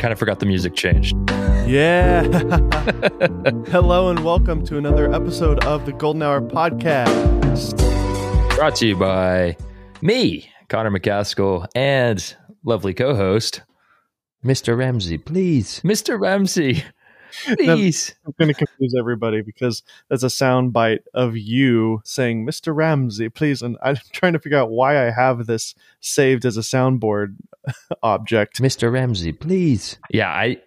[0.00, 1.14] Kind of forgot the music changed.
[1.68, 2.22] Yeah.
[3.68, 7.76] Hello and welcome to another episode of the Golden Hour Podcast.
[8.56, 9.58] Brought to you by
[10.00, 12.34] me, Connor McCaskill, and
[12.64, 13.60] lovely co host,
[14.42, 14.74] Mr.
[14.74, 15.80] Ramsey, please.
[15.80, 16.18] Mr.
[16.18, 16.82] Ramsey,
[17.44, 18.14] please.
[18.26, 22.74] I'm going to confuse everybody because that's a sound bite of you saying, Mr.
[22.74, 23.62] Ramsey, please.
[23.62, 27.36] And I'm trying to figure out why I have this saved as a soundboard
[28.02, 28.60] object.
[28.60, 28.92] Mr.
[28.92, 29.98] Ramsey, please.
[30.10, 30.58] Yeah, I.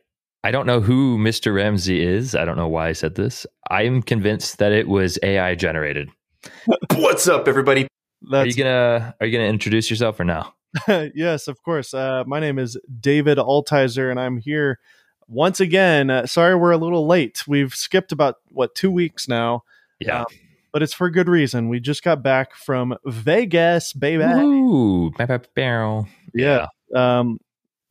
[0.46, 1.56] I don't know who Mr.
[1.56, 2.36] Ramsey is.
[2.36, 3.48] I don't know why I said this.
[3.72, 6.10] I'm convinced that it was AI generated.
[6.96, 7.88] What's up, everybody?
[8.30, 10.46] Are you gonna Are you gonna introduce yourself or no?
[11.16, 11.94] yes, of course.
[11.94, 14.80] Uh, my name is David Altizer, and I'm here
[15.28, 16.10] once again.
[16.10, 17.44] Uh, sorry, we're a little late.
[17.48, 19.64] We've skipped about what two weeks now.
[20.00, 20.26] Yeah, Um,
[20.72, 21.70] but it's for good reason.
[21.70, 24.24] We just got back from Vegas, baby.
[24.24, 25.12] Ooh,
[25.56, 26.08] barrel.
[26.34, 26.68] Yeah.
[26.94, 27.40] Um,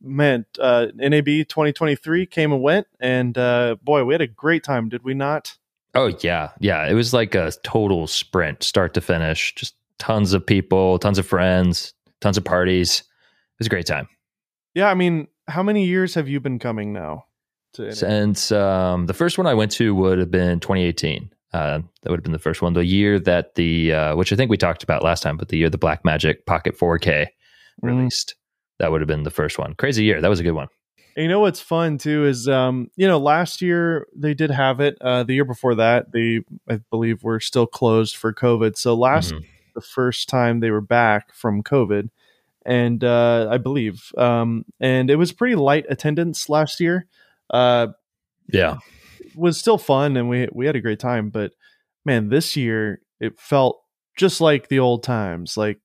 [0.01, 4.89] man, uh, NAB 2023 came and went, and uh, boy, we had a great time,
[4.89, 5.57] did we not?
[5.95, 6.87] Oh yeah, yeah.
[6.87, 9.53] It was like a total sprint, start to finish.
[9.55, 12.99] Just tons of people, tons of friends, tons of parties.
[12.99, 14.07] It was a great time.
[14.73, 17.25] Yeah, I mean, how many years have you been coming now?
[17.73, 21.31] To Since um, the first one I went to would have been 2018.
[21.53, 22.73] Uh, that would have been the first one.
[22.73, 25.57] The year that the, uh, which I think we talked about last time, but the
[25.57, 27.27] year the Blackmagic Pocket 4K
[27.83, 27.87] Mm.
[27.97, 28.35] released,
[28.77, 29.73] that would have been the first one.
[29.73, 30.21] Crazy year.
[30.21, 30.67] That was a good one.
[31.15, 34.79] And you know what's fun too is um, you know last year they did have
[34.79, 34.95] it.
[35.01, 38.77] Uh, the year before that, they I believe were still closed for COVID.
[38.77, 39.43] So last Mhm.
[39.73, 42.09] the first time they were back from COVID,
[42.65, 47.05] and uh, I believe, um, and it was pretty light attendance last year.
[47.49, 47.87] Uh,
[48.51, 48.77] Yeah.
[49.19, 51.29] it was still fun, and we we had a great time.
[51.29, 51.51] But
[52.05, 53.81] man, this year it felt
[54.17, 55.57] just like the old times.
[55.57, 55.79] Like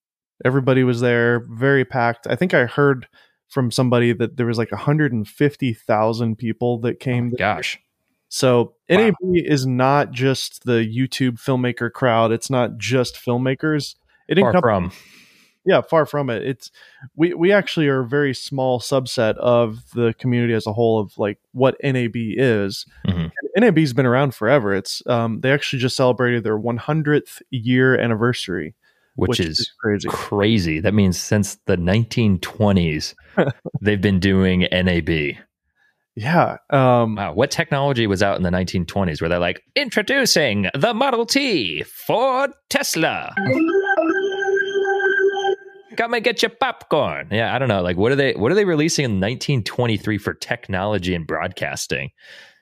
[0.45, 2.27] everybody was there, very packed.
[2.27, 3.07] I think I heard
[3.49, 7.31] from somebody that there was like 150,000 people that came.
[7.31, 7.79] Gosh.
[8.29, 8.97] So Wow.
[8.99, 12.31] NAB is not just the YouTube filmmaker crowd.
[12.33, 13.95] It's not just filmmakers.
[14.29, 14.93] It Far encom- from.
[15.69, 16.43] Yeah, far from it.
[16.47, 16.71] It's
[17.15, 21.17] we we actually are a very small subset of the community as a whole of
[21.19, 22.87] like what NAB is.
[23.07, 23.31] Mhm.
[23.59, 24.75] NAB's been around forever.
[24.75, 28.75] It's um they actually just celebrated their 100th year anniversary,
[29.17, 30.09] Which, is crazy.
[30.09, 30.81] crazy.
[30.81, 33.15] That means since the 1920s,
[33.83, 35.37] they've been doing NAB.
[36.17, 36.57] Yeah.
[36.71, 37.35] Um Wow.
[37.35, 42.49] What technology was out in the 1920s where they're like, introducing the Model T for
[42.71, 43.35] Tesla?
[45.99, 47.29] Come and get your popcorn.
[47.31, 47.83] Yeah, I don't know.
[47.83, 48.33] Like, what are they?
[48.33, 52.11] What are they releasing in 1923 for technology and broadcasting?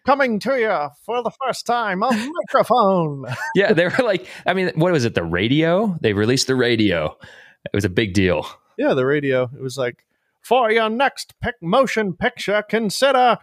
[0.07, 2.11] coming to you for the first time a
[2.47, 3.25] microphone.
[3.57, 5.15] Yeah, they were like, I mean, what was it?
[5.17, 5.97] The radio?
[6.01, 7.17] They released the radio.
[7.65, 8.47] It was a big deal.
[8.79, 9.51] yeah, the radio.
[9.53, 10.07] It was like
[10.43, 13.39] for your next pic- motion picture consider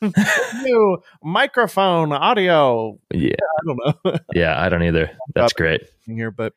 [0.62, 2.98] new microphone audio.
[3.12, 4.18] Yeah, I don't know.
[4.34, 4.60] yeah.
[4.60, 5.10] I don't either.
[5.34, 5.82] That's great.
[6.06, 6.54] here, but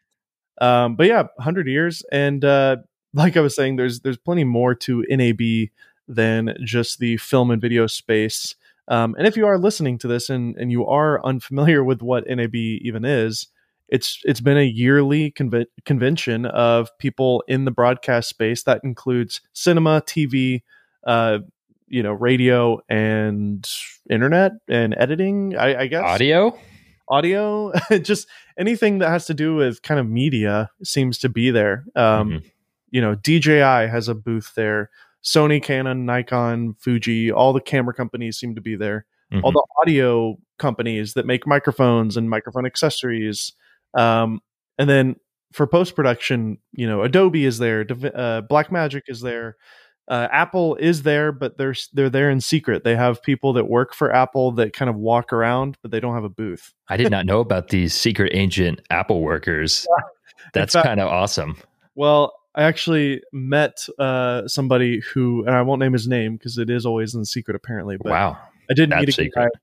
[0.59, 2.77] um, but yeah, hundred years, and uh,
[3.13, 5.69] like I was saying, there's there's plenty more to NAB
[6.07, 8.55] than just the film and video space.
[8.87, 12.27] Um, and if you are listening to this and and you are unfamiliar with what
[12.27, 13.47] NAB even is,
[13.87, 19.41] it's it's been a yearly conve- convention of people in the broadcast space that includes
[19.53, 20.63] cinema, TV,
[21.05, 21.39] uh,
[21.87, 23.67] you know, radio, and
[24.09, 25.55] internet and editing.
[25.55, 26.57] I, I guess Audio?
[27.09, 27.71] Audio
[28.01, 28.27] just
[28.57, 31.85] anything that has to do with kind of media seems to be there.
[31.95, 32.51] Um Mhm.
[32.91, 34.89] you know dji has a booth there.
[35.23, 39.05] Sony canon nikon fuji all the camera companies seem to be there.
[39.43, 39.53] All Mhm.
[39.53, 43.53] the audio companies that make microphones and microphone accessories.
[43.93, 44.41] Um
[44.77, 45.15] and then
[45.51, 49.55] for post production you know adobe is there uh, blackmagic is there
[50.09, 52.83] uh, Apple is there, but they're they're there in secret.
[52.83, 56.15] They have people that work for Apple that kind of walk around, but they don't
[56.15, 56.73] have a booth.
[56.89, 59.85] I did not know about these secret agent Apple workers.
[60.53, 61.57] That's fact- kind of awesome.
[61.95, 66.69] Well, I actually met uh, somebody who, and I won't name his name because it
[66.69, 67.97] is always in secret, apparently.
[67.97, 68.37] But Wow.
[68.69, 69.33] I did That's meet a secret.
[69.53, 69.59] guy,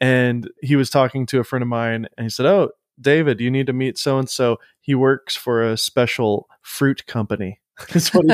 [0.00, 3.50] and he was talking to a friend of mine, and he said, "Oh, David, you
[3.50, 4.58] need to meet so and so.
[4.80, 7.60] He works for a special fruit company."
[7.92, 8.26] That's what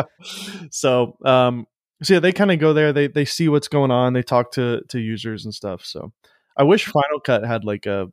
[0.70, 1.66] so, um,
[2.02, 2.92] so yeah, they kind of go there.
[2.92, 4.12] They they see what's going on.
[4.12, 5.84] They talk to to users and stuff.
[5.84, 6.12] So,
[6.56, 8.06] I wish Final Cut had like a,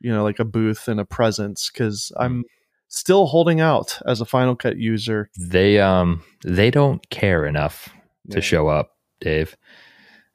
[0.00, 2.44] you know, like a booth and a presence because I'm
[2.88, 5.30] still holding out as a Final Cut user.
[5.38, 7.88] they um they don't care enough
[8.30, 9.56] to show up, Dave.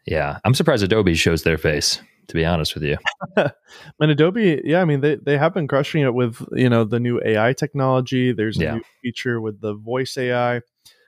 [0.05, 2.01] Yeah, I'm surprised Adobe shows their face.
[2.27, 2.97] To be honest with you,
[3.37, 6.99] And Adobe, yeah, I mean they they have been crushing it with you know the
[6.99, 8.31] new AI technology.
[8.33, 8.71] There's a Yeah.
[8.71, 10.61] new feature with the voice AI.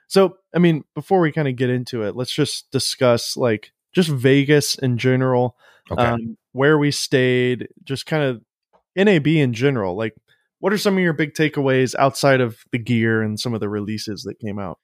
[0.07, 4.09] So, I mean, before we kind of get into it, let's just discuss like just
[4.09, 5.57] Vegas in general,
[5.91, 6.03] Okay.
[6.03, 8.41] um, where we stayed, just kind of
[8.95, 9.95] NAB in general.
[9.97, 10.15] Like,
[10.59, 13.69] what are some of your big takeaways outside of the gear and some of the
[13.69, 14.79] releases that came out?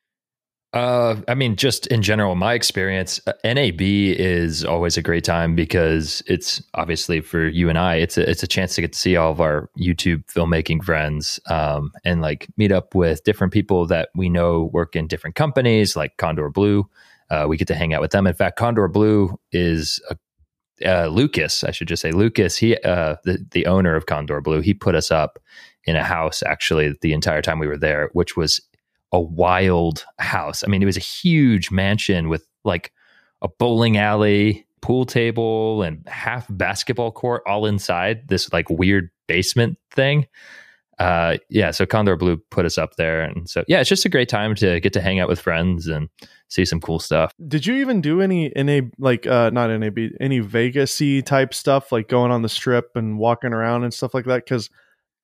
[0.74, 5.56] Uh, I mean, just in general, my experience, uh, NAB is always a great time
[5.56, 8.98] because it's obviously for you and I, it's a, it's a chance to get to
[9.00, 13.86] see all of our YouTube filmmaking friends, um, and like meet up with different people
[13.86, 16.90] that we know work in different companies, like Condor Blue.
[17.30, 18.25] Uh, we get to hang out with them.
[18.25, 20.18] In fact, Condor Blue is a
[20.84, 22.58] uh, Lucas, I should just say Lucas.
[22.58, 25.38] He, uh, the the owner of Condor Blue, he put us up
[25.86, 28.60] in a house actually the entire time we were there, which was
[29.13, 30.63] a wild house.
[30.63, 32.92] I mean, it was a huge mansion with like
[33.42, 39.77] a bowling alley, pool table, and half basketball court all inside this like weird basement
[39.92, 40.25] thing.
[41.00, 44.10] Uh, yeah, so Condor Blue put us up there, and so yeah, it's just a
[44.10, 46.10] great time to get to hang out with friends and
[46.50, 47.33] see some cool stuff.
[47.48, 52.07] Did you even do any NA like uh not NAB any Vegasy type stuff like
[52.07, 54.45] going on the strip and walking around and stuff like that?
[54.45, 54.69] Because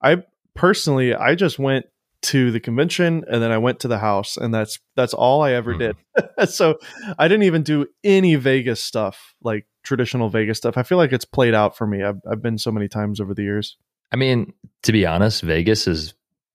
[0.02, 0.24] I
[0.56, 1.86] personally I just went
[2.22, 5.54] to the convention and then I went to the house and that's that's all I
[5.54, 5.96] ever did.
[6.50, 6.78] so
[7.18, 10.78] I didn't even do any Vegas stuff like traditional Vegas stuff.
[10.78, 12.04] I feel like it's played out for me.
[12.04, 13.78] I've I've been so many times over the years.
[14.12, 16.14] I mean, to be honest, Vegas is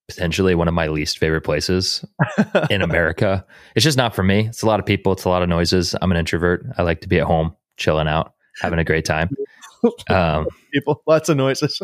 [0.08, 2.04] potentially one of my least favorite places
[2.68, 3.44] in America.
[3.74, 4.46] It's just not for me.
[4.48, 5.94] It's a lot of people, it's a lot of noises.
[6.02, 6.66] I'm an introvert.
[6.76, 9.30] I like to be at home, chilling out, having a great time.
[10.08, 11.82] Um, People, lots of noises.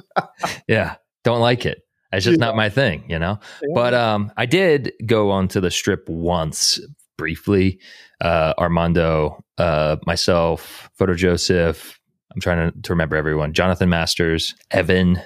[0.66, 1.82] yeah, don't like it.
[2.12, 2.46] It's just Yeah.
[2.46, 3.38] not my thing, you know?
[3.74, 6.80] But um, I did go onto the strip once
[7.16, 7.78] briefly.
[8.20, 11.98] Uh, Armando, uh, myself, Photo Joseph.
[12.34, 13.52] I'm trying to, to remember everyone.
[13.52, 15.20] Jonathan Masters, Evan,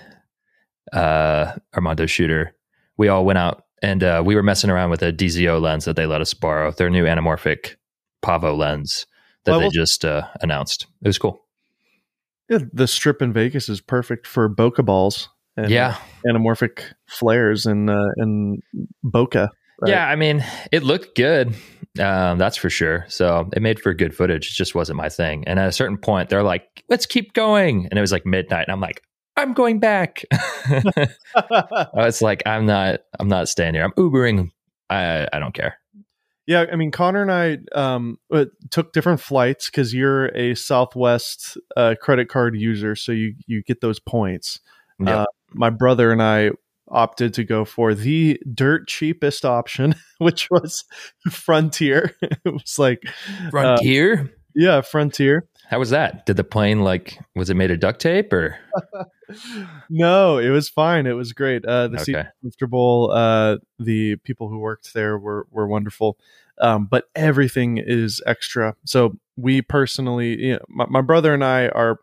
[0.92, 2.54] uh, Armando Shooter.
[2.96, 5.96] We all went out and uh, we were messing around with a DZO lens that
[5.96, 6.70] they let us borrow.
[6.70, 7.76] Their new anamorphic
[8.22, 9.06] Pavo lens
[9.44, 10.86] that they just uh, announced.
[11.02, 11.44] It was cool.
[12.48, 15.96] Yeah, the strip in Vegas is perfect for bokeh balls and yeah,
[16.26, 18.62] anamorphic flares and uh, and
[19.04, 19.48] bokeh.
[19.80, 19.90] right?
[19.90, 21.54] Yeah, I mean, it looked good.
[21.98, 23.04] Um, that's for sure.
[23.08, 24.48] So it made for good footage.
[24.48, 25.44] It just wasn't my thing.
[25.46, 28.66] And at a certain point, they're like, "Let's keep going," and it was like midnight,
[28.66, 29.02] and I'm like,
[29.36, 33.00] "I'm going back." I was like, "I'm not.
[33.20, 33.84] I'm not staying here.
[33.84, 34.50] I'm Ubering.
[34.90, 35.78] I I don't care."
[36.46, 41.56] Yeah, I mean Connor and I um, uh, took different flights because you're a Southwest
[41.76, 44.60] uh, credit card user, so you you get those points.
[44.98, 45.08] Yep.
[45.08, 45.24] Uh,
[45.54, 46.50] my brother and I
[46.88, 50.84] opted to go for the dirt cheapest option, which was
[51.30, 52.14] Frontier.
[52.22, 53.02] it was like,
[53.50, 54.30] Frontier.
[54.54, 55.46] yeah, Frontier.
[55.68, 56.26] How was that?
[56.26, 57.18] Did the plane like?
[57.34, 58.58] Was it made of duct tape or?
[59.90, 61.06] no, it was fine.
[61.06, 61.64] It was great.
[61.64, 62.12] Uh, the Okay.
[62.12, 63.10] were comfortable.
[63.12, 66.18] Uh, the people who worked there were were wonderful.
[66.60, 68.76] Um, but everything is extra.
[68.84, 71.98] So we personally, you know, my, my brother and I are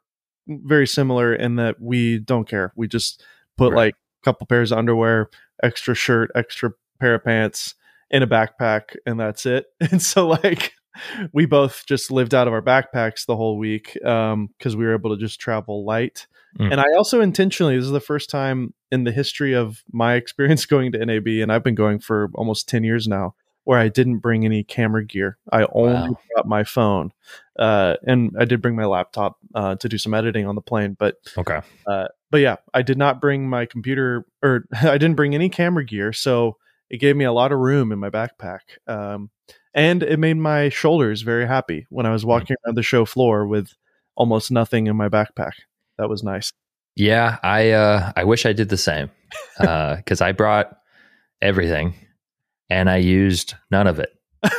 [0.47, 2.73] very similar in that we don't care.
[2.75, 3.23] We just
[3.57, 3.85] put Right.
[3.85, 5.29] like a couple pairs of underwear,
[5.63, 7.75] extra shirt, extra pair of pants
[8.09, 9.65] in a backpack, and that's it.
[9.91, 10.73] And so like
[11.31, 15.15] we both just lived out of our backpacks the whole week because we were able
[15.15, 16.27] to just travel light.
[16.59, 16.71] Mm.
[16.73, 20.65] And I also intentionally, this is the first time in the history of my experience
[20.65, 24.19] going to NAB, and I've been going for almost 10 years now, where I didn't
[24.19, 25.37] bring any camera gear.
[25.51, 26.17] I only Wow.
[26.33, 27.11] brought my phone.
[27.57, 30.95] Uh, and I did bring my laptop uh, to do some editing on the plane.
[30.97, 31.61] But Okay.
[31.85, 36.11] but yeah, I did not bring my computer or I didn't bring any camera gear.
[36.13, 36.57] So
[36.89, 38.59] it gave me a lot of room in my backpack.
[38.87, 39.29] Um,
[39.73, 43.47] and it made my shoulders very happy when I was walking around the show floor
[43.47, 43.73] with
[44.15, 45.53] almost nothing in my backpack.
[45.97, 46.51] That was nice.
[46.95, 49.09] Yeah, I uh, I wish I did the same
[49.57, 50.77] because I brought
[51.41, 51.93] everything
[52.71, 54.09] and I used none of it.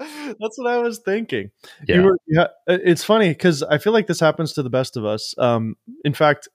[0.00, 1.50] That's what I was thinking.
[1.86, 1.96] Yeah.
[1.96, 5.04] You were, yeah, it's funny because I feel like this happens to the best of
[5.04, 5.34] us.
[5.38, 6.48] Um, in fact,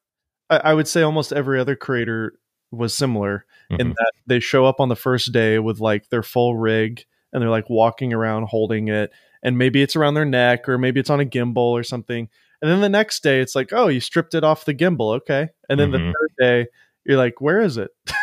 [0.50, 2.34] I, I would say almost every other creator
[2.72, 3.94] was similar in Mhm.
[3.96, 7.50] that they show up on the first day with like their full rig and they're
[7.50, 9.12] like walking around holding it,
[9.44, 12.28] and maybe it's around their neck or maybe it's on a gimbal or something.
[12.62, 15.50] And then the next day, it's like, oh, you stripped it off the gimbal, okay.
[15.70, 15.92] And then Mhm.
[15.92, 16.68] the third day,
[17.06, 17.92] you're like, where is it?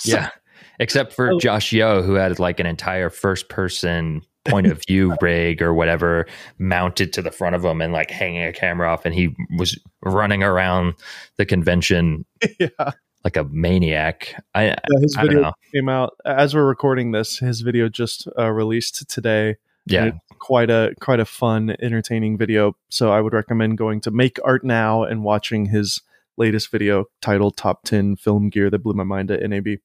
[0.00, 0.30] So- Yeah.
[0.78, 1.38] Except for Oh.
[1.38, 6.26] Josh Yeo, who had like an entire first person point of view rig or whatever
[6.58, 9.04] mounted to the front of him and like hanging a camera off.
[9.04, 10.94] And he was running around
[11.36, 12.24] the convention
[12.58, 12.92] yeah.
[13.24, 14.34] like a maniac.
[14.54, 17.38] I, Yeah, his I video came out as we're recording this.
[17.38, 19.56] His video just uh, released today.
[19.86, 20.12] Yeah.
[20.38, 22.76] Quite a quite a fun, entertaining video.
[22.90, 26.02] So I would recommend going to Make Art Now and watching his
[26.36, 29.78] latest video titled "Top 10 Film Gear That Blew My Mind" at NAB.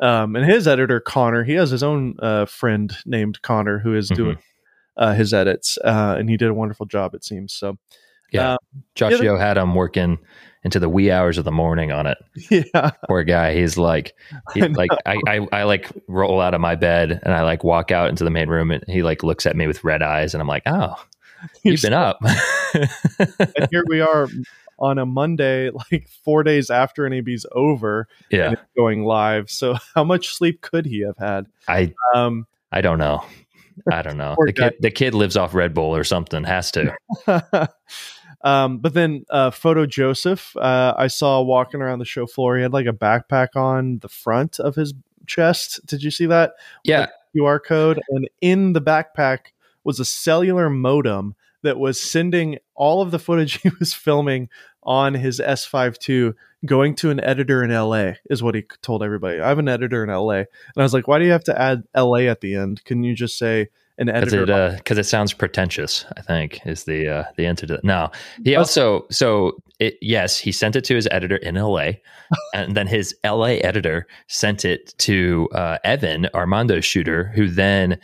[0.00, 4.08] Um, and his editor Connor, he has his own uh, friend named Connor who is
[4.08, 4.38] doing
[4.96, 7.14] uh, his edits, uh, and he did a wonderful job.
[7.14, 7.78] It seems so.
[8.32, 8.58] Yeah, Um,
[8.94, 10.18] Josh yeah, had him working
[10.64, 12.18] into the wee hours of the morning on it.
[12.74, 13.54] yeah, Poor guy.
[13.54, 14.14] He's like,
[14.54, 17.62] he, I like I, I, I like roll out of my bed and I like
[17.62, 20.34] walk out into the main room and he like looks at me with red eyes
[20.34, 20.94] and I'm like, oh,
[21.62, 22.20] you've been up.
[22.74, 24.28] and here we are
[24.82, 29.50] on a Monday, like four days after NAB's over, yeah, and it's going live.
[29.50, 31.46] So, how much sleep could he have had?
[31.68, 33.24] I, Um, I don't know.
[33.90, 34.36] I don't know.
[34.38, 34.68] The guy.
[34.70, 36.44] kid, the kid lives off Red Bull or something.
[36.44, 36.94] Has to.
[38.44, 42.56] um, but then, uh, Photo Joseph, uh, I saw walking around the show floor.
[42.56, 44.92] He had like a backpack on the front of his
[45.26, 45.80] chest.
[45.86, 46.52] Did you see that?
[46.84, 49.52] Yeah, QR code, and in the backpack
[49.84, 54.48] was a cellular modem that was sending all of the footage he was filming
[54.82, 56.34] on his S5 II
[56.64, 59.40] going to an editor in LA, is what he told everybody.
[59.40, 60.38] I have an editor in LA.
[60.38, 62.84] And I was like, why do you have to add LA at the end?
[62.84, 64.68] Can you just say an because editor?
[64.68, 66.04] it because it sounds pretentious.
[66.16, 67.84] I think is the uh, the answer to that.
[67.84, 68.10] No,
[68.44, 72.00] he also so it yes he sent it to his editor in L.A.
[72.54, 73.60] and then his L.A.
[73.60, 77.98] editor sent it to uh, Evan Armando's shooter, who then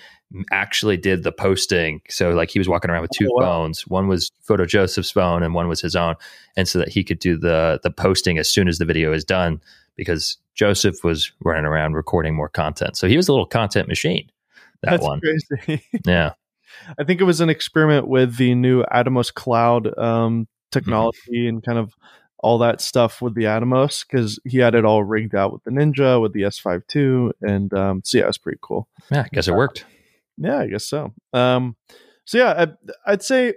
[0.50, 2.00] actually did the posting.
[2.08, 3.42] So like he was walking around with two Oh, wow.
[3.46, 3.86] phones.
[3.86, 6.14] One was Photo Joseph's phone, and one was his own,
[6.56, 9.24] and so that he could do the the posting as soon as the video is
[9.24, 9.60] done
[9.96, 12.96] because Joseph was running around recording more content.
[12.96, 14.30] So he was a little content machine.
[14.82, 15.82] That That's one, crazy.
[16.06, 16.32] yeah.
[16.98, 21.78] I think it was an experiment with the new Atomos cloud um, technology and kind
[21.78, 21.94] of
[22.38, 25.70] all that stuff with the Atomos because he had it all rigged out with the
[25.72, 27.32] Ninja, with the S5 II.
[27.42, 28.86] And um, so, yeah, it's pretty cool.
[29.10, 29.84] Yeah, I guess it worked.
[30.40, 31.12] Yeah, I guess so.
[31.32, 31.76] Um,
[32.24, 32.66] so yeah,
[33.06, 33.54] I, I'd say,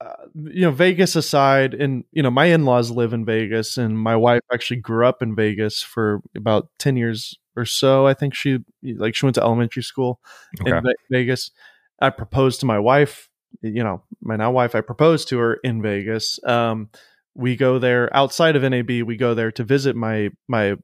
[0.00, 4.16] uh, you know, Vegas aside, and you know, my in-laws live in Vegas, and my
[4.16, 8.06] wife actually grew up in Vegas for about ten years or so.
[8.06, 10.20] I think she like she went to elementary school
[10.60, 10.70] Okay.
[10.76, 11.50] in Ve- Vegas.
[12.00, 13.28] I proposed to my wife,
[13.62, 14.74] you know, my now wife.
[14.74, 16.40] I proposed to her in Vegas.
[16.44, 16.90] Um,
[17.34, 19.02] we go there outside of NAB.
[19.06, 20.76] We go there to visit my my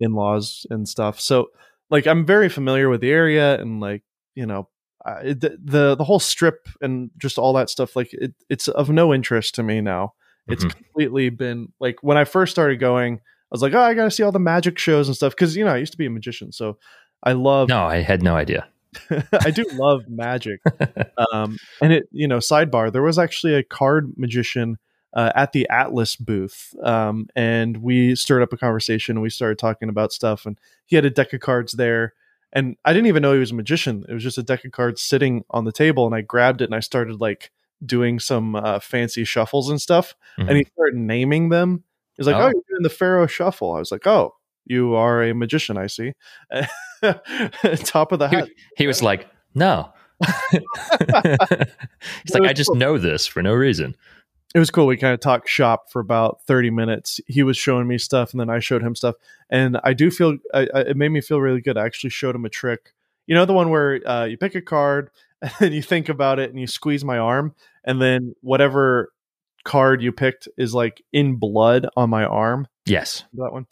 [0.00, 1.20] in-laws and stuff.
[1.20, 1.48] So
[1.90, 4.02] like I'm very familiar with the area and like
[4.34, 4.68] you know
[5.06, 8.90] uh, the, the the whole strip and just all that stuff like it, it's of
[8.90, 10.12] no interest to me now
[10.48, 10.74] it's Mhm.
[10.76, 13.20] completely been like when i first started going i
[13.50, 15.72] was like oh i gotta see all the magic shows and stuff because you know
[15.72, 16.76] i used to be a magician so
[17.22, 18.66] i love No, I had no idea.
[19.44, 20.60] i do love magic
[21.32, 24.78] um and it you know sidebar there was actually a card magician
[25.14, 29.58] uh, at the atlas booth um and we stirred up a conversation and we started
[29.58, 32.14] talking about stuff and he had a deck of cards there
[32.52, 34.72] and i didn't even know he was a magician it was just a deck of
[34.72, 37.50] cards sitting on the table and i grabbed it and i started like
[37.84, 40.48] doing some uh, fancy shuffles and stuff Mhm.
[40.48, 41.84] and he started naming them
[42.16, 42.40] he's like oh.
[42.40, 42.44] Oh.
[42.46, 44.34] you're doing the faro shuffle i was like oh
[44.64, 46.12] you are a magician i see
[47.84, 49.92] top of the hat he was like, no.
[50.50, 53.96] He's like, I just know this for no reason.
[54.54, 54.86] It was cool.
[54.86, 57.20] We kind of talked shop for about 30 minutes.
[57.26, 59.16] He was showing me stuff and then I showed him stuff.
[59.50, 61.76] And I do feel I, I, it made me feel really good.
[61.76, 62.92] I actually showed him a trick.
[63.26, 65.10] You know, the one where uh, you pick a card
[65.60, 69.12] and you think about it and you squeeze my arm and then whatever
[69.64, 72.68] card you picked is like in blood on my arm.
[72.86, 73.24] Yes.
[73.34, 73.66] That one.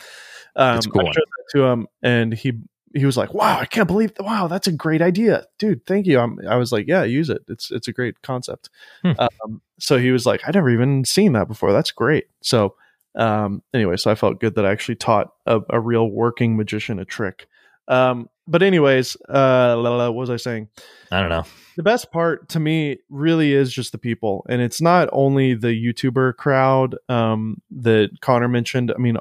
[0.57, 1.14] Um, cool I one.
[1.14, 2.61] that to him and he,
[2.95, 4.13] he was like, "Wow, I can't believe!
[4.21, 5.85] Wow, that's a great idea, dude.
[5.87, 7.43] Thank you." I'm, I was like, "Yeah, use it.
[7.49, 8.71] It's it's a great concept."
[9.03, 9.13] Hmm.
[9.19, 11.73] Um, so he was like, "I never even seen that before.
[11.73, 12.75] That's great." So
[13.17, 16.99] um, anyway, so I felt good that I actually taught a, a real working magician
[16.99, 17.47] a trick.
[17.89, 20.69] Um, but anyways, uh, what was I saying?
[21.11, 21.45] I don't know.
[21.77, 25.69] the best part to me really is just the people and it's not only the
[25.69, 29.17] youtuber crowd um, that connor mentioned i mean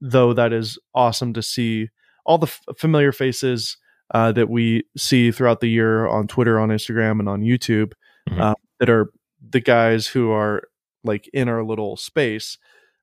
[0.00, 1.88] though that is awesome to see
[2.24, 3.76] all the f- familiar faces
[4.14, 7.92] uh, that we see throughout the year on twitter on instagram and on youtube
[8.28, 8.40] Mhm.
[8.40, 9.10] uh, that are
[9.50, 10.62] the guys who are
[11.02, 12.56] like in our little space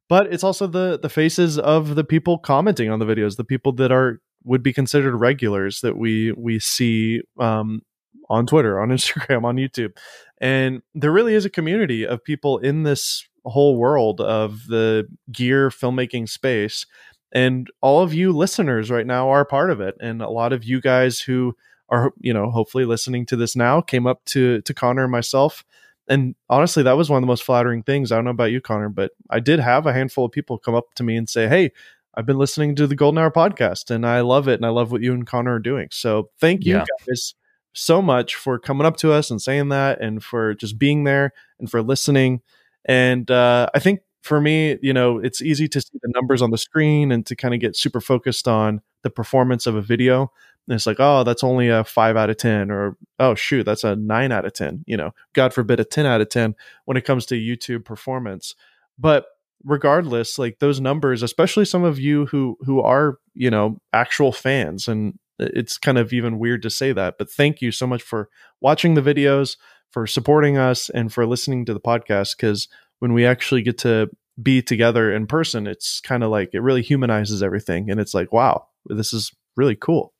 [0.07, 3.71] but it's also the the faces of the people commenting on the videos the people
[3.73, 7.81] that are would be considered regulars that we we see um,
[8.29, 9.91] on Twitter, on Instagram, on YouTube.
[10.39, 15.69] And there really is a community of people in this whole world of the gear
[15.69, 16.85] filmmaking space.
[17.31, 19.95] And all of you listeners right now are part of it.
[20.01, 21.55] And a lot of you guys who
[21.89, 25.63] are, you know, hopefully listening to this now came up to to Connor and myself.
[26.07, 28.11] And honestly, that was one of the most flattering things.
[28.11, 30.73] I don't know about you, Connor, but I did have a handful of people come
[30.73, 31.71] up to me and say, Hey,
[32.15, 34.55] I've been listening to the Golden Hour podcast and I love it.
[34.55, 35.87] And I love what you and Connor are doing.
[35.91, 36.85] So thank you Yeah.
[37.07, 37.35] guys
[37.73, 41.31] so much for coming up to us and saying that and for just being there
[41.59, 42.41] and for listening.
[42.85, 46.51] And uh, I think for me, you know, it's easy to see the numbers on
[46.51, 50.31] the screen and to kind of get super focused on the performance of a video.
[50.67, 53.83] And it's like, oh, that's only a five out of 10, or oh, shoot, that's
[53.83, 56.97] a nine out of 10, you know, God forbid a 10 out of 10 when
[56.97, 58.55] it comes to YouTube performance.
[58.97, 59.25] But
[59.63, 64.87] regardless, like those numbers, especially some of you who who are, you know, actual fans,
[64.87, 68.29] and it's kind of even weird to say that, but thank you so much for
[68.61, 69.57] watching the videos,
[69.89, 72.37] for supporting us, and for listening to the podcast.
[72.37, 72.67] Because
[72.99, 74.09] when we actually get to
[74.41, 78.31] be together in person, it's kind of like it really humanizes everything, and it's like,
[78.31, 80.13] wow, this is really cool.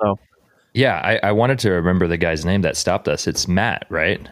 [0.00, 0.18] So,
[0.74, 3.26] yeah, I, I wanted to remember the guy's name that stopped us.
[3.26, 4.28] It's Matt, right?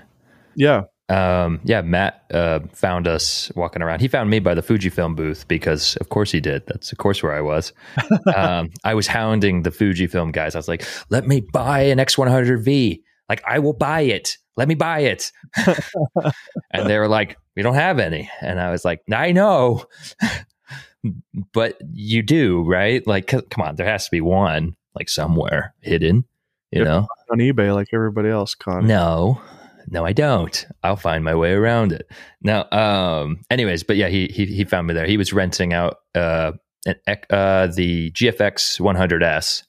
[0.55, 4.01] Yeah, um, yeah, Matt uh, found us walking around.
[4.01, 6.67] He found me by the Fujifilm booth because, of course, he did.
[6.67, 7.73] That's of course where I was.
[8.37, 10.55] um, I was hounding the Fujifilm guys.
[10.55, 13.01] I was like, "Let me buy an X100V.
[13.29, 14.37] Like, I will buy it.
[14.57, 15.33] Let me buy it."
[16.71, 19.85] and they were like, "We don't have any." And I was like, "I know,
[21.53, 23.07] but you do, right?
[23.07, 26.25] Like, c- come on, there has to be one like somewhere hidden,
[26.71, 26.87] you Yep.
[26.87, 28.87] know." on eBay like everybody else, Con.
[28.87, 29.41] No,
[29.89, 30.65] no, I don't.
[30.85, 32.09] I'll find my way around it.
[32.41, 35.07] Now, um, anyways, but yeah, he he he found me there.
[35.07, 36.53] He was renting out uh
[36.87, 36.95] an
[37.31, 39.65] uh the GFX 100s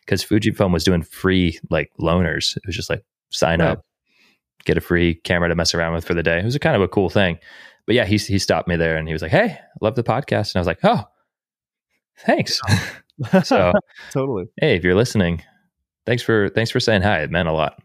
[0.00, 2.56] because Fujifilm was doing free like loaners.
[2.56, 3.70] It was just like sign Right.
[3.70, 3.84] up,
[4.66, 6.38] get a free camera to mess around with for the day.
[6.40, 7.38] It was a kind of a cool thing.
[7.86, 10.02] But yeah, he he stopped me there and he was like, "Hey, I love the
[10.02, 11.04] podcast," and I was like, "Oh,
[12.18, 12.60] thanks."
[13.44, 13.72] so
[14.10, 14.46] totally.
[14.60, 15.42] hey, if you're listening,
[16.04, 17.20] thanks for thanks for saying hi.
[17.22, 17.80] It meant a lot.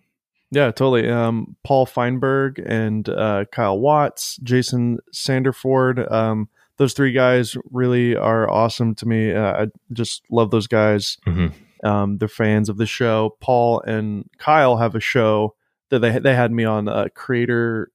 [0.53, 1.09] Yeah, totally.
[1.09, 6.11] Um, Paul Feinberg and uh, Kyle Watts, Jason Sanderford.
[6.11, 9.31] Um, those three guys really are awesome to me.
[9.33, 11.17] Uh, I just love those guys.
[11.27, 11.53] Mhm.
[11.83, 13.37] Um, they're fans of the show.
[13.39, 15.55] Paul and Kyle have a show
[15.91, 17.91] that they they had me on uh, Creator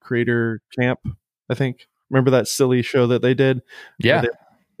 [0.00, 1.00] Creator Camp.
[1.50, 1.86] I think.
[2.10, 3.60] Remember that silly show that they did?
[3.98, 4.22] Yeah.
[4.22, 4.28] They-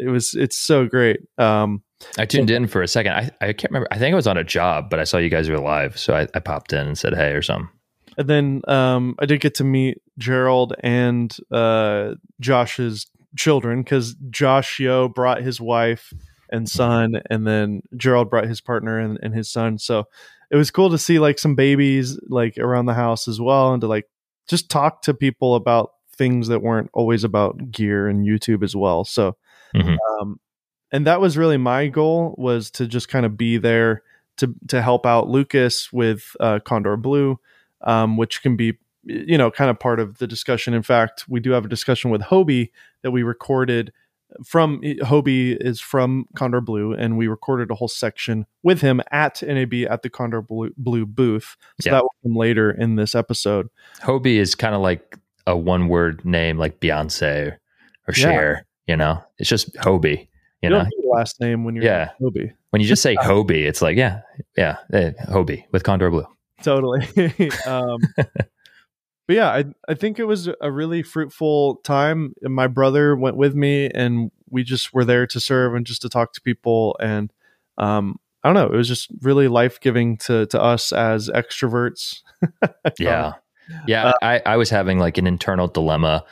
[0.06, 1.20] It was it's so great.
[1.38, 1.82] Um,
[2.16, 3.12] I tuned in for a second.
[3.12, 3.88] I, I can't remember.
[3.90, 5.98] I think I was on a job, but I saw you guys were live.
[5.98, 7.68] So I, I popped in and said hey or something.
[8.16, 14.78] And then um, I did get to meet Gerald and uh, Josh's children because Josh
[14.80, 16.12] Yeo brought his wife
[16.50, 19.78] and son, and then Gerald brought his partner and, and his son.
[19.78, 20.04] So
[20.50, 23.80] it was cool to see like some babies like around the house as well, and
[23.80, 24.06] to like
[24.48, 29.04] just talk to people about things that weren't always about gear and YouTube as well.
[29.04, 29.36] So,
[29.74, 29.96] Mhm.
[30.20, 30.40] um,
[30.90, 34.02] and that was really my goal was to just kind of be there
[34.38, 37.38] to to help out Lucas with uh, Condor Blue
[37.82, 40.74] um, which can be you know kind of part of the discussion.
[40.74, 42.70] In fact, we do have a discussion with Hobie
[43.02, 43.92] that we recorded
[44.44, 49.42] from Hobie is from Condor Blue, and we recorded a whole section with him at
[49.42, 51.56] NAB at the Condor Blue, Blue booth.
[51.80, 51.94] So Yeah.
[51.96, 53.68] that will come later in this episode.
[54.02, 57.56] Hobie is kind of like a one word name like Beyonce
[58.06, 58.60] or Yeah.
[58.86, 59.22] You know?
[59.38, 60.26] It's just Hobie, you
[60.62, 60.78] You know?
[60.78, 62.10] don't need last name when you're Yeah.
[62.20, 62.52] Hobie.
[62.70, 64.20] When you just say Hobie, it's like, yeah,
[64.56, 66.26] yeah, eh, Hobie with Condor Blue.
[66.62, 67.06] totally.
[67.66, 67.98] um,
[69.28, 72.34] but yeah, I I think it was a really fruitful time.
[72.42, 76.08] My brother went with me, and we just were there to serve and just to
[76.08, 76.96] talk to people.
[77.00, 77.32] And
[77.76, 82.22] um, I don't know, it was just really life giving to to us as extroverts.
[82.98, 83.34] Yeah.
[83.86, 84.12] Yeah.
[84.22, 86.24] I, I was having like an internal dilemma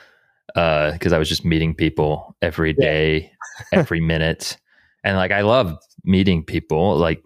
[0.55, 3.33] because I was just meeting people every day,
[3.73, 3.81] Yeah.
[3.81, 4.57] every minute.
[5.05, 7.23] And like I love meeting people, like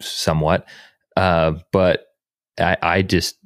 [0.00, 0.66] somewhat.
[1.16, 2.06] Uh, but
[2.60, 3.38] I, I just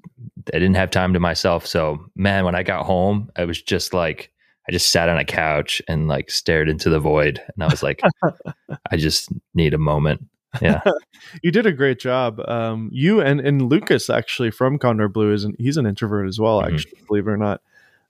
[0.55, 1.67] I didn't have time to myself.
[1.67, 4.31] So man, when I got home, I was just like
[4.69, 7.41] I just sat on a couch and like stared into the void.
[7.55, 8.01] And I was like,
[8.91, 10.27] I just need a moment.
[10.61, 10.83] Yeah.
[11.43, 12.41] you did a great job.
[12.49, 16.39] Um, you and and Lucas actually from Condor Blue is an, he's an introvert as
[16.41, 16.61] well.
[16.63, 16.73] Mhm.
[16.73, 17.61] Actually, believe it or not.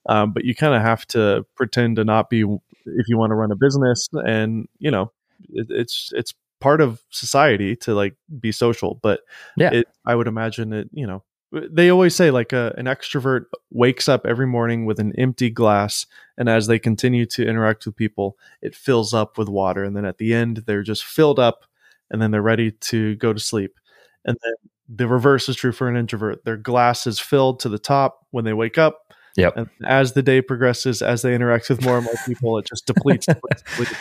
[0.09, 2.41] Um, but you kind of have to pretend to not be
[2.87, 5.13] if you want to run a business, and you know,
[5.51, 8.99] it, it's it's part of society to like be social.
[9.03, 9.21] But
[9.57, 9.71] Yeah.
[9.73, 10.89] it, I would imagine it.
[10.93, 15.13] You know, they always say like a, an extrovert wakes up every morning with an
[15.19, 16.07] empty glass,
[16.37, 20.05] and as they continue to interact with people, it fills up with water, and then
[20.05, 21.65] at the end, they're just filled up
[22.11, 23.79] and then they're ready to go to sleep.
[24.25, 24.53] And then
[24.89, 26.45] the reverse is true for an introvert.
[26.45, 29.13] Their glass is filled to the top when they wake up.
[29.37, 29.57] Yep.
[29.57, 32.87] And as the day progresses, as they interact with more and more people, it just
[32.87, 33.93] depletes, depletes, depletes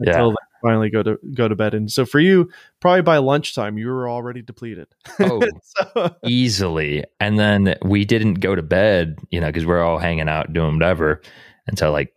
[0.00, 0.10] Yeah.
[0.12, 1.74] until finally go to go to bed.
[1.74, 4.88] And so for you, probably by lunchtime, you were already depleted.
[5.20, 5.42] Oh,
[5.94, 7.04] so, easily.
[7.20, 10.74] And then we didn't go to bed, you know, because we're all hanging out doing
[10.74, 11.20] whatever
[11.66, 12.12] until like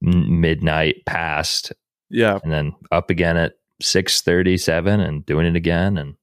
[0.00, 1.72] midnight past,
[2.10, 5.98] yeah, and then up again at six thirty seven and doing it again.
[5.98, 6.14] And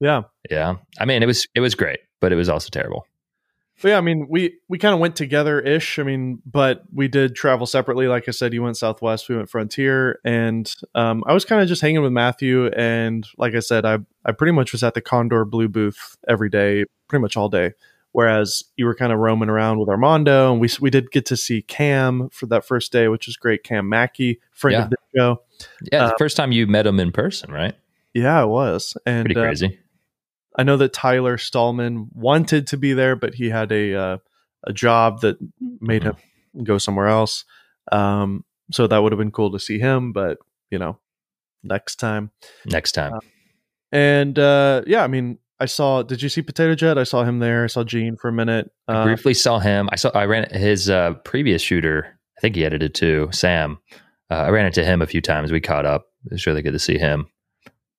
[0.00, 0.22] yeah.
[0.50, 3.06] yeah, I mean, it was it was great, but it was also terrible.
[3.82, 5.98] But yeah, I mean, we we kind of went together ish.
[5.98, 8.08] I mean, but we did travel separately.
[8.08, 11.68] Like I said, you went Southwest, we went Frontier, and um, I was kind of
[11.68, 12.66] just hanging with Matthew.
[12.68, 16.50] And like I said, I I pretty much was at the Condor Blue booth every
[16.50, 17.72] day, pretty much all day.
[18.12, 21.36] Whereas you were kind of roaming around with Armando, and we we did get to
[21.36, 23.62] see Cam for that first day, which was great.
[23.62, 24.84] Cam Mackey, friend Yeah.
[24.84, 25.42] of the show.
[25.92, 27.74] Yeah, Uh, the first time you met him in person, right?
[28.12, 29.78] Yeah, it was, and Pretty uh, crazy.
[30.60, 34.18] I know that Tyler Stallman wanted to be there, but he had a uh,
[34.64, 35.38] a job that
[35.80, 36.16] made him
[36.62, 37.46] go somewhere else.
[37.90, 40.36] Um, so that would have been cool to see him, but
[40.70, 40.98] you know,
[41.62, 42.30] next time.
[42.66, 43.14] Next time.
[43.14, 43.20] uh,
[43.90, 46.02] And uh, yeah, I mean, I saw.
[46.02, 46.98] Did you see Potato Jet?
[46.98, 47.64] I saw him there.
[47.64, 48.70] I saw Gene for a minute.
[48.86, 49.88] I Uh, briefly saw him.
[49.90, 50.10] I saw.
[50.10, 52.18] I ran his uh, previous shooter.
[52.36, 53.30] I think he edited too.
[53.32, 53.78] Sam.
[54.30, 55.52] Uh, I ran into him a few times.
[55.52, 56.04] We caught up.
[56.26, 57.28] It was really good to see him.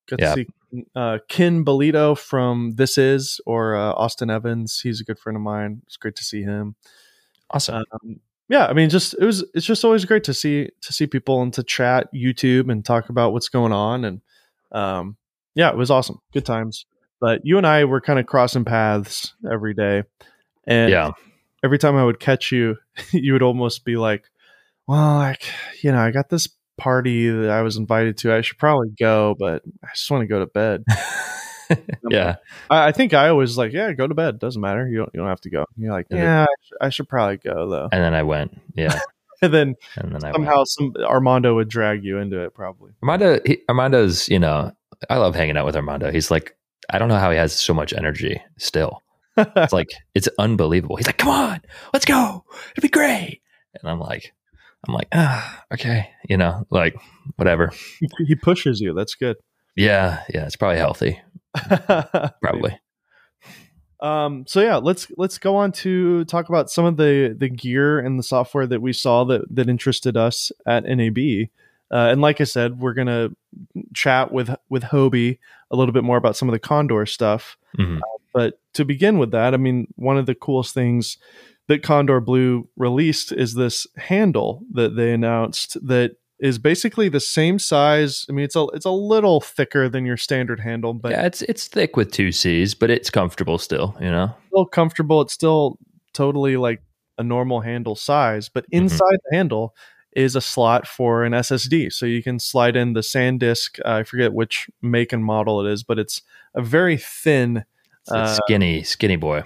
[0.07, 0.35] got yeah.
[0.35, 0.47] to see
[0.95, 4.79] uh, Ken Bolito from This Is or uh, Austin Evans.
[4.81, 5.81] He's a good friend of mine.
[5.85, 6.75] It's great to see him.
[7.49, 7.83] Awesome.
[7.91, 8.19] um,
[8.51, 11.41] yeah i mean just it was it's just always great to see to see people
[11.41, 14.21] and to chat youtube and talk about what's going on and
[14.73, 15.15] um
[15.55, 16.85] yeah it was awesome good times
[17.21, 20.03] but you and i were kind of crossing paths every day
[20.67, 21.11] and yeah.
[21.63, 22.75] every time i would catch you
[23.11, 24.25] you would almost be like
[24.85, 25.45] well like
[25.81, 26.49] you know i got this
[26.81, 30.27] party that i was invited to i should probably go but i just want to
[30.27, 30.83] go to bed
[32.09, 32.35] yeah.
[32.69, 35.19] I, I think i always like yeah go to bed doesn't matter you don't, you
[35.19, 36.43] don't have to go And you're like Yeah.
[36.43, 38.59] I should, I should probably go though And then I went.
[38.75, 38.99] Yeah.
[39.41, 42.91] and then And then somehow some Armando would drag you into it probably.
[43.03, 44.71] Armando, he, Armando's, you know,
[45.09, 46.11] I love hanging out with Armando.
[46.11, 46.55] He's like,
[46.89, 49.03] I don't know how he has so much energy still.
[49.37, 50.97] It's like, it's unbelievable.
[50.97, 51.61] He's like, come on,
[51.93, 52.43] let's go.
[52.71, 53.41] It'll be great.
[53.81, 54.33] And I'm like,
[54.87, 56.09] I'm like, ah, okay.
[56.27, 56.95] You know, like,
[57.35, 57.71] whatever.
[57.99, 58.93] he, he pushes you.
[58.93, 59.37] That's good.
[59.75, 60.23] Yeah.
[60.33, 60.45] Yeah.
[60.45, 61.21] It's probably healthy.
[62.41, 62.79] Probably.
[63.99, 67.99] Um, so yeah, let's let's go on to talk about some of the the gear
[67.99, 71.17] and the software that we saw that that interested us at NAB.
[71.91, 73.29] Uh, and like I said, we're gonna
[73.93, 75.37] chat with with Hobie
[75.69, 77.57] a little bit more about some of the Condor stuff.
[77.77, 77.99] Mhm.
[78.33, 81.17] But to begin with that, I mean, one of the coolest things
[81.67, 87.59] that Condor Blue released is this handle that they announced that is basically the same
[87.59, 88.25] size.
[88.27, 91.25] I mean, it's a it's a little thicker than your standard handle, but yeah.
[91.25, 94.33] It's, it's thick with two C's, but it's comfortable still, you know?
[94.47, 95.21] still comfortable.
[95.21, 95.77] It's still
[96.13, 96.81] totally like
[97.17, 99.75] a normal handle size, but inside the handle
[100.13, 101.93] is a slot for an SSD.
[101.93, 103.79] So you can slide in the SanDisk.
[103.85, 106.21] Uh, I forget which make and model it is, but it's
[106.53, 107.63] a very thin.
[108.01, 109.43] It's Uh, skinny, skinny boy.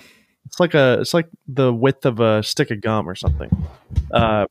[0.55, 1.01] It's like a.
[1.01, 3.49] It's like the width of a stick of gum or something.
[4.09, 4.45] Uh,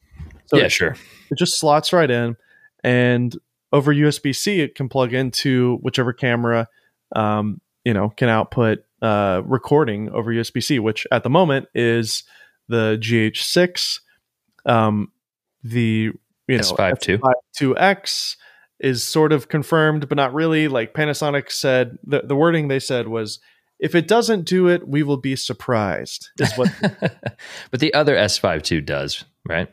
[0.44, 0.96] so yeah, it, sure.
[1.30, 2.36] it just slots right in,
[2.82, 3.34] and
[3.72, 6.68] over USB C, it can plug into whichever camera,
[7.16, 12.24] um, you know, can output uh, recording over USB C, which at the moment is
[12.68, 14.00] the GH6,
[14.66, 15.10] um,
[15.62, 16.10] the
[16.46, 17.18] you know S5 II.
[17.62, 18.36] S52X
[18.78, 20.68] is sort of confirmed, but not really.
[20.68, 23.38] Like Panasonic said, the the wording they said was.
[23.80, 26.30] If it doesn't do it, we will be surprised.
[26.38, 26.72] Is what?
[27.70, 29.68] but the other S5 II does, right?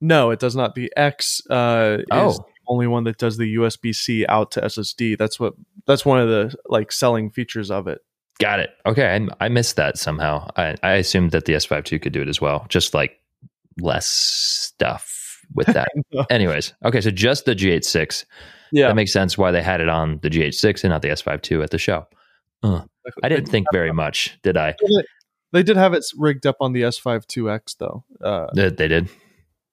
[0.00, 0.74] no, it does not.
[0.74, 2.32] The X uh, is Oh.
[2.32, 5.16] the only one that does the USB C out to SSD.
[5.18, 5.54] That's what.
[5.86, 8.00] That's one of the like selling features of it.
[8.38, 8.70] Got it.
[8.84, 10.50] Okay, I, I missed that somehow.
[10.56, 13.18] I, I assumed that the S5 II could do it as well, just like
[13.80, 15.88] less stuff with that.
[16.30, 18.24] Anyways, okay, so just the GH6.
[18.72, 21.50] Yeah, That makes sense why they had it on the GH6 and not the S5
[21.50, 22.06] II at the show.
[22.62, 22.82] Uh,
[23.22, 24.74] I didn't think very much, did I?
[25.52, 28.04] They did have it rigged up on the S5 2X though.
[28.20, 29.08] Uh, They, they did.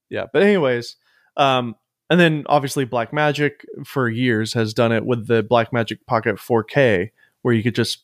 [0.09, 0.95] yeah, but anyways,
[1.35, 1.75] um,
[2.09, 7.09] and then obviously Blackmagic for years has done it with the Blackmagic Pocket 4K,
[7.41, 8.03] where you could just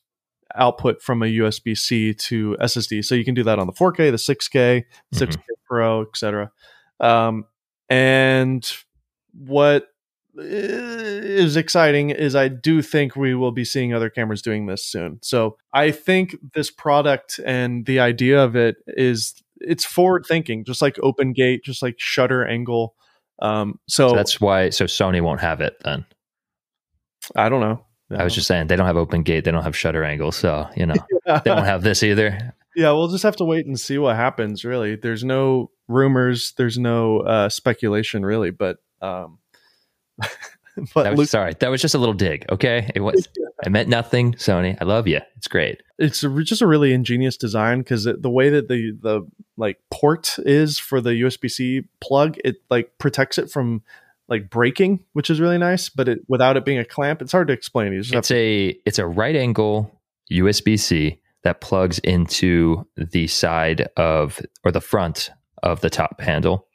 [0.55, 3.05] output from a USB C to SSD.
[3.05, 5.37] So you can do that on the 4K, the 6K, 6K
[5.67, 6.51] Pro, etc.
[6.99, 7.45] Um,
[7.87, 8.69] and
[9.33, 9.87] what
[10.39, 15.19] is exciting is I do think we will be seeing other cameras doing this soon.
[15.21, 20.81] So I think this product and the idea of it is it's forward thinking, just
[20.81, 22.95] like Open Gate, just like shutter angle.
[23.41, 24.69] Um, so, So that's why.
[24.69, 26.05] So Sony won't have it then.
[27.35, 27.85] I don't know.
[28.17, 29.45] I was just saying they don't have open gate.
[29.45, 30.31] They don't have shutter angle.
[30.31, 32.55] So you know they don't have this either.
[32.75, 34.65] yeah, we'll just have to wait and see what happens.
[34.65, 38.51] Really, there's no rumors, there's no uh, speculation, really.
[38.51, 39.39] But um,
[40.93, 42.45] but That was, Luke, sorry, that was just a little dig.
[42.51, 43.27] Okay, it was.
[43.65, 44.77] I meant nothing, Sony.
[44.79, 45.19] I love you.
[45.35, 45.81] It's great.
[45.97, 49.27] it's a, just a really ingenious design because the way that the the
[49.57, 53.83] like port is for the USB C plug, it like protects it from
[54.29, 55.89] like breaking, which is really nice.
[55.89, 57.91] But it without it being a clamp, it's hard to explain.
[57.91, 59.99] You just It's a it's a right angle
[60.31, 65.31] USB C that plugs into the side of or the front
[65.63, 66.67] of the top handle.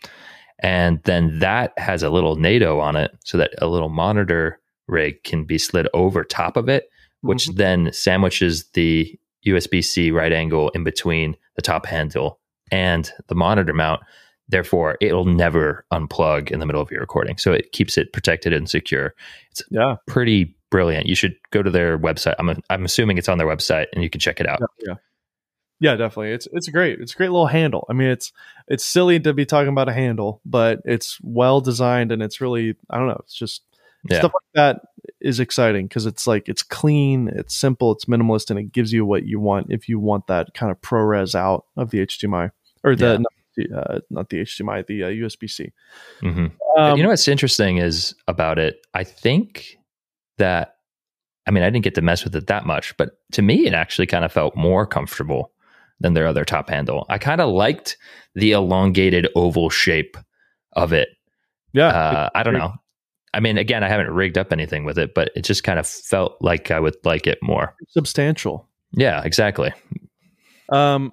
[0.60, 5.22] And then that has a little NATO on it so that a little monitor rig
[5.24, 6.88] can be slid over top of it,
[7.22, 7.56] which mm-hmm.
[7.56, 12.40] then sandwiches the USB C right angle in between the top handle
[12.70, 14.02] and the monitor mount.
[14.48, 17.38] Therefore, it'll never unplug in the middle of your recording.
[17.38, 19.14] So it keeps it protected and secure.
[19.50, 19.96] It's yeah.
[20.06, 21.06] pretty brilliant.
[21.06, 22.34] You should go to their website.
[22.38, 24.60] I'm, I'm assuming it's on their website and you can check it out.
[24.60, 24.66] Yeah.
[24.88, 24.94] yeah.
[25.84, 26.32] Yeah, definitely.
[26.32, 26.98] It's it's great.
[26.98, 27.84] It's a great little handle.
[27.90, 28.32] I mean, it's
[28.68, 32.74] it's silly to be talking about a handle, but it's well designed and it's really
[32.88, 33.20] I don't know.
[33.22, 33.64] It's just
[34.08, 34.20] yeah.
[34.20, 34.80] stuff like that
[35.20, 39.04] is exciting because it's like it's clean, it's simple, it's minimalist, and it gives you
[39.04, 42.50] what you want if you want that kind of ProRes out of the HDMI
[42.82, 43.16] or the yeah.
[43.18, 45.70] not, the, uh, not the HDMI, the uh, USB C.
[46.22, 46.46] Mm-hmm.
[46.80, 48.78] Um, you know what's interesting is about it.
[48.94, 49.76] I think
[50.38, 50.76] that
[51.46, 53.74] I mean I didn't get to mess with it that much, but to me it
[53.74, 55.50] actually kind of felt more comfortable
[56.00, 57.06] than their other top handle.
[57.08, 57.96] I kind of liked
[58.34, 60.16] the elongated oval shape
[60.72, 61.08] of it.
[61.72, 61.88] Yeah.
[61.88, 62.74] Uh, I don't know.
[63.32, 65.86] I mean, again, I haven't rigged up anything with it, but it just kind of
[65.86, 68.68] felt like I would like it more substantial.
[68.92, 69.72] Yeah, exactly.
[70.70, 71.12] Um,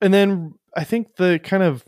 [0.00, 1.84] and then I think the kind of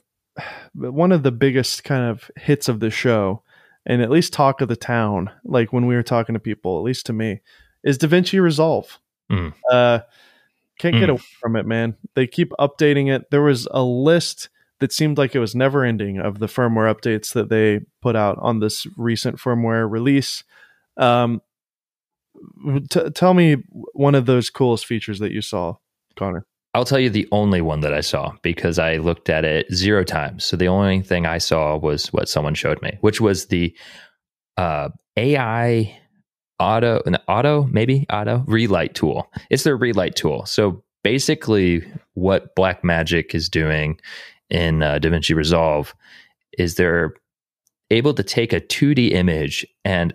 [0.74, 3.42] one of the biggest kind of hits of the show,
[3.86, 6.84] and at least talk of the town, like when we were talking to people, at
[6.84, 7.40] least to me,
[7.84, 8.98] is DaVinci Resolve.
[9.32, 9.54] Mm.
[9.70, 10.00] Uh,
[10.78, 11.12] can't get mm.
[11.12, 11.96] away from it, man.
[12.14, 13.30] They keep updating it.
[13.30, 14.48] There was a list
[14.80, 18.38] that seemed like it was never ending of the firmware updates that they put out
[18.40, 20.44] on this recent firmware release.
[20.98, 21.40] Um,
[22.90, 23.56] t- tell me
[23.94, 25.76] one of those coolest features that you saw,
[26.16, 26.46] Connor.
[26.74, 30.04] I'll tell you the only one that I saw because I looked at it zero
[30.04, 30.44] times.
[30.44, 33.74] So the only thing I saw was what someone showed me, which was the
[34.58, 35.98] uh, AI
[36.58, 39.30] auto an auto maybe auto relight tool.
[39.50, 40.46] It's their relight tool.
[40.46, 43.98] So basically what blackmagic is doing
[44.50, 45.94] in uh, davinci resolve
[46.58, 47.14] is they're
[47.90, 50.14] able to take a 2d image and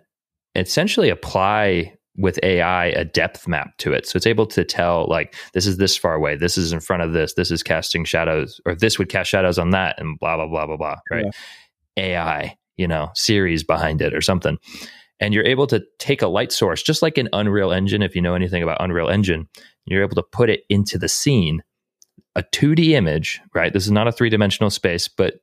[0.55, 4.05] essentially apply with ai a depth map to it.
[4.05, 7.03] So it's able to tell like this is this far away this is in front
[7.03, 10.35] of this this is casting shadows or this would cast shadows on that and blah
[10.35, 11.25] blah blah blah blah right?
[11.95, 12.03] Yeah.
[12.03, 14.57] ai you know series behind it or something
[15.21, 18.01] and you're able to take a light source, just like an Unreal Engine.
[18.01, 19.47] If you know anything about Unreal Engine,
[19.85, 21.63] you're able to put it into the scene,
[22.35, 23.71] a 2D image, right?
[23.71, 25.35] This is not a three dimensional space, but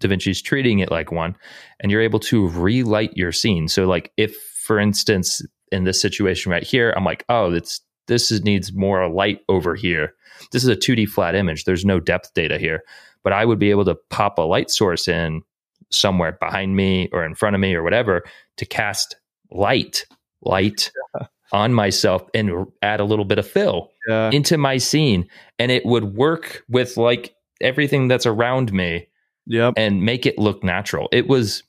[0.00, 1.36] DaVinci's treating it like one,
[1.80, 3.68] and you're able to relight your scene.
[3.68, 8.30] So, like, if for instance, in this situation right here, I'm like, oh, it's this
[8.30, 10.14] is, needs more light over here.
[10.52, 11.64] This is a 2D flat image.
[11.64, 12.82] There's no depth data here,
[13.22, 15.42] but I would be able to pop a light source in
[15.90, 18.22] somewhere behind me or in front of me or whatever
[18.56, 19.16] to cast
[19.50, 20.04] light,
[20.42, 21.26] light yeah.
[21.52, 24.30] on myself and add a little bit of fill yeah.
[24.32, 25.26] into my scene.
[25.58, 29.08] And it would work with like everything that's around me
[29.46, 29.74] yep.
[29.76, 31.08] and make it look natural.
[31.12, 31.62] It was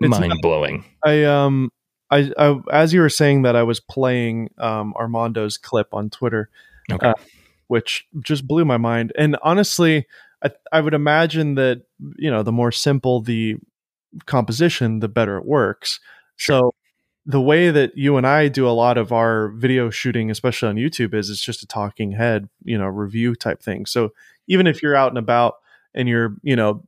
[0.00, 0.84] mind blowing.
[1.04, 1.70] I, um,
[2.10, 6.48] I, I, as you were saying that, I was playing um, Armando's clip on Twitter,
[6.90, 7.08] okay.
[7.08, 7.14] uh,
[7.66, 9.12] which just blew my mind.
[9.18, 10.06] And honestly,
[10.42, 11.82] I, I would imagine that
[12.16, 13.56] you know the more simple the
[14.26, 16.00] composition, the better it works.
[16.36, 16.58] Sure.
[16.58, 16.74] So
[17.26, 20.76] the way that you and I do a lot of our video shooting, especially on
[20.76, 23.84] YouTube, is it's just a talking head, you know, review type thing.
[23.84, 24.14] So
[24.46, 25.56] even if you're out and about
[25.94, 26.84] and you're, you know,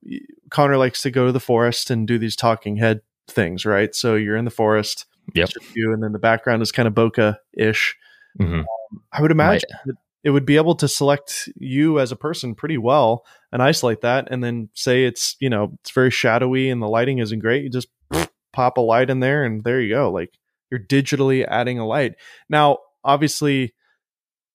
[0.48, 3.94] Connor likes to go to the forest and do these talking head things, right?
[3.94, 5.50] So you're in the forest, yep.
[5.74, 7.96] you, and then the background is kind of bokeh ish.
[8.40, 8.60] Mm-hmm.
[8.60, 12.54] Um, I would imagine that it would be able to select you as a person
[12.54, 16.82] pretty well and isolate that and then say it's you know it's very shadowy and
[16.82, 17.88] the lighting isn't great you just
[18.52, 20.32] pop a light in there and there you go like
[20.70, 22.14] you're digitally adding a light.
[22.48, 23.74] Now obviously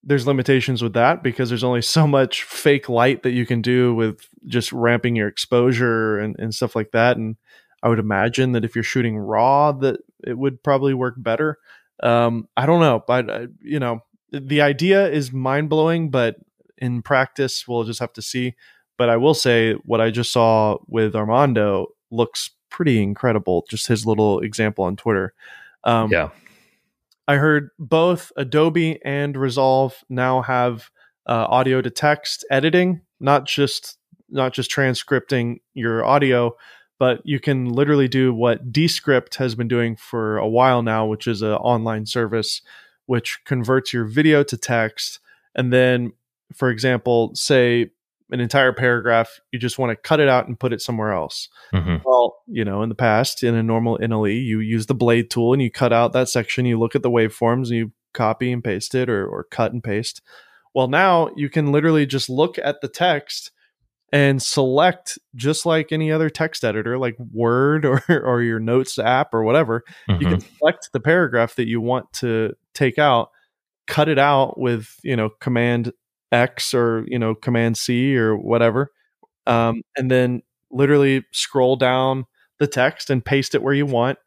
[0.03, 3.93] there's limitations with that because there's only so much fake light that you can do
[3.93, 7.37] with just ramping your exposure and, and stuff like that and
[7.81, 11.57] i would imagine that if you're shooting raw that it would probably work better.
[12.03, 14.01] Um, i don't know but uh, you know
[14.31, 16.37] the idea is mind blowing, but
[16.77, 18.55] in practice, we'll just have to see.
[18.97, 23.65] But I will say what I just saw with Armando looks pretty incredible.
[23.69, 25.33] Just his little example on Twitter.
[25.83, 26.29] Um, yeah.
[27.27, 30.89] I heard both Adobe and Resolve now have
[31.27, 33.97] uh, audio to text editing, not just
[34.29, 36.55] not just transcripting your audio,
[36.99, 41.27] but you can literally do what Descript has been doing for a while now, which
[41.27, 42.61] is an online service
[43.05, 45.19] which converts your video to text.
[45.55, 46.13] And then,
[46.53, 47.91] for example, say
[48.31, 51.47] an entire paragraph, you just want to cut it out and put it somewhere else.
[51.73, 51.97] Mm-hmm.
[52.03, 55.53] Well, you know, in the past, in a normal NLE, you use the blade tool
[55.53, 58.63] and you cut out that section, you look at the waveforms and you copy and
[58.63, 60.21] paste it or, or cut and paste.
[60.73, 63.51] Well, now you can literally just look at the text
[64.11, 69.33] and select just like any other text editor like word or, or your notes app
[69.33, 70.21] or whatever mm-hmm.
[70.21, 70.57] you can mm-hmm.
[70.57, 73.29] select the paragraph that you want to take out
[73.87, 75.91] cut it out with you know command
[76.31, 78.91] x or you know command c or whatever
[79.47, 80.41] um, and then
[80.71, 82.25] literally scroll down
[82.59, 84.17] the text and paste it where you want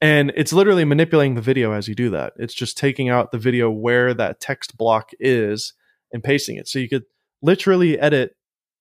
[0.00, 3.38] and it's literally manipulating the video as you do that it's just taking out the
[3.38, 5.74] video where that text block is
[6.12, 7.04] and pasting it so you could
[7.40, 8.34] literally edit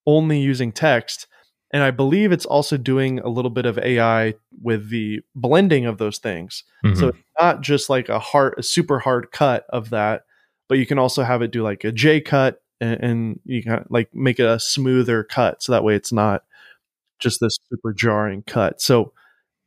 [0.08, 1.28] only using text.
[1.72, 5.98] And I believe it's also doing a little bit of AI with the blending of
[5.98, 6.64] those things.
[6.84, 6.98] Mm-hmm.
[6.98, 10.24] So it's not just like a hard, a super hard cut of that,
[10.70, 13.86] but you can also have it do like a J cut and, and you can
[13.90, 15.62] like make it a smoother cut.
[15.62, 16.44] So that way it's not
[17.20, 18.82] just this super jarring cut.
[18.82, 19.12] So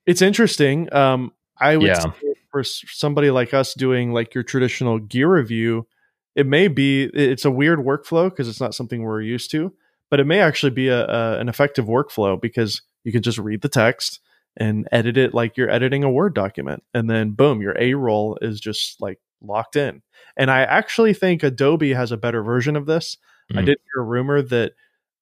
[0.07, 0.93] it's interesting.
[0.95, 2.13] Um, I would yeah.
[2.51, 5.87] for somebody like us doing like your traditional gear review,
[6.35, 9.75] it may be it's a weird workflow because it's not something we're used to
[10.11, 13.63] but it may actually be a, a, an effective workflow because you can just read
[13.63, 14.21] the text
[14.57, 16.83] and edit it like you're editing a word document.
[16.93, 20.03] And then boom your a roll is just like locked in.
[20.37, 23.17] And i actually think adobe has a better version of this.
[23.51, 23.59] Mm-hmm.
[23.59, 24.73] i did hear a rumor that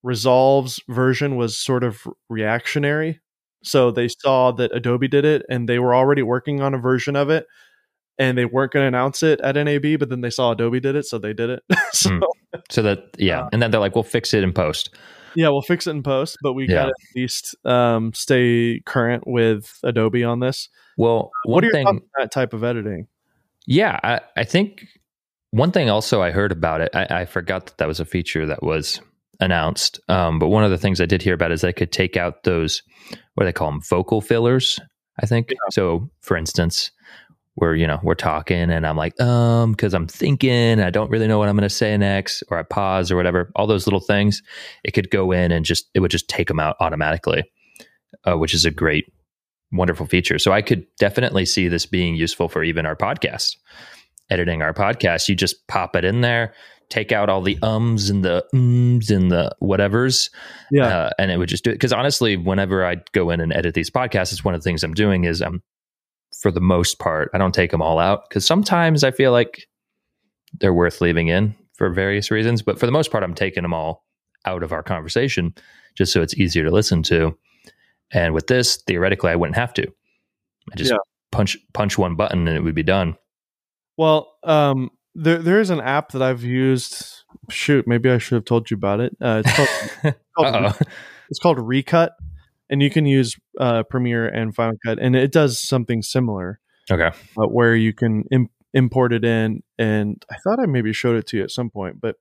[0.03, 3.21] resolve's version was sort of reactionary.
[3.63, 7.17] So they saw that adobe did it and they were already working on a version
[7.17, 7.47] of it
[8.19, 10.97] and they weren't going to announce it at NAB, but then they saw Adobe did
[10.97, 11.63] it, so they did it.
[11.93, 12.23] so, mm.
[12.71, 14.91] so that yeah, uh, and then they're like, "We'll fix it in post."
[15.37, 16.75] Yeah, we'll fix it in post, but we yeah.
[16.75, 20.69] got to at least um, stay current with Adobe on this.
[20.97, 23.07] Well, uh, what are your thing, thoughts on that type of editing?
[23.67, 24.87] Yeah, I, I, think
[25.51, 26.91] one thing also I heard about it.
[26.95, 29.01] I, I, forgot that that was a feature that was
[29.41, 30.01] announced.
[30.09, 32.45] Um, but one of the things I did hear about is they could take out
[32.45, 32.83] those
[33.35, 34.81] what do they call them vocal fillers.
[35.21, 35.57] I think yeah.
[35.71, 36.11] so.
[36.21, 36.91] For instance,
[37.59, 41.27] where you know we're talking and i'm like um because i'm thinking i don't really
[41.27, 44.01] know what i'm going to say next or i pause or whatever all those little
[44.01, 44.43] things
[44.85, 47.45] it could go in and just it would just take them out automatically
[48.25, 49.13] uh, which is a great
[49.73, 50.39] wonderful feature.
[50.39, 53.57] So i could definitely see this being useful for even our podcast.
[54.31, 56.53] Editing our podcast you just pop it in there
[56.91, 60.31] take out all the ums and the ums and the whatevers
[60.71, 60.87] yeah.
[60.87, 61.75] uh, and it would just do it.
[61.75, 64.83] Because honestly whenever i go in and edit these podcasts it's one of the things
[64.83, 65.63] i'm doing is i'm
[66.39, 67.31] for the most part.
[67.35, 69.69] I don't take them all out because sometimes I feel like
[70.61, 72.63] they're worth leaving in for various reasons.
[72.63, 74.05] But for the most part, I'm taking them all
[74.45, 75.55] out of our conversation
[75.97, 77.37] just so it's easier to listen to.
[78.13, 79.87] And with this, theoretically, I wouldn't have to.
[80.73, 80.99] I just yeah.
[81.33, 83.17] punch punch one button and it would be done.
[83.97, 87.25] Well, um, there there is an app that I've used.
[87.51, 89.17] Shoot, maybe I should have told you about it.
[89.21, 90.77] Uh, it's called, called
[91.29, 92.13] it's called Recut
[92.71, 96.61] and you can use uh, Premiere and Final Cut, and it does something similar.
[96.91, 101.17] Okay, uh, where you can Im- import it in, and I thought I maybe showed
[101.17, 102.17] it to you at some point, but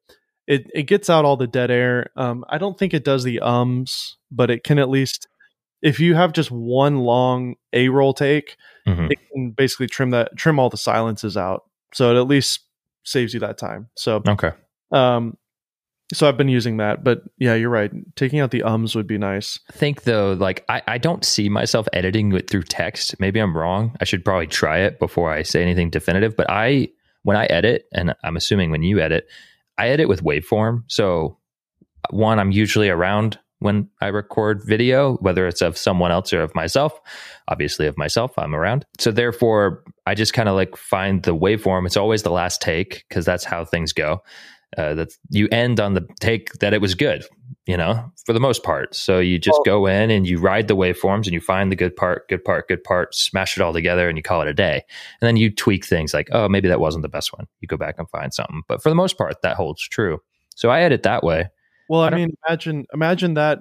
[0.48, 2.12] it it gets out all the dead air.
[2.16, 5.28] Um, I don't think it does the ums, but it can at least
[5.82, 8.58] if you have just one long a roll take,
[8.88, 9.12] mm-hmm.
[9.12, 12.62] it can basically trim that trim all the silences out, so it at least
[13.04, 13.90] saves you that time.
[13.96, 14.52] So okay.
[14.92, 15.38] Um,
[16.14, 17.92] so I've been using that, but yeah, you're right.
[18.16, 19.60] Taking out the ums would be nice.
[19.70, 23.20] I think though, like I, I don't see myself editing it through text.
[23.20, 23.96] Maybe I'm wrong.
[24.00, 26.36] I should probably try it before I say anything definitive.
[26.36, 26.90] But I,
[27.24, 29.28] when I edit, and I'm assuming when you edit,
[29.78, 30.84] I edit with waveform.
[30.88, 31.38] So
[32.10, 36.56] one, I'm usually around when I record video, whether it's of someone else or of
[36.56, 36.98] myself.
[37.50, 38.86] Obviously, of myself, I'm around.
[38.98, 41.86] So therefore, I just kind of like find the waveform.
[41.86, 44.22] It's always the last take because that's how things go
[44.76, 47.24] uh, that you end on the take that it was good,
[47.66, 48.96] you know, for the most part.
[48.96, 51.96] So you just go in and you ride the waveforms and you find the good
[51.96, 54.84] part, good part, good part, smash it all together and you call it a day.
[55.22, 57.48] And then you tweak things like, oh, maybe that wasn't the best one.
[57.62, 58.62] You go back and find something.
[58.68, 60.20] But for the most part, that holds true.
[60.56, 61.50] So I edit that way.
[61.88, 63.60] Well, I, I mean, imagine imagine that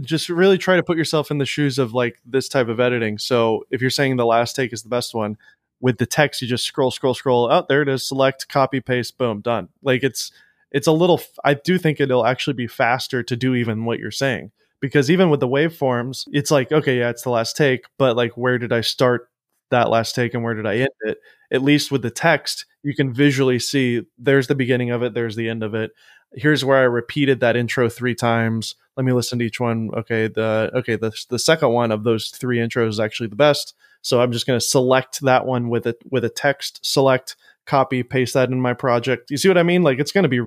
[0.00, 3.18] just really try to put yourself in the shoes of like this type of editing.
[3.18, 5.36] So if you're saying the last take is the best one,
[5.82, 7.48] with the text you just scroll scroll scroll.
[7.52, 8.06] Oh, there it is.
[8.08, 9.18] Select copy paste.
[9.18, 9.42] Boom.
[9.42, 9.68] Done.
[9.82, 10.32] Like it's
[10.70, 14.10] it's a little i do think it'll actually be faster to do even what you're
[14.10, 14.50] saying.
[14.80, 18.32] Because even with the waveforms it's like okay yeah it's the last take but like
[18.36, 19.28] where did i start
[19.70, 21.18] that last take and where did i end it?
[21.50, 25.36] At least with the text you can visually see there's the beginning of it there's
[25.36, 25.90] the end of it.
[26.34, 28.76] Here's where i repeated that intro three times.
[28.96, 29.90] Let me listen to each one.
[29.94, 33.74] Okay the okay the, the second one of those three intros is actually the best
[34.02, 37.36] so I'm just going to select that one with a with a text select,
[37.66, 39.30] copy, paste that in my project.
[39.30, 39.82] You see what I mean?
[39.82, 40.40] Like it's going to be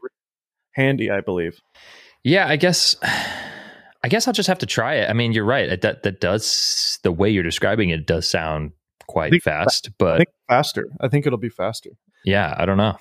[0.73, 1.59] handy, I believe.
[2.23, 2.95] Yeah, I guess.
[4.03, 5.09] I guess I'll just have to try it.
[5.09, 5.81] I mean, you're right.
[5.81, 8.73] That that does the way you're describing it does sound
[9.07, 10.89] quite fast, but I faster.
[11.01, 11.89] I think it'll be faster.
[12.23, 12.97] yeah, I don't know.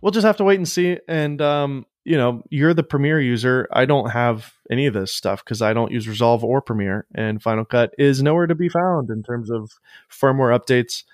[0.00, 0.98] We'll just have to wait and see.
[1.08, 3.68] And um, you know, you're the Premiere user.
[3.70, 7.42] I don't have any of this stuff because I don't use Resolve or Premiere, and
[7.42, 9.70] Final Cut is nowhere to be found in terms of
[10.10, 11.04] firmware updates.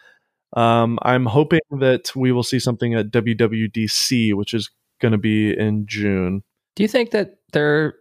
[0.57, 4.70] Um, I'm hoping that we will see something at WWDC, which is
[5.01, 6.45] going to be in June.
[6.76, 7.95] Do you think that they're?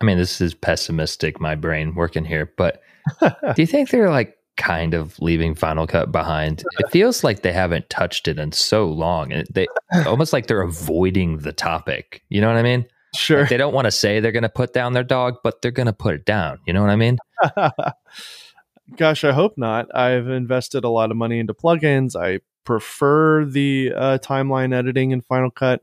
[0.00, 1.40] I mean, this is pessimistic.
[1.40, 2.82] My brain working here, but
[3.20, 6.62] do you think they're like kind of leaving Final Cut behind.
[6.78, 9.32] It feels like they haven't touched it in so long.
[9.32, 9.66] and They
[10.06, 12.22] almost like they're avoiding the topic.
[12.28, 12.86] You know what I mean?
[13.14, 13.40] Sure.
[13.40, 15.70] Like they don't want to say they're going to put down their dog, but they're
[15.70, 16.58] going to put it down.
[16.66, 17.18] You know what I mean?
[18.96, 19.94] Gosh, I hope not.
[19.94, 22.14] I've invested a lot of money into plugins.
[22.20, 25.82] I prefer the uh, timeline editing in Final Cut.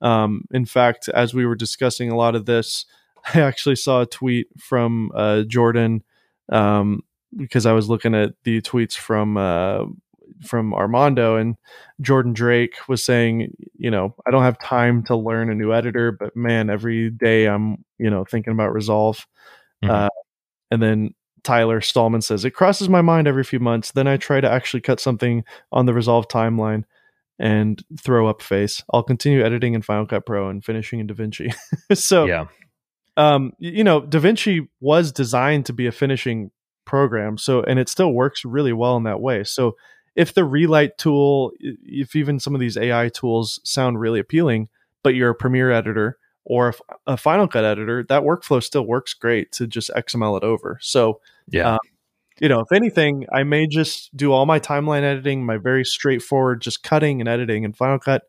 [0.00, 2.86] Um, in fact, as we were discussing a lot of this,
[3.34, 6.02] I actually saw a tweet from uh, Jordan
[6.48, 7.02] um,
[7.36, 9.84] because I was looking at the tweets from uh,
[10.42, 11.56] from Armando and
[12.00, 16.12] Jordan Drake was saying, you know, I don't have time to learn a new editor,
[16.12, 19.26] but man, every day I'm, you know, thinking about Resolve.
[19.82, 19.90] Mm-hmm.
[19.90, 20.08] Uh,
[20.70, 23.92] and then Tyler Stallman says it crosses my mind every few months.
[23.92, 26.84] Then I try to actually cut something on the Resolve timeline
[27.38, 28.82] and throw up face.
[28.92, 31.54] I'll continue editing in Final Cut Pro and finishing in DaVinci.
[31.94, 32.46] so yeah.
[33.16, 36.52] Um, you know, DaVinci was designed to be a finishing
[36.88, 37.38] program.
[37.38, 39.44] So, and it still works really well in that way.
[39.44, 39.76] So,
[40.16, 44.68] if the Relight tool, if even some of these AI tools sound really appealing,
[45.04, 46.74] but you're a Premiere editor or
[47.06, 50.78] a, Final Cut editor, that workflow still works great to just XML it over.
[50.80, 51.74] So, yeah.
[51.74, 51.78] Um,
[52.40, 56.62] you know, if anything, I may just do all my timeline editing, my very straightforward,
[56.62, 58.22] just cutting and editing in Final Cut,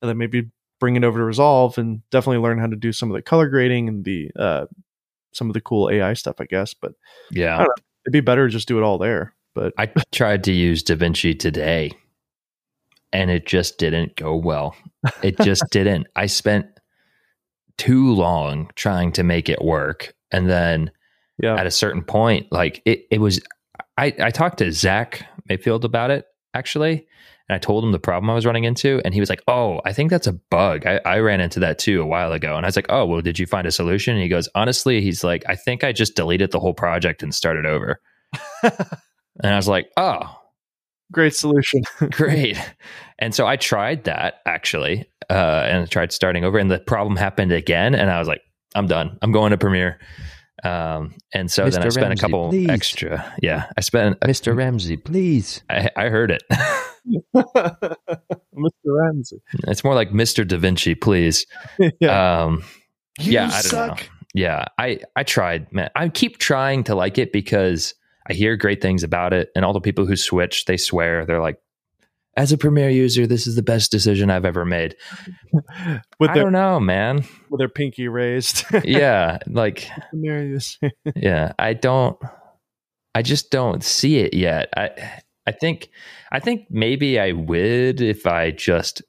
[0.00, 0.50] and then maybe
[0.80, 3.48] bring it over to Resolve and definitely learn how to do some of the color
[3.48, 4.66] grading and the uh,
[5.32, 6.74] some of the cool AI stuff, I guess.
[6.74, 6.92] But
[7.30, 7.64] yeah,
[8.04, 9.34] it'd be better to just do it all there.
[9.54, 11.92] But I tried to use DaVinci today
[13.12, 14.74] and it just didn't go well.
[15.22, 16.06] It just didn't.
[16.16, 16.66] I spent
[17.78, 20.14] too long trying to make it work.
[20.30, 20.90] And then
[21.42, 21.56] yeah.
[21.56, 23.40] at a certain point, like it, it was,
[23.98, 27.06] I, I talked to Zach Mayfield about it actually.
[27.48, 29.00] And I told him the problem I was running into.
[29.04, 30.86] And he was like, Oh, I think that's a bug.
[30.86, 32.56] I, I ran into that too a while ago.
[32.56, 34.14] And I was like, Oh, well, did you find a solution?
[34.14, 37.34] And he goes, Honestly, he's like, I think I just deleted the whole project and
[37.34, 38.00] started over.
[38.62, 38.72] and
[39.42, 40.20] I was like, Oh,
[41.10, 41.82] great solution.
[42.10, 42.58] great.
[43.18, 46.58] And so I tried that actually, uh, and tried starting over.
[46.58, 47.94] And the problem happened again.
[47.94, 48.42] And I was like,
[48.74, 49.18] I'm done.
[49.22, 49.98] I'm going to Premiere.
[50.64, 51.72] Um, and so Mr.
[51.72, 52.68] then I spent Ramsey, a couple please.
[52.68, 53.34] extra.
[53.42, 54.56] Yeah, I spent Mr.
[54.56, 55.62] Ramsey, please.
[55.68, 56.42] I, I heard it.
[57.34, 57.96] Mr.
[58.84, 59.42] Ramsey.
[59.66, 60.46] It's more like Mr.
[60.46, 61.46] Da Vinci, please.
[62.00, 62.42] yeah.
[62.42, 62.64] Um,
[63.18, 64.04] yeah, I don't know.
[64.34, 65.90] Yeah, I I tried, man.
[65.94, 67.94] I keep trying to like it because
[68.26, 71.40] I hear great things about it, and all the people who switch, they swear they're
[71.40, 71.58] like,
[72.36, 74.96] as a Premiere user, this is the best decision I've ever made.
[75.52, 77.24] with I their, don't know, man.
[77.50, 78.64] With their pinky raised.
[78.84, 79.88] yeah, like
[81.14, 82.16] yeah, I don't.
[83.14, 84.70] I just don't see it yet.
[84.74, 85.90] I I think
[86.32, 89.02] I think maybe I would if I just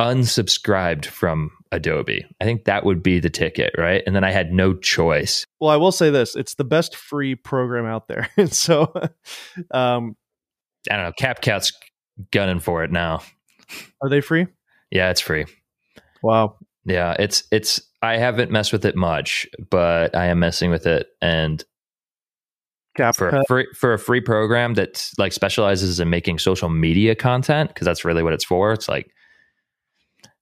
[0.00, 2.24] unsubscribed from Adobe.
[2.40, 4.02] I think that would be the ticket, right?
[4.06, 5.44] And then I had no choice.
[5.58, 8.28] Well, I will say this: it's the best free program out there.
[8.36, 8.92] and so,
[9.72, 10.16] um,
[10.90, 11.12] I don't know.
[11.20, 11.72] CapCut's
[12.30, 13.22] gunning for it now.
[14.00, 14.46] Are they free?
[14.92, 15.46] Yeah, it's free.
[16.22, 16.56] Wow.
[16.84, 17.80] Yeah, it's it's.
[18.02, 21.64] I haven't messed with it much, but I am messing with it, and
[23.16, 27.70] For a free for a free program that like specializes in making social media content
[27.70, 28.72] because that's really what it's for.
[28.72, 29.10] It's like,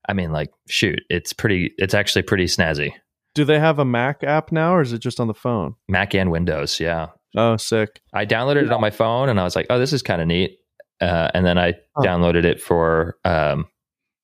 [0.09, 1.73] I mean, like, shoot, it's pretty.
[1.79, 2.93] It's actually pretty snazzy.
[3.35, 5.75] Do they have a Mac app now, or is it just on the phone?
[5.89, 7.09] Mac and Windows, yeah.
[7.37, 8.01] Oh, sick.
[8.13, 8.67] I downloaded yeah.
[8.67, 10.59] it on my phone, and I was like, oh, this is kind of neat.
[11.01, 12.03] Uh, and then I oh.
[12.03, 13.67] downloaded it for um,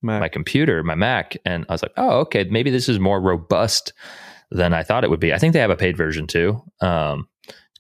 [0.03, 3.93] my computer, my Mac, and I was like, oh, okay, maybe this is more robust
[4.51, 5.33] than I thought it would be.
[5.33, 6.63] I think they have a paid version too.
[6.81, 7.29] Um,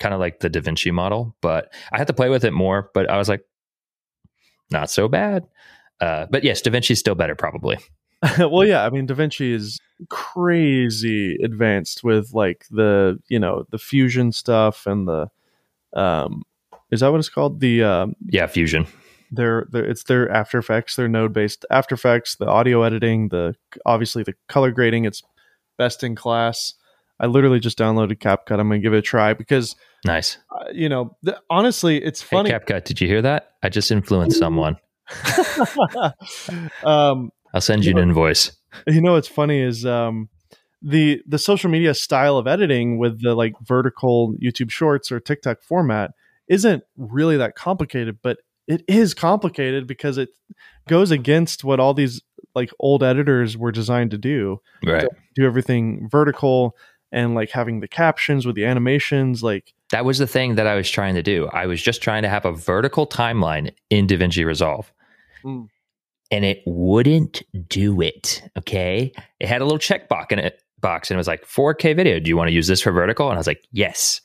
[0.00, 2.90] kind of like the DaVinci model, but I had to play with it more.
[2.94, 3.44] But I was like,
[4.70, 5.46] not so bad.
[6.00, 7.78] Uh, but yes, DaVinci is still better, probably.
[8.38, 9.78] well, yeah, I mean, DaVinci is
[10.08, 15.30] crazy advanced with like the you know the fusion stuff and the
[15.94, 16.42] um,
[16.90, 17.60] is that what it's called?
[17.60, 18.86] The um, yeah, fusion.
[19.32, 23.54] Their, their it's their After Effects, their node based After Effects, the audio editing, the
[23.86, 25.04] obviously the color grading.
[25.04, 25.22] It's
[25.78, 26.74] best in class.
[27.20, 28.58] I literally just downloaded CapCut.
[28.58, 30.38] I'm going to give it a try because nice.
[30.50, 32.50] Uh, you know, th- honestly, it's funny.
[32.50, 33.52] Hey, CapCut, did you hear that?
[33.62, 34.76] I just influenced someone.
[36.82, 38.52] um, I'll send you, you know, an invoice.
[38.86, 40.28] You know what's funny is um,
[40.80, 45.62] the the social media style of editing with the like vertical YouTube Shorts or TikTok
[45.62, 46.12] format
[46.48, 50.30] isn't really that complicated, but it is complicated because it
[50.88, 52.22] goes against what all these
[52.54, 54.60] like old editors were designed to do.
[54.84, 55.02] Right.
[55.02, 56.76] To do everything vertical
[57.12, 60.76] and like having the captions with the animations like that was the thing that I
[60.76, 61.48] was trying to do.
[61.52, 64.92] I was just trying to have a vertical timeline in DaVinci Resolve.
[65.44, 65.68] Mm.
[66.30, 68.48] And it wouldn't do it.
[68.56, 69.12] Okay.
[69.40, 72.20] It had a little checkbox in it box and it was like 4K video.
[72.20, 73.28] Do you want to use this for vertical?
[73.28, 74.20] And I was like, yes.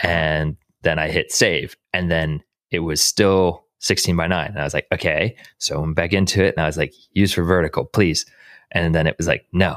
[0.00, 1.76] And then I hit save.
[1.92, 4.48] And then it was still 16 by 9.
[4.48, 5.36] And I was like, okay.
[5.58, 6.54] So I'm back into it.
[6.56, 8.26] And I was like, use for vertical, please.
[8.72, 9.76] And then it was like, no.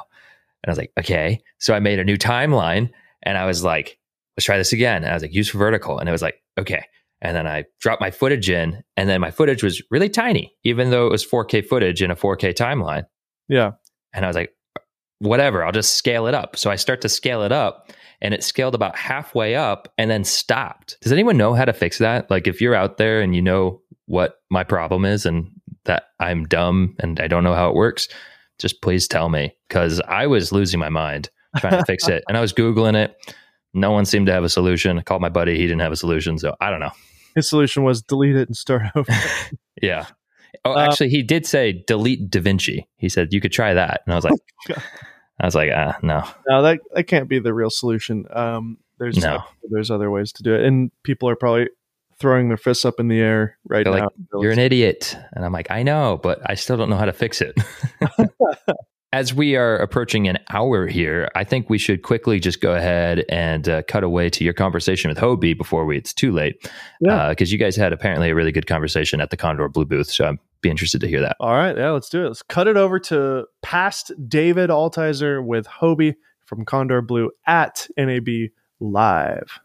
[0.63, 1.41] And I was like, okay.
[1.59, 2.89] So I made a new timeline
[3.23, 3.97] and I was like,
[4.35, 5.03] let's try this again.
[5.03, 5.99] And I was like, use for vertical.
[5.99, 6.83] And it was like, okay.
[7.21, 10.89] And then I dropped my footage in, and then my footage was really tiny, even
[10.89, 13.03] though it was 4K footage in a 4K timeline.
[13.49, 13.71] Yeah.
[14.13, 14.53] And I was like,
[15.19, 16.55] whatever, I'll just scale it up.
[16.55, 17.91] So I start to scale it up,
[18.21, 20.97] and it scaled about halfway up and then stopped.
[21.01, 22.31] Does anyone know how to fix that?
[22.31, 25.51] Like, if you're out there and you know what my problem is and
[25.83, 28.07] that I'm dumb and I don't know how it works,
[28.59, 32.23] just please tell me because I was losing my mind trying to fix it.
[32.27, 33.15] And I was Googling it.
[33.73, 34.99] No one seemed to have a solution.
[34.99, 35.55] I called my buddy.
[35.55, 36.37] He didn't have a solution.
[36.37, 36.91] So I don't know.
[37.35, 39.11] His solution was delete it and start over.
[39.81, 40.05] yeah.
[40.65, 42.85] Oh, Uh, actually, he did say delete DaVinci.
[42.97, 44.01] He said you could try that.
[44.05, 44.39] And I was like.
[45.41, 46.25] I was like, ah, no.
[46.49, 48.25] no, that that can't be the real solution.
[48.29, 49.41] Um, there's No.
[49.69, 51.69] there's other ways to do it, and people are probably
[52.19, 54.03] throwing their fists up in the air right They're now.
[54.03, 55.17] like, You're an idiot.
[55.33, 57.55] And I'm like, I know, but I still don't know how to fix it.
[59.11, 63.25] As we are approaching an hour here, I think we should quickly just go ahead
[63.27, 66.69] and uh, cut away to your conversation with Hobie before we, it's too late.
[67.01, 67.29] Yeah.
[67.29, 70.11] Because you guys had apparently a really good conversation at the Condor Blue booth.
[70.11, 71.37] So I'd be interested to hear that.
[71.39, 72.27] All right, yeah, let's do it.
[72.27, 76.13] Let's cut it over to past David Altizer with Hobie
[76.45, 78.27] from Condor Blue at NAB
[78.79, 79.59] Live.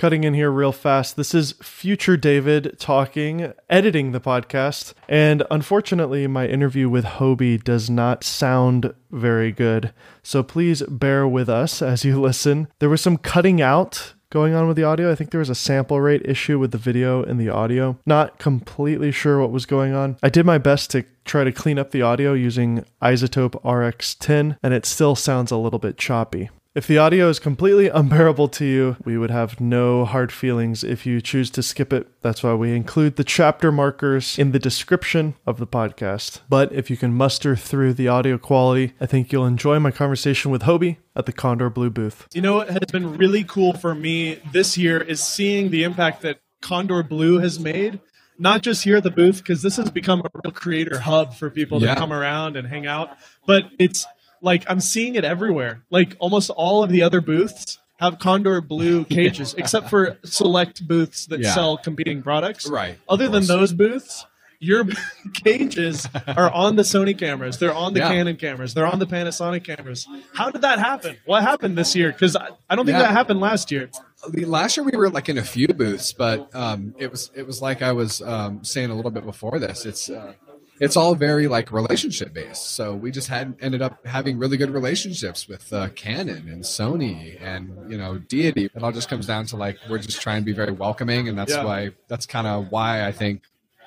[0.00, 1.18] Cutting in here real fast.
[1.18, 7.90] This is future David talking, editing the podcast, and unfortunately, my interview with Hobie does
[7.90, 9.92] not sound very good.
[10.22, 12.68] So please bear with us as you listen.
[12.78, 15.12] There was some cutting out going on with the audio.
[15.12, 17.98] I think there was a sample rate issue with the video and the audio.
[18.06, 20.16] Not completely sure what was going on.
[20.22, 24.72] I did my best to try to clean up the audio using iZotope RX10, and
[24.72, 26.48] it still sounds a little bit choppy.
[26.72, 31.04] If the audio is completely unbearable to you, we would have no hard feelings if
[31.04, 32.06] you choose to skip it.
[32.22, 36.42] That's why we include the chapter markers in the description of the podcast.
[36.48, 40.52] But if you can muster through the audio quality, I think you'll enjoy my conversation
[40.52, 42.28] with Hobie at the Condor Blue booth.
[42.32, 46.22] You know what has been really cool for me this year is seeing the impact
[46.22, 47.98] that Condor Blue has made.
[48.38, 51.50] Not just here at the booth, because this has become a real creator hub for
[51.50, 51.94] people Yeah.
[51.94, 53.10] to come around and hang out.
[53.44, 54.06] But it's
[54.42, 55.82] like I'm seeing it everywhere.
[55.90, 61.26] Like almost all of the other booths have Condor Blue cages, except for select booths
[61.26, 61.52] that Yeah.
[61.54, 62.68] sell competing products.
[62.68, 62.98] Right.
[63.08, 64.26] Other than those booths,
[64.58, 64.84] your
[65.34, 67.58] cages are on the Sony cameras.
[67.58, 68.08] They're on the Yeah.
[68.08, 68.74] Canon cameras.
[68.74, 70.06] They're on the Panasonic cameras.
[70.34, 71.16] How did that happen?
[71.26, 72.12] What happened this year?
[72.12, 73.02] Because I, I don't think Yeah.
[73.04, 73.90] that happened last year.
[74.34, 77.62] Last year we were like in a few booths, but um, it was it was
[77.62, 79.86] like I was um, saying a little bit before this.
[79.86, 80.34] It's uh,
[80.80, 82.70] it's all very like relationship based.
[82.70, 87.40] So we just had ended up having really good relationships with uh, Canon and Sony
[87.40, 88.64] and you know Deity.
[88.74, 91.38] It all just comes down to like we're just trying to be very welcoming, and
[91.38, 91.64] that's Yeah.
[91.64, 93.42] why that's kind of why I think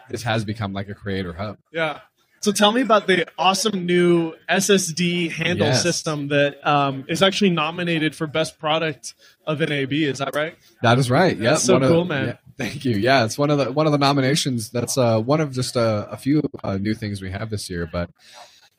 [0.10, 1.58] this has become like a creator hub.
[1.72, 2.00] Yeah.
[2.42, 5.82] So tell me about the awesome new SSD handle Yes.
[5.82, 9.14] system that um, is actually nominated for best product
[9.48, 9.94] of NAB.
[9.94, 10.58] Is that right?
[10.82, 11.38] That is right.
[11.38, 12.38] Yeah, so one of- cool, man.
[12.58, 12.96] Thank you.
[12.98, 14.70] Yeah, it's one of the one of the nominations.
[14.70, 17.88] That's uh, one of just a, a few uh, new things we have this year.
[17.92, 18.10] But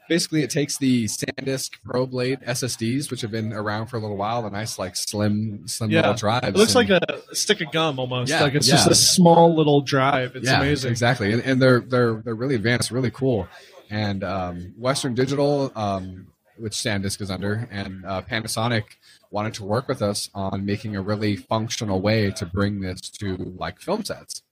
[0.08, 4.16] basically, it takes the SanDisk Pro Blade SSDs, which have been around for a little
[4.16, 6.00] while, the nice like slim slim Yeah.
[6.00, 6.48] little drives.
[6.48, 8.30] It looks and- like a stick of gum almost.
[8.30, 8.74] Yeah, like it's yeah.
[8.76, 10.36] just a small little drive.
[10.36, 10.90] It's yeah, amazing.
[10.90, 13.48] exactly, and, and they're they're they're really advanced, really cool.
[13.90, 18.84] And um, Western Digital, um, which SanDisk is under, and uh, Panasonic
[19.30, 23.36] wanted to work with us on making a really functional way to bring this to
[23.58, 24.42] like film sets.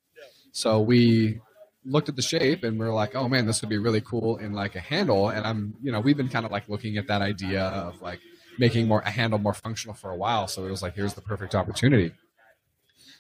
[0.52, 1.40] So we
[1.84, 4.36] looked at the shape and we are like, oh man, this would be really cool
[4.36, 5.28] in like a handle.
[5.28, 8.20] And I'm, you know, we've been kind of like looking at that idea of like
[8.58, 10.46] making more a handle more functional for a while.
[10.46, 12.12] So it was like, here's the perfect opportunity.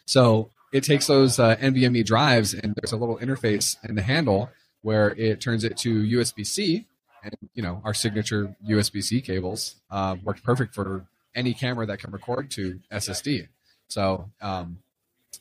[0.04, 4.50] So it takes those uh, NVMe drives and there's a little interface in the handle
[4.82, 6.86] where it turns it to USB C.
[7.22, 11.98] And you know our signature USB C cables uh, work perfect for any camera that
[11.98, 13.48] can record to SSD.
[13.88, 14.78] So um,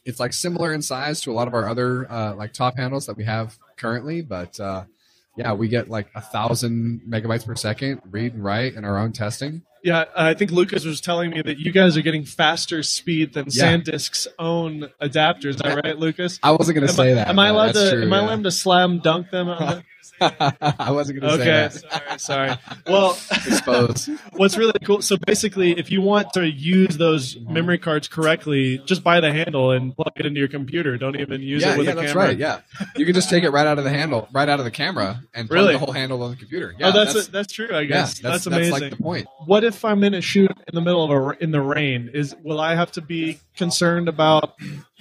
[0.06, 3.06] it's like similar in size to a lot of our other uh, like top handles
[3.08, 4.84] that we have currently, but uh,
[5.36, 9.12] yeah, we get like a thousand megabytes per second read and write in our own
[9.14, 13.34] testing, Yeah, I think Lucas was telling me that you guys are getting faster speed
[13.34, 13.74] than Yeah.
[13.78, 15.46] SanDisk's own adapters.
[15.46, 16.40] Is that right, Lucas?
[16.44, 17.30] I wasn't going to say I, that.
[17.30, 17.90] Am I allowed to?
[17.92, 19.48] true, am I allowed to slam dunk them?
[19.50, 19.84] On
[20.80, 22.22] I wasn't going to okay, say that.
[22.22, 22.60] sorry, sorry.
[22.88, 24.10] Well, Exposed.
[24.34, 25.02] what's really cool.
[25.02, 29.72] So basically, if you want to use those memory cards correctly, just buy the handle
[29.72, 30.98] and plug it into your computer.
[30.98, 32.28] Don't even use yeah, it with yeah, a that's camera.
[32.28, 32.38] right.
[32.38, 32.62] Yeah,
[32.96, 35.22] you can just take it right out of the handle, right out of the camera,
[35.34, 35.74] and plug Really?
[35.74, 36.74] the whole handle on the computer.
[36.76, 37.70] Oh, yeah, oh, that's that's, true.
[37.72, 38.72] I yeah, guess that's, that's, amazing.
[38.72, 39.28] like the point.
[39.46, 42.12] what if I'm in a shoot in the middle of a in the rain?
[42.14, 44.54] Is will I have to be concerned about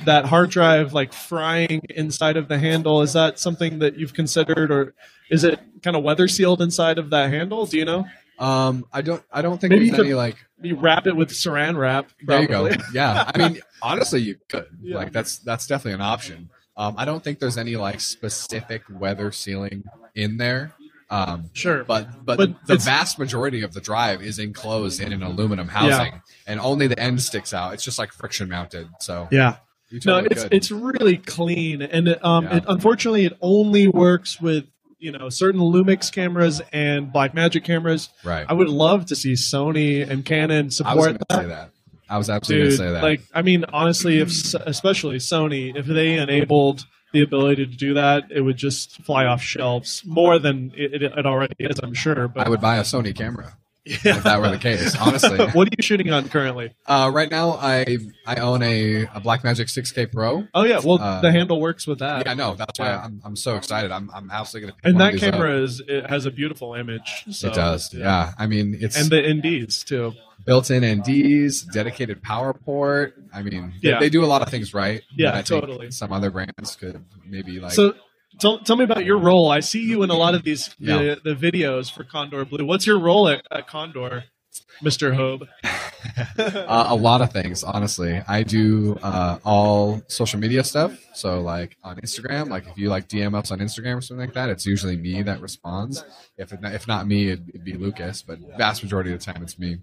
[0.04, 3.02] that hard drive like frying inside of the handle?
[3.02, 4.94] Is that something that you've considered, or
[5.30, 7.66] is it kind of weather sealed inside of that handle?
[7.66, 8.04] Do you know?
[8.38, 10.36] Um, I don't, I don't think Maybe there's any like.
[10.62, 12.10] You wrap it with Saran wrap.
[12.22, 12.70] There you go.
[12.94, 14.66] Yeah, I mean, honestly, you could.
[14.82, 14.96] Yeah.
[14.96, 16.50] Like that's that's definitely an option.
[16.76, 19.84] Um, I don't think there's any like specific weather sealing
[20.14, 20.72] in there.
[21.10, 21.82] Um, Sure.
[21.84, 26.22] but but, But the vast majority of the drive is enclosed in an aluminum housing,
[26.46, 27.74] and only the end sticks out.
[27.74, 28.88] It's just like friction mounted.
[29.00, 29.56] So yeah.
[30.04, 32.56] No, it's it's really clean, and um, Yeah.
[32.58, 34.64] it, unfortunately, it only works with
[34.98, 38.08] you know certain Lumix cameras and Blackmagic cameras.
[38.24, 38.46] right.
[38.48, 41.40] I would love to see Sony and Canon I was support that.
[41.42, 41.70] say that.
[42.08, 43.02] I was absolutely going to say that.
[43.02, 44.28] like I mean, honestly, if
[44.66, 49.42] especially Sony, if they enabled the ability to do that, it would just fly off
[49.42, 51.78] shelves more than it, it, it already is.
[51.82, 52.28] I'm sure.
[52.28, 54.96] But I would buy a Sony camera if that were the case.
[54.96, 56.74] Honestly, what are you shooting on currently?
[56.86, 60.46] uh, right now I I own a, a Blackmagic 6K Pro.
[60.54, 62.26] Oh yeah, well Uh, the handle works with that.
[62.26, 63.90] Yeah, no, that's why I'm, I'm so excited.
[63.90, 64.88] I'm, I'm absolutely going to.
[64.88, 67.24] and that camera is it has a beautiful image.
[67.30, 67.92] So, it does.
[67.94, 68.32] Yeah.
[68.38, 70.12] I mean, it's and the NDs too.
[70.44, 73.14] built-in NDs, dedicated power port.
[73.32, 73.98] I mean, they, Yeah.
[74.00, 75.02] they do a lot of things right.
[75.16, 75.90] Yeah, I totally.
[75.90, 77.72] Some other brands could maybe like.
[77.72, 77.94] so
[78.38, 79.50] tell, tell me about your role.
[79.50, 81.14] I see you in a lot of these Yeah.
[81.22, 82.64] the, the videos for Condor Blue.
[82.64, 84.24] What's your role at, at Condor,
[84.82, 85.48] Mister Hobie?
[86.38, 88.22] uh, a lot of things, honestly.
[88.26, 90.98] I do uh, all social media stuff.
[91.14, 94.34] So, like on Instagram, like if you like DM us on Instagram or something like
[94.34, 96.04] that, it's usually me that responds.
[96.36, 98.22] If it, if not me, it'd, it'd be Lucas.
[98.22, 99.78] But vast majority of the time, it's me.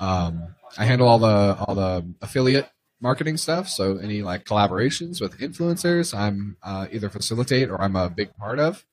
[0.00, 2.68] Um, I handle all the all the affiliate
[3.00, 3.68] marketing stuff.
[3.68, 8.58] So any like collaborations with influencers, I'm uh, either facilitate or I'm a big part
[8.58, 8.84] of.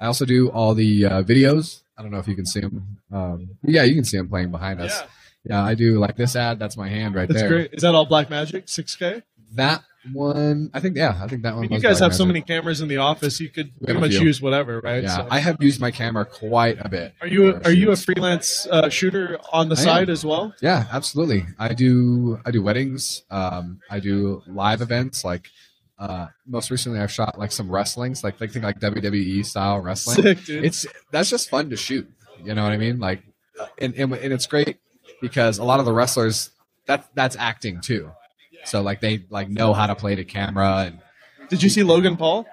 [0.00, 1.82] I also do all the uh, videos.
[1.96, 2.98] I don't know if you can see them.
[3.12, 5.02] Um, yeah, you can see them playing behind us.
[5.44, 6.58] Yeah, I do like this ad.
[6.58, 7.48] That's my hand right That's there.
[7.48, 7.74] great.
[7.74, 9.22] Is that all Blackmagic 6K?
[9.52, 10.96] That one, I think.
[10.96, 11.62] Yeah, I think that I one.
[11.62, 13.40] mean, you guys Black have so many cameras in the office.
[13.40, 15.02] You could pretty much use whatever, right?
[15.02, 17.14] Yeah, So- I have used my camera quite a bit.
[17.20, 20.12] are you for are you a freelance uh, shooter on the I side am.
[20.12, 20.54] as well?
[20.60, 21.44] Yeah, absolutely.
[21.58, 22.38] I do.
[22.44, 23.22] I do weddings.
[23.30, 25.24] Um, I do live events.
[25.24, 25.48] Like
[25.98, 30.16] uh, most recently, I've shot like some wrestlings, like like think like WWE style wrestling.
[30.22, 30.64] Sick, dude.
[30.64, 32.10] It's that's just fun to shoot.
[32.42, 32.98] You know what I mean?
[32.98, 33.22] Like,
[33.78, 34.78] and and, and it's great
[35.20, 36.50] because a lot of the wrestlers
[36.86, 38.10] that that's acting too.
[38.64, 40.98] So like they like know how to play the camera and
[41.48, 42.46] Did you see Logan Paul?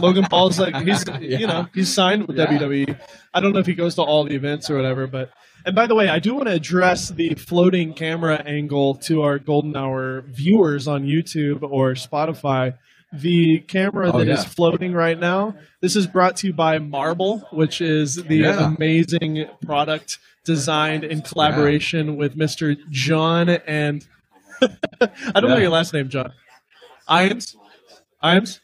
[0.00, 1.38] Logan Paul's like he's Yeah.
[1.38, 2.46] you know he's signed with Yeah.
[2.46, 2.98] WWE.
[3.32, 5.30] I don't know if he goes to all the events or whatever, but
[5.66, 9.38] and by the way, I do want to address the floating camera angle to our
[9.38, 12.74] golden hour viewers on YouTube or Spotify.
[13.12, 14.48] The camera Oh, that is yeah.
[14.48, 15.54] floating right now.
[15.80, 22.16] This is brought to you by Marble, which is the amazing product designed in collaboration
[22.16, 22.76] with Mr.
[22.90, 24.06] John and
[24.60, 26.32] I don't know your last name, John.
[27.08, 27.56] Iams,
[28.22, 28.60] Iams,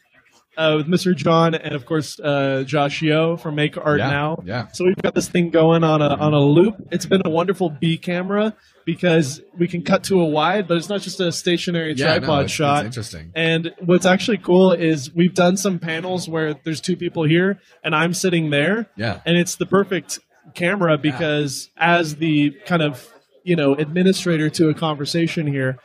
[0.57, 1.15] uh, with Mr.
[1.15, 4.43] John and of course uh, Josh Yeo from Make Art yeah, Now.
[4.45, 6.75] Yeah, So we've got this thing going on a on a loop.
[6.91, 10.89] It's been a wonderful B camera because we can cut to a wide, but it's
[10.89, 12.17] not just a stationary yeah.
[12.17, 12.85] tripod it's- it's shot.
[12.85, 13.31] interesting.
[13.35, 17.95] And what's actually cool is we've done some panels where there's two people here and
[17.95, 20.19] I'm sitting there, Yeah, and it's the perfect
[20.55, 23.07] camera because as the kind of
[23.43, 25.77] you know administrator to a conversation here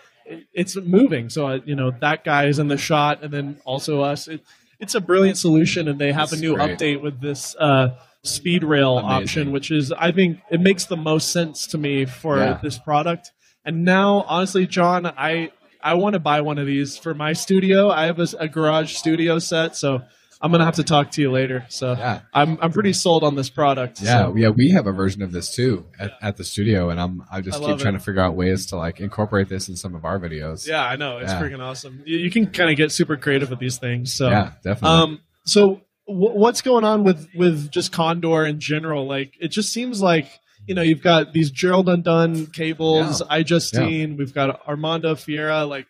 [0.53, 4.01] it's moving so uh, you know that guy is in the shot and then also
[4.03, 4.41] us it,
[4.81, 6.79] it's a brilliant solution and they have It's a new great.
[6.79, 9.23] update with this uh, speed rail Amazing.
[9.23, 12.59] option which is i think it makes the most sense to me for Yeah.
[12.63, 13.31] this product
[13.65, 15.51] and now honestly john i
[15.81, 18.95] i want to buy one of these for my studio i have a, a garage
[18.97, 20.03] studio set so
[20.47, 22.21] i'm gonna have to talk to you later so yeah.
[22.33, 24.01] I'm I'm pretty sold on this product.
[24.01, 26.99] Yeah, so- yeah, we have a version of this too at, at the studio, and
[27.01, 27.99] I'm I just I keep trying it.
[27.99, 30.67] to figure out ways to like incorporate this in some of our videos.
[30.67, 31.43] yeah, I know it's Yeah.
[31.43, 32.03] freaking awesome.
[32.07, 34.15] You, you can kind of get super creative with these things.
[34.15, 34.97] So, yeah, definitely.
[34.97, 39.07] um, so w- what's going on with with just Condor in general?
[39.07, 40.27] Like, it just seems like
[40.67, 45.87] you know you've got these Gerald Undone cables, iJustine, we've got Armando Ferreira, like.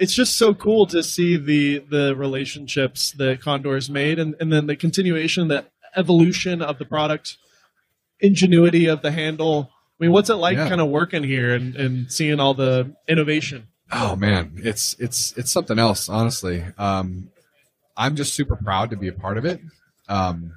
[0.00, 4.66] It's just so cool to see the the relationships that Condor's made, and, and then
[4.66, 5.64] the continuation, the
[5.96, 7.36] evolution of the product
[8.20, 9.70] ingenuity of the handle.
[10.00, 10.68] I mean, what's it like Yeah.
[10.68, 13.68] kind of working here and, and seeing all the innovation?
[13.90, 16.64] Oh man, it's it's it's something else, honestly.
[16.76, 17.30] Um,
[17.96, 19.60] I'm just super proud to be a part of it.
[20.08, 20.52] Um,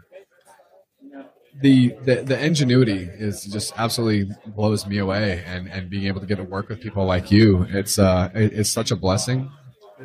[1.60, 6.26] the, the the ingenuity is just absolutely blows me away, and and being able to
[6.28, 9.52] get to work with people like you, it's uh, it- it's such a blessing,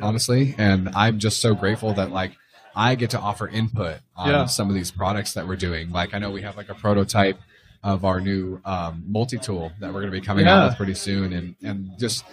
[0.01, 0.55] honestly.
[0.57, 2.33] And I'm just so grateful that like
[2.75, 4.45] I get to offer input on Yeah.
[4.45, 5.91] some of these products that we're doing.
[5.91, 7.39] Like I know we have like a prototype
[7.83, 10.57] of our new um, multi tool that we're going to be coming Yeah.
[10.63, 12.23] out with pretty soon, and and just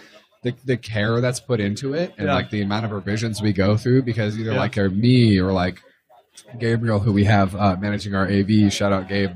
[0.43, 2.35] the, the care that's put into it and Yeah.
[2.35, 5.81] like the amount of revisions we go through because either like or me or like
[6.59, 9.31] Gabriel who we have uh, managing our AV shout out Gabe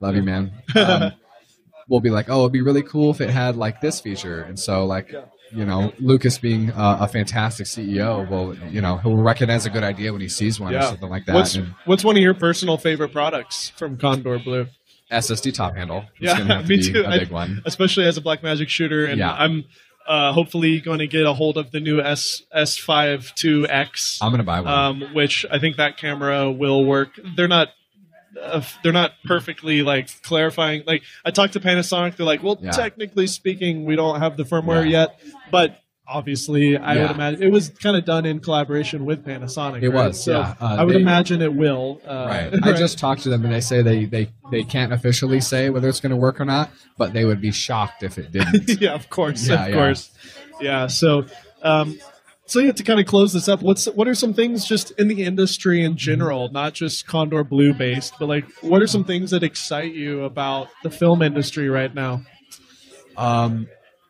[0.00, 1.12] love you man um,
[1.88, 4.58] we'll be like oh it'd be really cool if it had like this feature and
[4.58, 5.12] so like
[5.52, 9.84] you know Lucas being uh, a fantastic CEO will you know he'll recognize a good
[9.84, 10.88] idea when he sees one or Yeah.
[10.88, 14.66] something like that What's and what's one of your personal favorite products from Condor Blue?
[15.12, 17.02] SSD top handle it's Yeah, gonna have to me be too.
[17.04, 19.06] a I- big one especially as a Blackmagic shooter.
[19.06, 19.32] And Yeah.
[19.34, 19.64] I'm
[20.06, 24.42] uh, hopefully going to get a hold of the new S S5 2X, I'm gonna
[24.42, 27.18] buy one um, which I think that camera will work.
[27.36, 27.68] They're not.
[28.40, 30.82] Uh, they're not perfectly like clarifying.
[30.86, 32.70] Like I talked to Panasonic, they're like, "Well, Yeah.
[32.72, 35.00] technically speaking, we don't have the firmware Yeah.
[35.00, 39.82] yet," but obviously, I would imagine it was kind of done in collaboration with Panasonic.
[39.82, 40.08] It right?
[40.08, 40.54] was, so yeah.
[40.60, 42.00] Uh, I would they- imagine it will.
[42.06, 42.54] Uh, Right.
[42.62, 45.88] I just talked to them and they say they, they, they can't officially say whether
[45.88, 48.80] it's going to work or not, but they would be shocked if it didn't.
[48.80, 49.74] yeah, of course, Yeah, of yeah.
[49.74, 50.10] course.
[50.60, 50.86] Yeah.
[50.86, 51.26] So,
[51.62, 51.98] um,
[52.48, 55.08] so yeah, to kind of close this up, what's what are some things just in
[55.08, 59.32] the industry in general, not just Condor Blue based, but like what are some things
[59.32, 62.22] that excite you about the film industry right now?
[63.16, 63.66] um,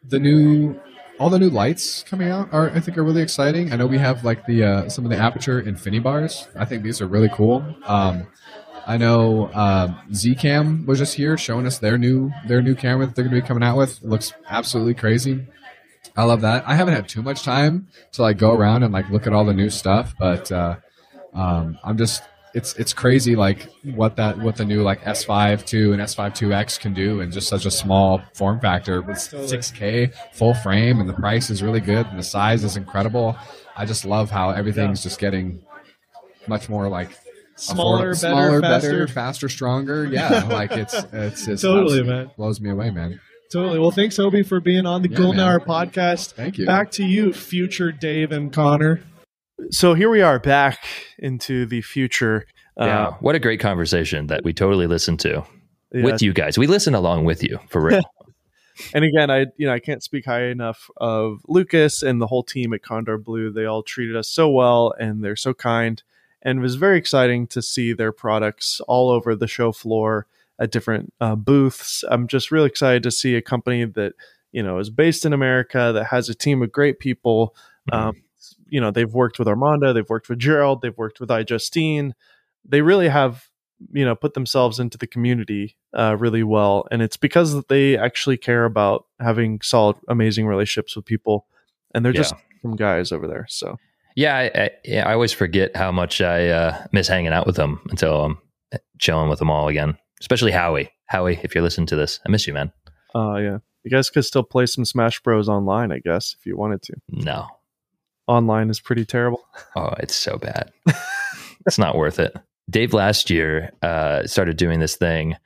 [0.08, 0.78] the new,
[1.18, 3.72] all the new lights coming out are, I think, are really exciting.
[3.72, 6.48] I know we have like the uh, some of the Aputure infinity bars.
[6.56, 7.64] I think these are really cool.
[7.84, 8.26] Um,
[8.86, 13.14] I know um, Zcam was just here showing us their new their new camera that
[13.16, 14.02] they're going to be coming out with.
[14.02, 15.46] It looks absolutely crazy.
[16.16, 16.66] I love that.
[16.66, 19.44] I haven't had too much time to like go around and like look at all
[19.44, 20.76] the new stuff, but uh,
[21.34, 22.22] um, I'm just
[22.56, 26.80] it's it's crazy like what that what the new like S5 2 and S5 2X
[26.80, 31.12] can do in just such a small form factor with 6K full frame and the
[31.12, 33.36] price is really good and the size is incredible.
[33.76, 35.62] I just love how everything's just getting
[36.48, 37.10] much more like
[37.58, 38.90] Smaller, affordable- better, smaller, faster.
[38.90, 40.04] better, faster, stronger.
[40.06, 42.30] Yeah, like it's it's, it's Totally, man.
[42.36, 43.20] blows me away, man.
[43.52, 43.78] Totally.
[43.78, 45.48] Well, thanks, Obi, for being on the Yeah, Golden man.
[45.48, 46.32] Hour podcast.
[46.32, 46.66] Thank you.
[46.66, 49.00] Back to you, future Dave and Connor.
[49.70, 50.86] So here we are back
[51.18, 52.46] into the future.
[52.78, 55.44] Yeah, Uh, what a great conversation that we totally listened to
[55.92, 56.58] yeah, with you guys.
[56.58, 58.02] We listen along with you for real.
[58.94, 62.42] and again, I you know I can't speak high enough of Lucas and the whole
[62.42, 63.50] team at Condor Blue.
[63.50, 66.02] They all treated us so well, and they're so kind.
[66.42, 70.26] And it was very exciting to see their products all over the show floor
[70.58, 72.04] at different uh, booths.
[72.08, 74.12] I'm just really excited to see a company that
[74.52, 77.54] you know is based in America that has a team of great people.
[77.90, 78.22] Um,
[78.68, 82.12] you know, they've worked with Armando, they've worked with Gerald, they've worked with iJustine.
[82.64, 83.44] They really have
[83.92, 88.38] you know put themselves into the community uh, really well and it's because they actually
[88.38, 91.46] care about having solid amazing relationships with people
[91.94, 93.76] and they're just some guys over there so
[94.16, 97.56] Yeah, I, I, yeah, I always forget how much I uh, miss hanging out with
[97.56, 98.38] them until I'm
[98.98, 99.98] chilling with them all again.
[100.22, 100.90] Especially Howie.
[101.04, 102.72] Howie, if you're listening to this, I miss you, man.
[103.14, 106.56] uh yeah you guys could still play some smash bros online i guess if you
[106.56, 107.46] wanted to No,
[108.26, 109.44] online is pretty terrible
[109.76, 110.72] oh, it's so bad.
[111.66, 112.36] it's not worth it.
[112.68, 115.36] Dave last year uh, started doing this thing.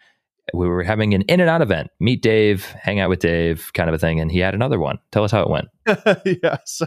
[0.53, 1.91] We were having an in and out event.
[2.01, 4.99] Meet Dave, hang out with Dave, kind of a thing, and he had another one.
[5.12, 5.68] Tell us how it went.
[6.43, 6.87] yeah so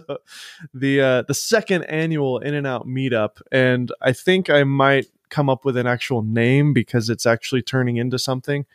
[0.74, 5.50] the uh the second annual in and out meetup and i think i might come
[5.50, 8.66] up with an actual name because it's actually turning into something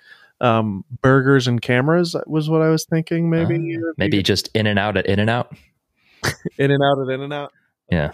[0.42, 4.78] um burgers and cameras was what i was thinking maybe Uh, maybe just in and
[4.78, 5.56] out at in and out.
[6.58, 7.52] in and out of in and out
[7.90, 8.12] Yeah.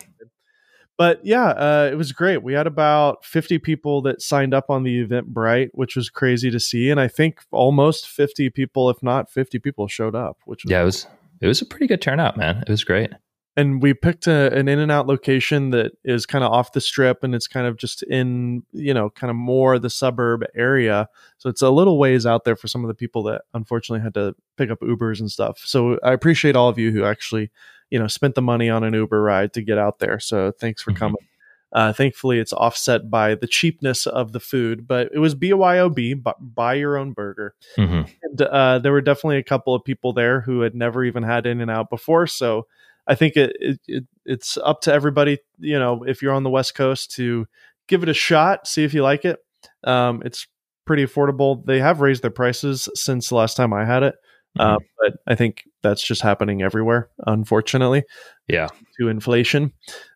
[0.96, 4.82] but yeah uh it was great we had about 50 people that signed up on
[4.82, 9.30] the eventbrite which was crazy to see and i think almost 50 people if not
[9.30, 11.07] 50 people showed up which was Yeah, it was
[11.40, 12.62] it was a pretty good turnout, man.
[12.66, 13.11] It was great.
[13.57, 16.80] and we picked a, an in and out location that is kind of off the
[16.80, 21.09] strip and it's kind of just in you know kind of more the suburb area
[21.38, 24.14] so it's a little ways out there for some of the people that unfortunately had
[24.14, 27.50] to pick up ubers and stuff so i appreciate all of you who actually
[27.95, 30.18] you know spent the money on an uber ride to get out there.
[30.20, 30.97] So thanks for Mhm.
[31.03, 31.24] coming.
[31.72, 36.38] Uh, thankfully it's offset by the cheapness of the food but it was byob bu-
[36.61, 37.55] buy your own burger.
[37.76, 41.22] Hmm and uh, there were definitely a couple of people there who had never even
[41.24, 42.26] had in and out before.
[42.28, 42.66] So
[43.07, 46.55] i think it, it, it it's up to everybody you know if you're on the
[46.59, 47.47] west coast to
[47.88, 49.38] give it a shot see if you like it.
[49.84, 50.47] Um, it's
[50.86, 51.64] pretty affordable.
[51.66, 54.14] They have raised their prices since the last time I had it,
[54.59, 58.05] uh, but I think that's just happening everywhere, unfortunately.
[58.48, 58.68] Yeah.
[59.00, 59.72] to inflation.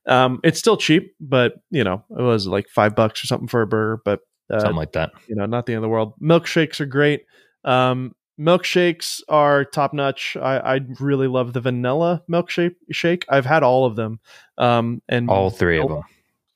[0.07, 3.62] Um, it's still cheap, but you know, it was like five bucks or something for
[3.62, 4.20] a burger, but
[4.53, 5.11] uh, Something like that.
[5.28, 6.14] you know, not the end of the world.
[6.22, 7.22] Milkshakes are great.
[7.64, 10.36] Um, milkshakes are top notch.
[10.41, 13.24] I, I really love the vanilla milkshake shake.
[13.28, 14.20] I've had all of them.
[14.57, 16.03] Um, and All three of them.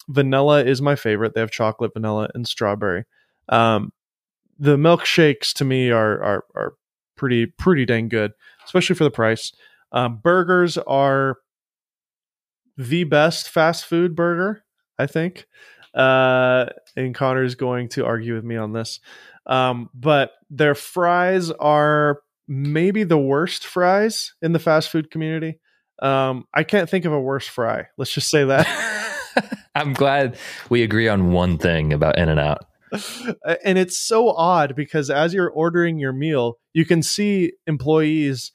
[0.08, 1.34] vanilla is my favorite.
[1.34, 3.04] They have chocolate, vanilla, and strawberry.
[3.48, 3.92] Um,
[4.58, 6.74] the milkshakes to me are are are
[7.22, 8.32] pretty pretty dang good,
[8.64, 9.52] especially for the price.
[9.92, 11.36] Um, burgers are
[12.76, 14.64] the best fast food burger,
[14.98, 15.46] I think.
[15.94, 16.66] Uh,
[16.96, 18.98] and Connor's going to argue with me on this.
[19.46, 25.60] Um, but their fries are maybe the worst fries in the fast food community.
[26.00, 27.86] Um, I can't think of a worse fry.
[27.98, 28.66] Let's just say that.
[29.76, 30.36] I'm glad
[30.70, 32.64] we agree on one thing about In and Out.
[33.64, 38.52] And it's so odd because as you're ordering your meal, you can see employees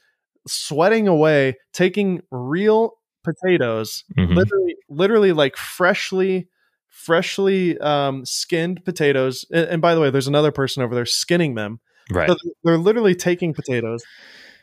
[0.48, 4.36] sweating away, taking real potatoes, Mhm.
[4.36, 6.48] literally, literally like freshly,
[6.88, 9.46] freshly um, skinned potatoes.
[9.52, 11.80] And, and by the way, there's another person over there skinning them.
[12.10, 12.30] Right.
[12.30, 14.02] So they're literally taking potatoes,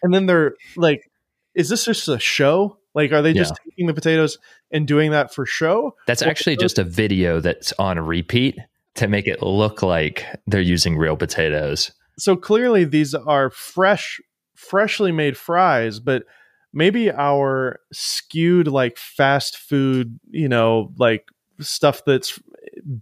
[0.02, 1.10] and then they're like,
[1.54, 2.78] "Is this just a show?
[2.94, 4.38] Like, are they just taking the potatoes
[4.70, 8.56] and doing that for show?" That's actually just a video that's on repeat
[8.94, 11.90] to make it look like they're using real potatoes.
[12.18, 14.20] so clearly these are fresh
[14.54, 16.24] freshly made fries but
[16.72, 21.26] maybe our skewed like fast food you know like
[21.60, 22.40] stuff that's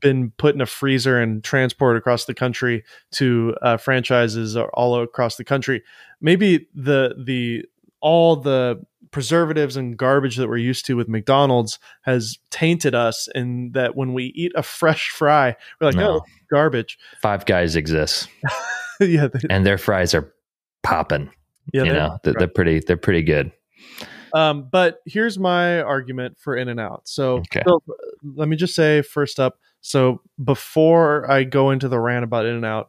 [0.00, 5.36] been put in a freezer and transported across the country to uh, franchises all across
[5.36, 5.82] the country
[6.20, 7.64] maybe the the
[8.00, 8.82] all the
[9.12, 14.12] preservatives and garbage that we're used to with McDonald's has tainted us and that when
[14.14, 16.16] we eat a fresh fry we're like No.
[16.16, 18.26] oh garbage Five Guys exists,
[19.00, 20.32] yeah they- and their fries are
[20.82, 21.30] popping.
[21.72, 22.80] yeah you know, they're, they're pretty.
[22.80, 23.52] They're pretty good.
[24.34, 27.02] Um, but here's my argument for In and Out.
[27.06, 27.62] So, Okay.
[27.66, 27.82] so,
[28.34, 29.58] let me just say first up.
[29.82, 32.88] So before I go into the rant about In and Out,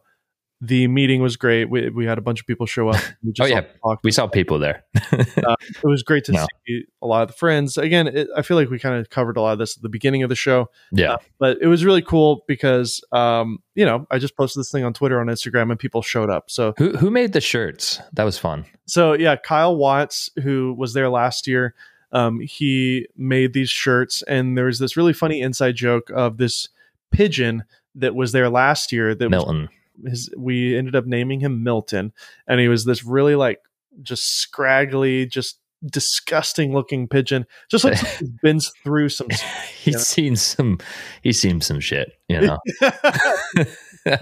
[0.60, 1.68] the meeting was great.
[1.68, 3.00] We, we had a bunch of people show up.
[3.22, 3.62] We Oh, yeah.
[3.82, 4.02] talked.
[4.04, 4.84] We saw people there.
[5.12, 6.46] It was great to No.
[6.66, 7.76] see a lot of the friends.
[7.76, 9.88] Again, it, I feel like we kind of covered a lot of this at the
[9.88, 11.16] beginning of the show, yeah.
[11.38, 14.92] but it was really cool because, um, you know, I just posted this thing on
[14.94, 16.50] Twitter, on Instagram, and people showed up.
[16.50, 18.00] So Who who made the shirts?
[18.14, 18.64] That was fun.
[18.86, 21.74] So yeah, Kyle Watts, who was there last year,
[22.12, 26.68] um, he made these shirts, and there was this really funny inside joke of this
[27.10, 27.64] pigeon
[27.96, 29.14] that was there last year.
[29.14, 29.68] That was Milton.
[30.06, 32.12] His, we ended up naming him Milton,
[32.46, 33.60] and he was this really like
[34.02, 37.46] just scraggly, just disgusting looking pigeon.
[37.70, 39.28] Just like he's been through some.
[39.84, 39.98] He's Yeah.
[40.00, 40.78] seen some.
[41.22, 42.12] He's seen some shit.
[42.28, 42.58] You know,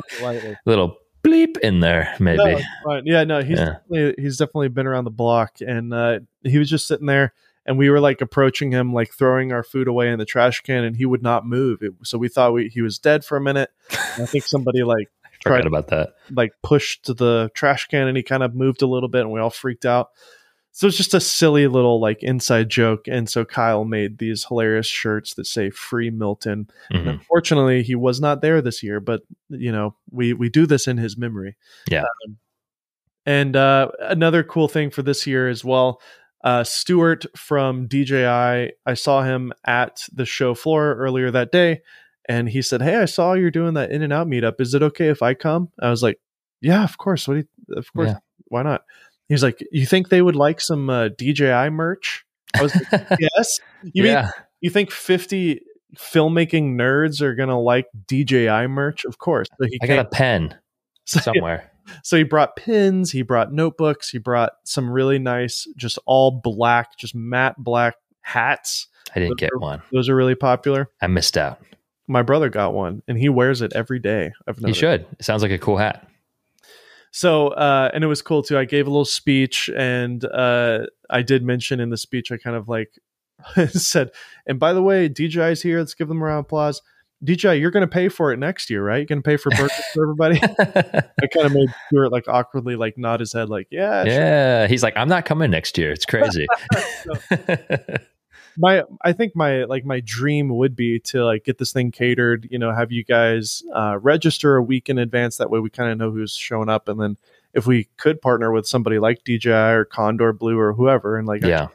[0.66, 2.38] little bleep in there maybe.
[2.38, 3.02] No, fine.
[3.06, 3.64] Yeah, no, he's Yeah.
[3.90, 7.32] definitely he's definitely been around the block, and uh, he was just sitting there,
[7.64, 10.84] and we were like approaching him, like throwing our food away in the trash can,
[10.84, 11.82] and he would not move.
[11.82, 13.70] It, so we thought we, he was dead for a minute.
[13.90, 15.08] I think somebody like
[15.42, 16.14] Forgot tried about that.
[16.30, 19.40] like pushed the trash can, and he kind of moved a little bit, and we
[19.40, 20.10] all freaked out.
[20.74, 24.86] So it's just a silly little like inside joke, and so Kyle made these hilarious
[24.86, 27.10] shirts that say "Free Milton." And Mhm.
[27.10, 29.20] unfortunately, he was not there this year, but
[29.50, 31.56] you know we we do this in his memory.
[31.90, 32.04] Yeah.
[32.26, 32.38] Um,
[33.26, 36.00] and uh, another cool thing for this year as well,
[36.42, 41.82] uh, Stuart from DJI, I saw him at the show floor earlier that day,
[42.28, 44.60] and he said, "Hey, I saw you're doing that In and Out meetup.
[44.60, 46.18] Is it okay if I come?" I was like,
[46.60, 47.26] "Yeah, of course.
[47.26, 47.34] What?
[47.34, 48.10] Do you, of course.
[48.10, 48.18] Yeah.
[48.48, 48.82] Why not?"
[49.28, 53.60] He's like, "You think they would like some uh, DJI merch?" I was like, "Yes."
[53.82, 54.24] You mean
[54.60, 55.60] you think 50
[55.96, 59.04] filmmaking nerds are gonna like DJI merch?
[59.04, 59.48] Of course.
[59.60, 60.56] So he I got a pen
[61.04, 61.70] so, somewhere.
[62.02, 66.96] so he brought pins, he brought notebooks, he brought some really nice, just all black,
[66.96, 68.86] just matte black hats.
[69.14, 69.82] I didn't get one.
[69.92, 70.88] Those are really popular.
[71.02, 71.60] I missed out.
[72.12, 74.32] My brother got one and he wears it every day.
[74.46, 74.80] I've noticed.
[74.80, 75.06] should.
[75.18, 76.06] It sounds like a cool hat.
[77.10, 78.58] So, uh, and it was cool too.
[78.58, 82.56] I gave a little speech, and uh, I did mention in the speech, I kind
[82.56, 82.98] of like
[83.68, 84.12] said,
[84.46, 85.78] and by the way, DJI's here.
[85.78, 86.80] Let's give them a round of applause.
[87.24, 88.96] DJI, you're going to pay for it next year, right?
[88.96, 90.40] You're going to pay for burgers for everybody.
[91.22, 94.12] I kind of made Stuart like awkwardly like nod his head, like, yeah, sure.
[94.12, 94.66] yeah.
[94.66, 95.92] He's like, I'm not coming next year.
[95.92, 96.46] It's crazy.
[98.56, 102.48] My I think my like my dream would be to like get this thing catered,
[102.50, 105.36] you know, have you guys uh, register a week in advance.
[105.36, 107.16] That way we kind of know who's showing up, and then
[107.54, 111.42] if we could partner with somebody like DJI or Condor Blue or whoever, and like
[111.42, 111.68] yeah.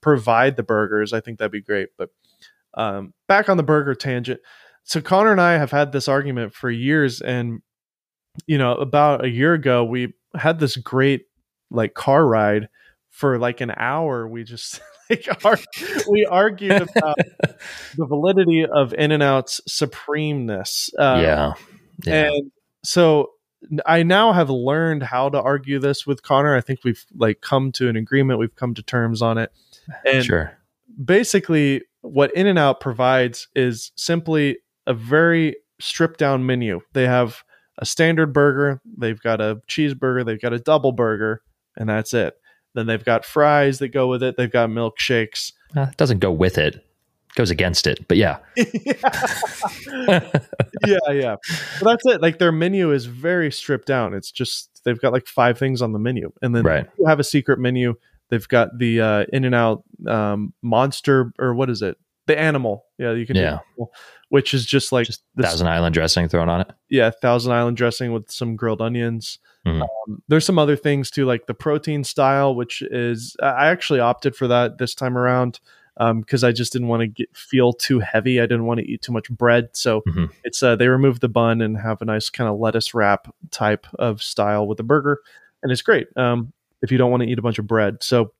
[0.00, 1.90] provide the burgers, I think that'd be great.
[1.96, 2.10] But
[2.74, 4.40] um, back on the burger tangent,
[4.84, 7.62] so Connor and I have had this argument for years, and
[8.46, 11.26] you know, about a year ago, we had this great
[11.70, 12.68] like car ride
[13.10, 14.26] for like an hour.
[14.26, 14.80] We just
[15.10, 15.58] like ar-
[16.08, 17.16] we argued about
[17.96, 20.90] the validity of In and Out's supremeness.
[20.98, 21.52] Um, yeah.
[22.04, 22.26] yeah.
[22.26, 22.52] and
[22.84, 23.30] so
[23.84, 26.56] I now have learned how to argue this with Connor.
[26.56, 28.38] I think we've like come to an agreement.
[28.38, 29.52] We've come to terms on it.
[30.06, 30.56] And sure.
[31.02, 36.80] basically, what In and Out provides is simply a very stripped down menu.
[36.92, 37.42] They have
[37.78, 41.42] a standard burger, they've got a cheeseburger, they've got a double burger,
[41.76, 42.34] and that's it.
[42.74, 44.36] Then they've got fries that go with it.
[44.36, 45.52] They've got milkshakes.
[45.76, 46.76] Uh, it doesn't go with it.
[46.76, 46.84] it
[47.34, 48.38] goes against it, but yeah.
[48.56, 48.66] yeah,
[51.10, 51.36] yeah.
[51.80, 52.22] But that's it.
[52.22, 54.14] Like their menu is very stripped down.
[54.14, 56.86] It's just they've got like five things on the menu, and then right.
[56.98, 57.94] you have a secret menu.
[58.30, 61.96] They've got the uh, In-N-Out um, monster or what is it?
[62.30, 62.84] The animal.
[62.98, 63.34] Yeah, you can.
[63.36, 63.58] Yeah.
[63.76, 63.88] Do,
[64.28, 66.70] which is just like just Thousand Island dressing thrown on it.
[66.88, 69.38] Yeah, Thousand Island dressing with some grilled onions.
[69.66, 69.82] Mhm.
[69.82, 74.36] Um, there's some other things too, like the protein style, which is I actually opted
[74.36, 75.58] for that this time around
[75.98, 78.40] because I just didn't want to feel too heavy.
[78.40, 80.30] I didn't want to eat too much bread, so Mhm.
[80.44, 83.86] it's uh, they remove the bun and have a nice kind of lettuce wrap type
[83.98, 85.18] of style with the burger,
[85.64, 88.02] and it's great um, if you don't want to eat a bunch of bread.
[88.04, 88.32] So.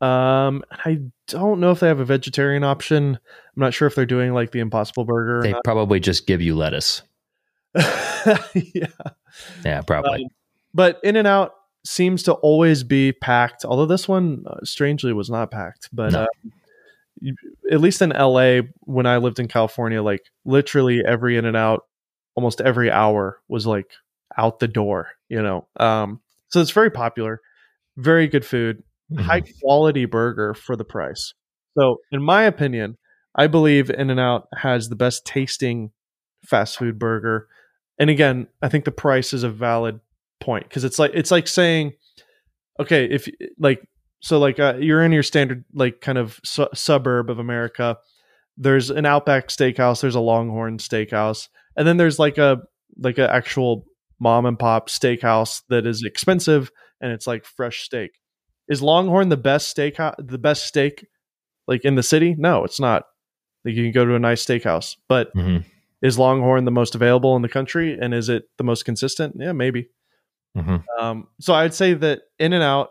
[0.00, 3.14] Um, I don't know if they have a vegetarian option.
[3.16, 5.42] I'm not sure if they're doing like the Impossible Burger.
[5.42, 7.02] They probably just give you lettuce.
[7.74, 8.86] yeah.
[9.64, 10.24] Yeah, probably.
[10.24, 10.30] Um,
[10.74, 13.64] but In-N-Out seems to always be packed.
[13.64, 15.88] Although this one, uh, strangely, was not packed.
[15.92, 16.22] But No.
[16.22, 17.30] uh,
[17.70, 21.84] at least in LA, when I lived in California, like literally every In-N-Out,
[22.34, 23.90] almost every hour was like
[24.38, 25.08] out the door.
[25.28, 27.40] You know, um, so it's very popular.
[27.96, 28.82] Very good food,
[29.12, 29.20] Mhm.
[29.22, 31.34] high quality burger for the price.
[31.78, 32.96] So, in my opinion,
[33.34, 35.92] I believe In-N-Out has the best tasting
[36.44, 37.48] fast food burger.
[37.98, 40.00] And again, I think the price is a valid
[40.40, 41.92] point because it's like it's like saying,
[42.78, 43.82] okay, if like
[44.20, 47.98] so like uh, you're in your standard like kind of su- suburb of America,
[48.56, 52.58] there's an Outback Steakhouse, there's a Longhorn Steakhouse, and then there's like a
[52.98, 53.84] like an actual
[54.20, 58.10] mom and pop steakhouse that is expensive and it's like fresh steak.
[58.70, 61.06] Is Longhorn the best steak the best steak
[61.68, 62.34] like in the city?
[62.38, 63.04] No, it's not.
[63.64, 65.64] Like you can go to a nice steakhouse, but Mhm.
[66.00, 69.36] is Longhorn the most available in the country and is it the most consistent?
[69.38, 69.90] Yeah, maybe.
[70.56, 70.84] Mhm.
[70.98, 72.88] Um, so I'd say that In-N-Out,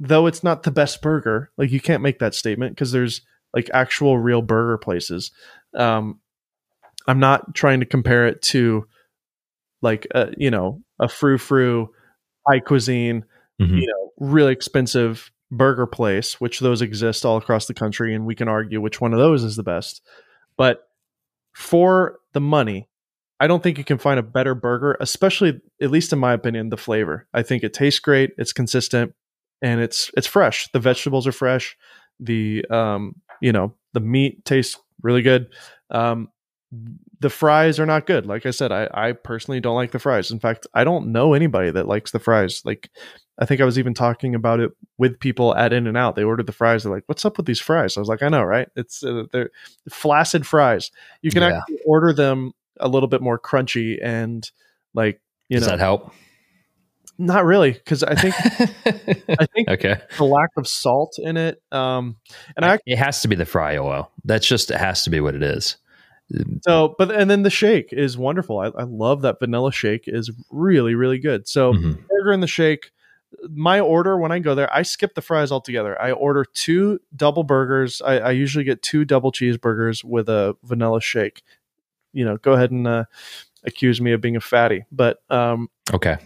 [0.00, 3.20] though it's not the best burger, like you can't make that statement because there's
[3.52, 5.32] like actual real burger places.
[5.74, 6.20] Um,
[7.06, 8.86] I'm not trying to compare it to
[9.82, 11.90] like a, you know a frou frou
[12.48, 13.24] high cuisine
[13.60, 13.80] Mhm.
[13.80, 18.34] you know really expensive burger place which those exist all across the country and we
[18.34, 20.02] can argue which one of those is the best.
[20.56, 20.88] But
[21.54, 22.88] for the money
[23.40, 26.68] i don't think you can find a better burger especially at least in my opinion
[26.70, 27.26] the flavor.
[27.34, 29.14] I think it tastes great it's consistent
[29.62, 30.68] and it's it's fresh.
[30.72, 31.76] The vegetables are fresh.
[32.20, 35.48] The um you know the meat tastes really good.
[35.90, 36.28] Um
[37.20, 38.26] the fries are not good.
[38.26, 40.30] Like i said i i personally don't like the fries.
[40.30, 42.62] In fact i don't know anybody that likes the fries.
[42.64, 42.90] Like
[43.38, 46.16] I think I was even talking about it with people at In-N-Out.
[46.16, 46.82] They ordered the fries.
[46.82, 48.68] They're like, "What's up with these fries?" I was like, "I know, right?
[48.76, 49.50] It's uh, they're
[49.90, 50.90] flaccid fries.
[51.22, 51.58] You can Yeah.
[51.58, 54.50] actually order them a little bit more crunchy and
[54.94, 56.12] like you Does know, Does that help?
[57.18, 58.34] not really because I think
[59.40, 59.96] I think okay.
[60.18, 61.62] the lack of salt in it.
[61.72, 62.16] Um,
[62.56, 64.10] and I It has to be the fry oil.
[64.24, 65.76] That's just it has to be what it is.
[66.62, 68.58] so but and then the shake is wonderful.
[68.58, 71.46] I, I love that vanilla shake is really really good.
[71.48, 71.98] So Mhm.
[72.08, 72.90] burger and the shake.
[73.50, 76.00] My order when I go there, I skip the fries altogether.
[76.00, 78.00] I order two double burgers.
[78.00, 81.42] I, I usually get two double cheeseburgers with a vanilla shake.
[82.12, 83.04] You know, go ahead and uh,
[83.64, 86.16] accuse me of being a fatty, but um, Okay.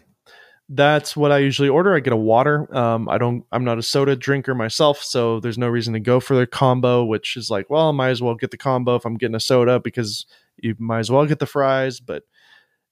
[0.68, 1.94] that's what I usually order.
[1.94, 2.72] I get a water.
[2.76, 3.44] Um, I don't.
[3.51, 7.05] I'm not a soda drinker myself, so there's no reason to go for the combo.
[7.05, 9.40] Which is like, well, I might as well get the combo if I'm getting a
[9.40, 10.26] soda because
[10.59, 11.98] you might as well get the fries.
[11.98, 12.22] But,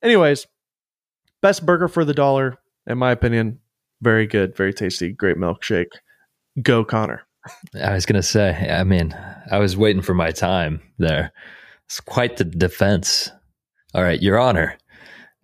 [0.02, 0.46] anyways,
[1.40, 2.56] best burger for the dollar,
[2.86, 3.60] in my opinion.
[4.02, 5.92] Very good, very tasty, great milkshake.
[6.62, 7.22] Go Connor.
[7.82, 8.68] I was gonna say.
[8.70, 9.16] I mean,
[9.50, 11.32] I was waiting for my time there.
[11.86, 13.30] It's quite the defense.
[13.94, 14.76] All right, Your Honor.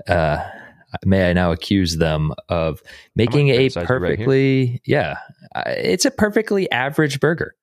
[0.07, 0.45] Uh,
[1.05, 2.83] may I now accuse them of
[3.17, 5.19] making a criticize you right perfectly, yeah,
[5.55, 7.55] uh, it's a perfectly average burger.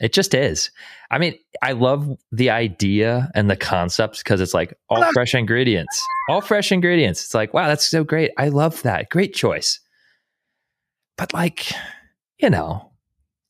[0.00, 0.70] It just is.
[1.10, 6.02] I mean, I love the idea and the concept because it's like all fresh ingredients,
[6.28, 7.22] all fresh ingredients.
[7.22, 8.32] It's like, wow, that's so great.
[8.36, 9.08] I love that.
[9.08, 9.78] Great choice.
[11.16, 11.72] But like,
[12.38, 12.90] you know,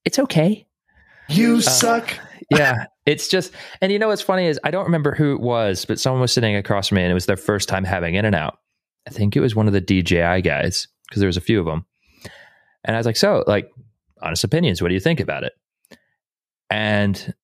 [0.05, 0.67] it's okay.
[1.29, 2.15] You Uh, suck.
[2.51, 5.87] Yeah, it's just, and you know what's funny is I don't remember who it was,
[5.87, 8.59] but someone was sitting across from me, and it was their first time having In-N-Out,
[9.09, 11.65] I think it was one of the DJI guys because there was a few of
[11.65, 11.87] them.
[12.85, 13.71] And I was like, so like
[14.21, 15.55] honest opinions, what do you think about it?
[16.71, 17.35] And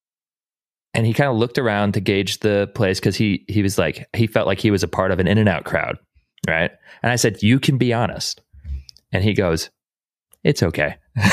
[0.92, 4.06] and he kind of looked around to gauge the place because he he was like
[4.14, 5.96] he felt like he was a part of an In-N-Out crowd,
[6.46, 6.70] right?
[7.02, 8.42] And I said, You can be honest.
[9.12, 9.70] And he goes,
[10.44, 10.96] It's okay.
[11.16, 11.32] and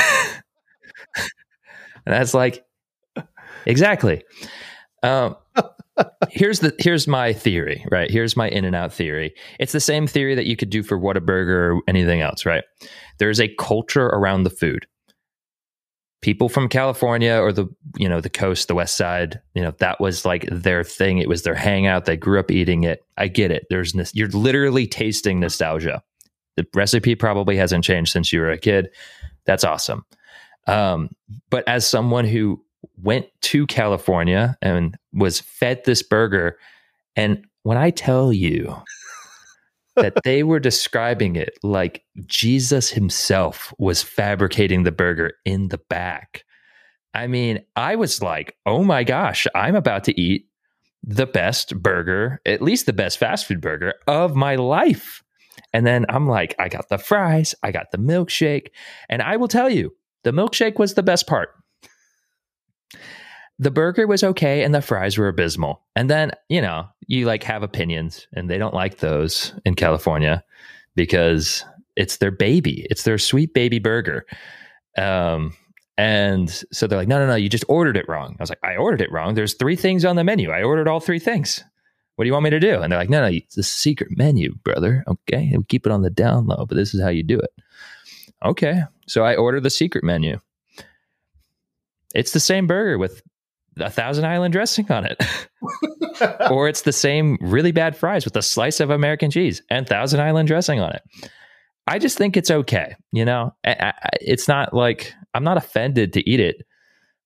[2.06, 2.64] that's like,
[3.66, 4.22] exactly.
[5.02, 5.36] Um,
[6.30, 8.10] here's the here's my theory, right?
[8.10, 9.34] Here's my In-N-Out theory.
[9.58, 12.64] It's the same theory that you could do for Whataburger or anything else, right?
[13.18, 14.86] There's a culture around the food.
[16.20, 20.00] People from California or the you know the coast, the west side, you know that
[20.00, 21.18] was like their thing.
[21.18, 22.06] It was their hangout.
[22.06, 23.04] They grew up eating it.
[23.16, 23.66] I get it.
[23.70, 24.12] There's this.
[24.14, 26.02] you're literally tasting nostalgia.
[26.58, 28.90] The recipe probably hasn't changed since you were a kid.
[29.46, 30.04] That's awesome.
[30.66, 31.10] Um,
[31.50, 32.62] but as someone who
[33.02, 36.58] went to California and was fed this burger.
[37.16, 38.76] And when I tell you
[39.96, 46.44] that they were describing it like Jesus himself was fabricating the burger in the back,
[47.14, 50.46] I mean, I was like, oh my gosh, I'm about to eat
[51.02, 55.22] the best burger, at least the best fast food burger of my life.
[55.72, 58.68] And then I'm like, I got the fries, I got the milkshake.
[59.08, 59.94] And I will tell you,
[60.24, 61.50] the milkshake was the best part
[63.58, 65.82] the burger was okay and the fries were abysmal.
[65.96, 70.44] And then, you know, you like have opinions and they don't like those in California
[70.94, 71.64] because
[71.96, 72.86] it's their baby.
[72.88, 74.26] It's their sweet baby burger.
[74.96, 75.56] Um,
[75.96, 78.36] and so they're like, no, no, no, you just ordered it wrong.
[78.38, 79.34] I was like, I ordered it wrong.
[79.34, 80.50] There's three things on the menu.
[80.50, 81.64] I ordered all three things.
[82.18, 82.80] What do you want me to do?
[82.80, 85.04] And they're like, no, no, it's a secret menu, brother.
[85.06, 85.50] Okay.
[85.52, 87.50] We'll keep it on the down low, but this is how you do it.
[88.44, 88.82] Okay.
[89.06, 90.40] So I order the secret menu.
[92.16, 93.22] It's the same burger with
[93.76, 95.24] a Thousand Island dressing on it.
[96.50, 100.18] or it's the same really bad fries with a slice of American cheese and Thousand
[100.18, 101.30] Island dressing on it.
[101.86, 102.96] I just think it's okay.
[103.12, 106.66] You know, it's not like I'm not offended to eat it,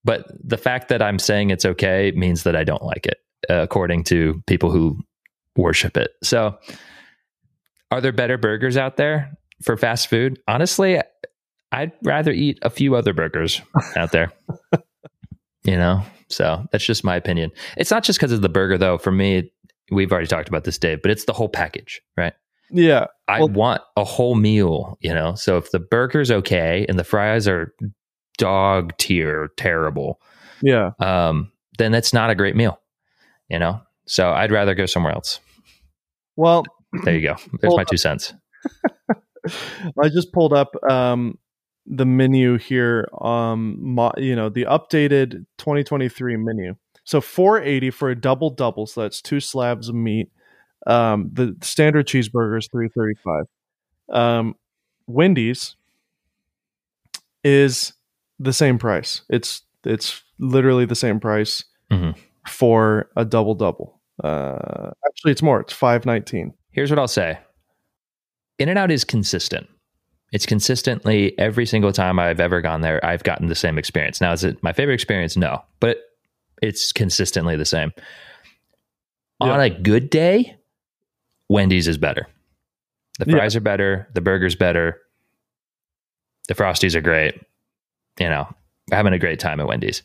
[0.05, 3.17] but the fact that I'm saying it's okay means that I don't like it,
[3.51, 4.99] uh, according to people who
[5.57, 6.13] worship it.
[6.23, 6.59] So,
[7.91, 9.33] are there better burgers out there
[9.63, 10.41] for fast food?
[10.49, 11.01] Honestly,
[11.73, 13.61] I'd rather eat a few other burgers
[13.97, 14.33] out there.
[15.65, 17.51] you know, so that's just my opinion.
[17.77, 18.99] It's not just because of the burger, though.
[18.99, 19.51] For me,
[19.91, 22.33] we've already talked about this, Dave, but it's the whole package, right?
[22.71, 23.07] Yeah.
[23.29, 25.35] I well, want a whole meal, you know?
[25.35, 27.75] So if the burger's okay and the fries are
[28.39, 30.21] dog tier terrible,
[30.63, 32.81] yeah, um, then that's not a great meal,
[33.49, 33.81] you know?
[34.07, 35.41] So I'd rather go somewhere else.
[36.37, 36.65] Well,
[37.05, 37.37] there you go.
[37.61, 38.35] There's my two cents.
[40.01, 41.39] I just pulled up um,
[41.87, 48.15] the menu here um mo- you know the updated 2023 menu so 480 for a
[48.15, 50.31] double double so that's two slabs of meat
[50.87, 53.47] um the standard cheeseburger is 335
[54.11, 54.55] um
[55.07, 55.77] wendy's
[57.43, 57.93] is
[58.39, 62.19] the same price it's it's literally the same price mm-hmm.
[62.47, 67.39] For a double double uh actually it's more it's 519 here's what i'll say
[68.59, 69.67] In-N-Out is consistent
[70.33, 74.21] it's consistently every single time I've ever gone there, I've gotten the same experience.
[74.21, 75.37] Now, is it my favorite experience?
[75.37, 75.99] No, but
[76.63, 77.93] it's consistently the same.
[79.43, 79.53] Yeah.
[79.53, 80.57] On a good day,
[81.51, 82.27] Wendy's is better.
[83.19, 83.59] The fries yeah.
[83.59, 84.09] are better.
[84.15, 84.99] The burger's better.
[86.49, 87.39] The Frosties are great.
[88.19, 88.49] You know,
[88.91, 90.03] having a great time at Wendy's.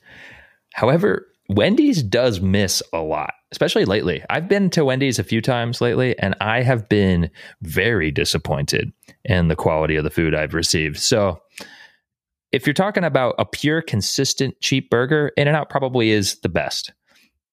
[0.73, 4.23] However, Wendy's does miss a lot, especially lately.
[4.29, 7.29] I've been to Wendy's a few times lately, and I have been
[7.61, 8.91] very disappointed
[9.23, 10.97] in the quality of the food I've received.
[10.97, 11.41] So,
[12.51, 16.93] if you're talking about a pure, consistent, cheap burger, In-N-Out probably is the best.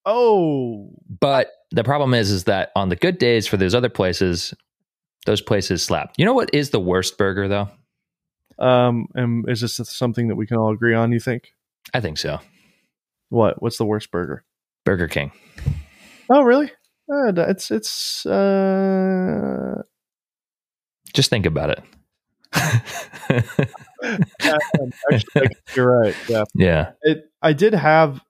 [0.07, 0.91] Oh,
[1.21, 4.55] but the problem is, is that on the good days for those other places,
[5.27, 6.13] those places slap.
[6.17, 7.69] You know what is the worst burger though?
[8.59, 11.11] Um, and is this something that we can all agree on?
[11.11, 11.55] You think?
[11.93, 12.39] I think so.
[13.29, 13.63] What?
[13.63, 14.45] What's the worst burger?
[14.85, 15.33] Burger King.
[16.31, 16.71] Oh, really?
[17.13, 18.27] Uh, it's it's.
[18.27, 19.83] Uh...
[21.13, 21.83] Just think about it.
[25.13, 26.17] actually, you're right.
[26.29, 26.45] Yeah.
[26.55, 26.93] Yeah.
[27.03, 27.31] It.
[27.43, 28.21] I did have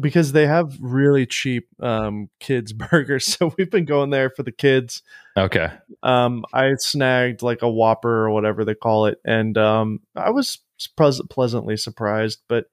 [0.00, 4.52] because they have really cheap um, kids burgers, so we've been going there for the
[4.52, 5.02] kids.
[5.36, 5.70] Okay.
[6.02, 10.58] Um, I snagged like a Whopper or whatever they call it, and um, I was
[10.96, 12.42] pleasantly surprised.
[12.48, 12.66] But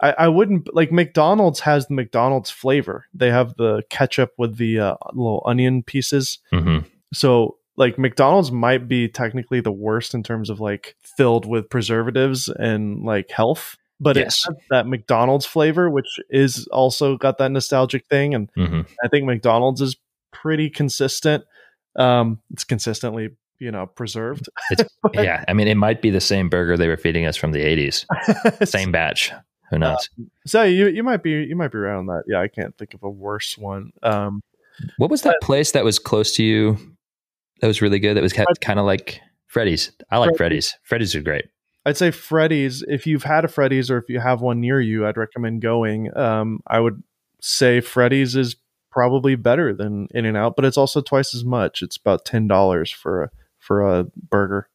[0.00, 3.06] I, I wouldn't like McDonald's has the McDonald's flavor.
[3.14, 6.38] They have the ketchup with the uh, little onion pieces.
[6.52, 6.86] Mm-hmm.
[7.12, 12.48] So like McDonald's might be technically the worst in terms of like filled with preservatives
[12.48, 14.44] and like health, but yes.
[14.46, 18.34] it has that McDonald's flavor, which is also got that nostalgic thing.
[18.34, 18.82] And mm-hmm.
[19.02, 19.96] I think McDonald's is
[20.32, 21.44] pretty consistent.
[21.96, 24.48] Um, it's consistently you know preserved.
[24.70, 24.84] It's,
[25.14, 27.60] yeah, I mean, it might be the same burger they were feeding us from the
[27.60, 29.32] '80s, same batch.
[29.70, 30.08] Who knows?
[30.18, 32.24] Um, so you you might be you might be right on that.
[32.26, 33.92] Yeah, I can't think of a worse one.
[34.02, 34.42] Um,
[34.98, 36.78] what was that place that was close to you?
[37.60, 38.14] That was really good.
[38.16, 39.92] That was kind of like Freddy's.
[40.10, 40.76] I like Freddy's.
[40.82, 41.46] Freddy's are great.
[41.86, 42.82] I'd say Freddy's.
[42.88, 46.14] If you've had a Freddy's or if you have one near you, I'd recommend going.
[46.16, 47.02] Um, I would
[47.40, 48.56] say Freddy's is
[48.90, 51.82] probably better than In-N-Out, but it's also twice as much.
[51.82, 54.68] It's about ten dollars for a for a burger,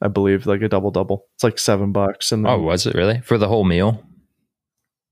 [0.00, 1.26] I believe, like a double double.
[1.34, 2.32] It's like seven bucks.
[2.32, 4.04] And then, oh, was it really for the whole meal?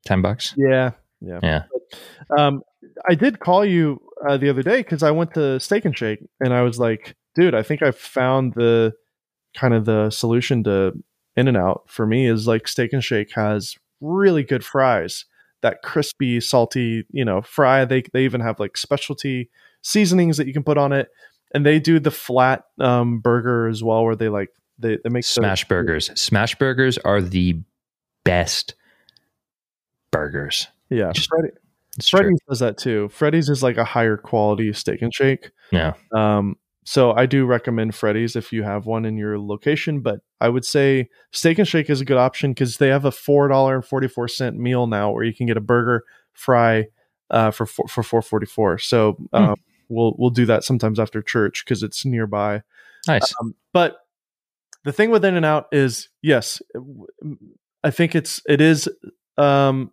[0.05, 0.55] Ten bucks.
[0.57, 1.63] Yeah, yeah, yeah.
[2.29, 2.63] But, um,
[3.09, 6.21] I did call you uh, the other day because I went to Steak and Shake
[6.41, 8.93] and I was like, dude, I think I found the
[9.55, 10.93] kind of the solution to
[11.37, 15.25] In-N-Out for me is like Steak and Shake has really good fries.
[15.63, 17.85] That crispy, salty, you know, fry.
[17.85, 19.49] They they even have like specialty
[19.83, 21.09] seasonings that you can put on it,
[21.55, 25.23] and they do the flat um, burger as well, where they like they they make
[25.23, 26.11] smash the, burgers.
[26.21, 27.63] Smash burgers are the
[28.25, 28.75] best
[30.13, 30.69] burgers.
[30.91, 31.49] Yeah, Just, Freddy,
[32.01, 33.09] Freddy's does that too.
[33.09, 35.51] Freddy's is like a higher quality steak and shake.
[35.73, 35.95] Yeah.
[36.13, 40.49] Um, so I do recommend Freddy's if you have one in your location, but I
[40.49, 43.77] would say Steak and Shake is a good option because they have a four dollar
[43.77, 46.03] and forty four cent meal now where you can get a burger,
[46.33, 46.87] fry,
[47.31, 48.79] uh, for for for four forty four.
[48.79, 49.57] So uh, mm.
[49.89, 52.63] we'll we'll do that sometimes after church because it's nearby.
[53.07, 53.99] Nice, um, but
[54.85, 56.61] the thing with In-N-Out is yes,
[57.85, 58.89] I think it's it is
[59.39, 59.93] um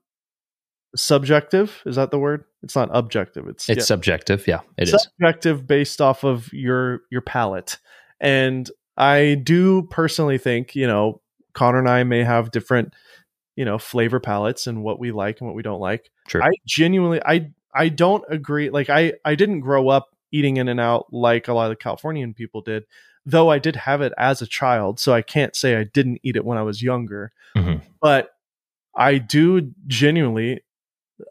[0.95, 3.83] subjective is that the word it's not objective it's it's yeah.
[3.83, 7.77] subjective yeah it subjective is subjective based off of your your palate
[8.19, 11.21] and i do personally think you know
[11.53, 12.93] connor and i may have different
[13.55, 16.41] you know flavor palettes and what we like and what we don't like True.
[16.41, 21.47] i genuinely i i don't agree like i i didn't grow up eating In-N-Out like
[21.47, 22.85] a lot of the californian people did
[23.27, 26.35] though i did have it as a child so i can't say i didn't eat
[26.35, 27.77] it when i was younger mm-hmm.
[28.01, 28.31] but
[28.95, 30.61] I do genuinely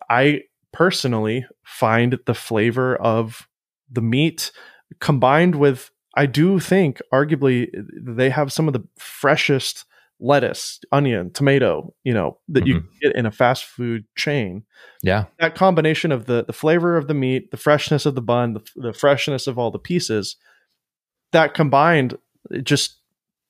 [0.08, 0.42] I
[0.72, 3.48] personally find the flavor of
[3.90, 4.52] the meat
[5.00, 9.84] combined with I do think arguably they have some of the freshest
[10.20, 12.68] lettuce, onion, tomato, you know, that mm-hmm.
[12.68, 14.64] you get in a fast food chain.
[15.02, 15.26] Yeah.
[15.38, 18.62] That combination of the the flavor of the meat, the freshness of the bun, the,
[18.74, 20.36] the freshness of all the pieces,
[21.32, 22.18] that combined
[22.50, 22.96] it just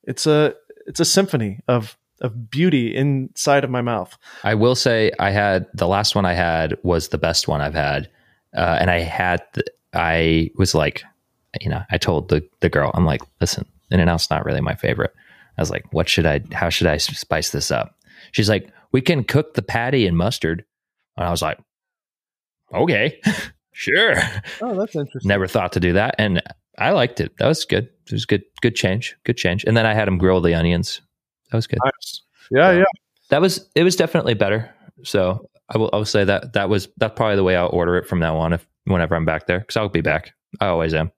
[0.04, 0.54] it's a
[0.86, 4.16] it's a symphony of of beauty inside of my mouth.
[4.44, 7.74] I will say I had the last one I had was the best one I've
[7.74, 8.10] had.
[8.56, 9.64] Uh, and I had, the,
[9.94, 11.04] I was like,
[11.60, 15.14] you know, I told the, the girl, I'm like, listen, In-N-Out's not really my favorite.
[15.56, 17.96] I was like, what should I, how should I spice this up?
[18.32, 20.64] She's like, we can cook the patty in mustard.
[21.16, 21.58] And I was like,
[22.72, 23.20] okay,
[23.72, 24.14] sure.
[24.60, 25.28] Oh, that's interesting.
[25.28, 26.14] Never thought to do that.
[26.18, 26.42] And
[26.78, 27.36] I liked it.
[27.38, 27.88] That was good.
[28.06, 29.64] It was good, good change, good change.
[29.64, 31.00] And then I had them grill the onions
[31.50, 31.78] that was good.
[31.84, 32.22] Nice.
[32.50, 32.84] Yeah, so, yeah.
[33.30, 34.74] That was it was definitely better.
[35.04, 37.96] So I will I will say that that was that's probably the way I'll order
[37.96, 40.32] it from now on if whenever I'm back there because I'll be back.
[40.60, 41.12] I always am.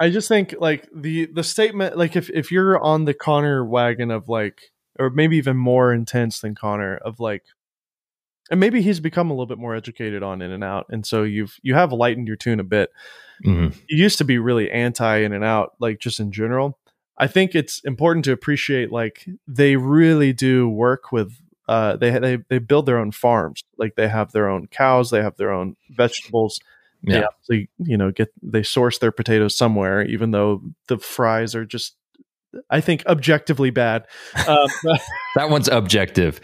[0.00, 4.10] I just think like the the statement like if if you're on the Connor wagon
[4.10, 7.44] of like or maybe even more intense than Connor of like
[8.50, 11.74] and maybe he's become a little bit more educated on In-N-Out and so you've you
[11.74, 12.90] have lightened your tune a bit.
[13.46, 13.78] Mm-hmm.
[13.88, 16.78] You used to be really anti In-N-Out like just in general
[17.22, 21.32] I think it's important to appreciate like they really do work with
[21.68, 23.62] uh they they they build their own farms.
[23.78, 26.58] Like they have their own cows, they have their own vegetables.
[27.04, 27.26] Yeah.
[27.42, 31.94] So you know, get they source their potatoes somewhere, even though the fries are just
[32.68, 34.08] I think objectively bad.
[34.48, 34.66] Um,
[35.36, 36.40] that one's objective.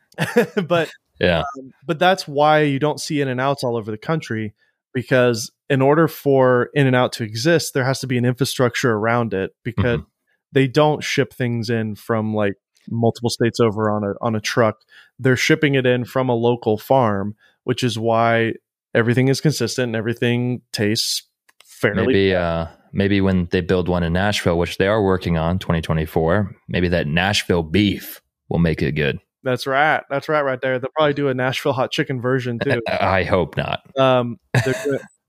[0.64, 1.40] but yeah.
[1.58, 4.54] Um, but that's why you don't see In-N-Outs all over the country
[4.94, 9.52] because in order for In-N-Out to exist there has to be an infrastructure around it
[9.62, 10.08] because mm-hmm.
[10.52, 12.54] they don't ship things in from like
[12.88, 14.80] multiple states over on a on a truck.
[15.18, 17.34] They're shipping it in from a local farm
[17.64, 18.52] which is why
[18.94, 21.24] everything is consistent and everything tastes
[21.64, 25.58] fairly maybe uh maybe when they build one in Nashville which they are working on
[25.58, 30.02] 2024 maybe that Nashville beef will make it good that's right.
[30.10, 30.78] That's right, right there.
[30.78, 32.82] They'll probably do a Nashville hot chicken version too.
[32.88, 33.82] I hope not.
[33.96, 34.40] Um,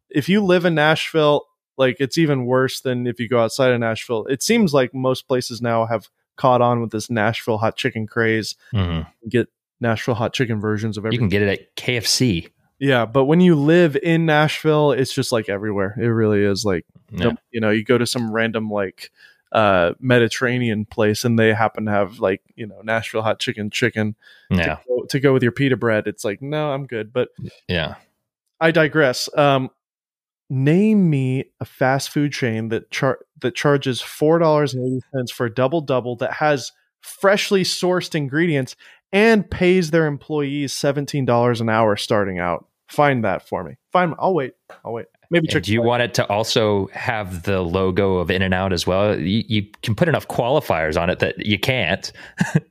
[0.09, 1.45] if you live in Nashville,
[1.77, 4.25] like it's even worse than if you go outside of Nashville.
[4.25, 8.55] It seems like most places now have caught on with this Nashville hot chicken craze.
[8.73, 9.09] Mm-hmm.
[9.29, 9.49] Get
[9.81, 11.13] Nashville hot chicken versions of everything.
[11.13, 12.49] You can get it at KFC.
[12.79, 15.95] Yeah, but when you live in Nashville, it's just like everywhere.
[15.97, 17.31] It really is like yeah.
[17.51, 19.11] you know, you go to some random like
[19.55, 24.15] uh, Mediterranean place and they happen to have like you know Nashville hot chicken chicken
[24.49, 27.29] yeah to go, to go with your pita bread it's like no I'm good but
[27.69, 27.95] yeah
[28.59, 29.69] I digress um
[30.49, 35.31] name me a fast food chain that char- that charges four dollars and eighty cents
[35.31, 38.75] for a double double that has freshly sourced ingredients
[39.13, 42.67] and pays their employees seventeen dollars an hour starting out.
[42.89, 43.77] Find that for me.
[43.93, 44.13] Find.
[44.19, 44.53] I'll wait.
[44.83, 45.07] I'll wait.
[45.29, 45.47] Maybe.
[45.47, 49.19] Do you want it to also have the logo of In-N-Out as well?
[49.19, 52.11] You, you can put enough qualifiers on it that you can't.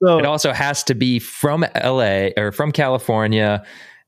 [0.00, 3.64] So, it also has to be from LA or from California,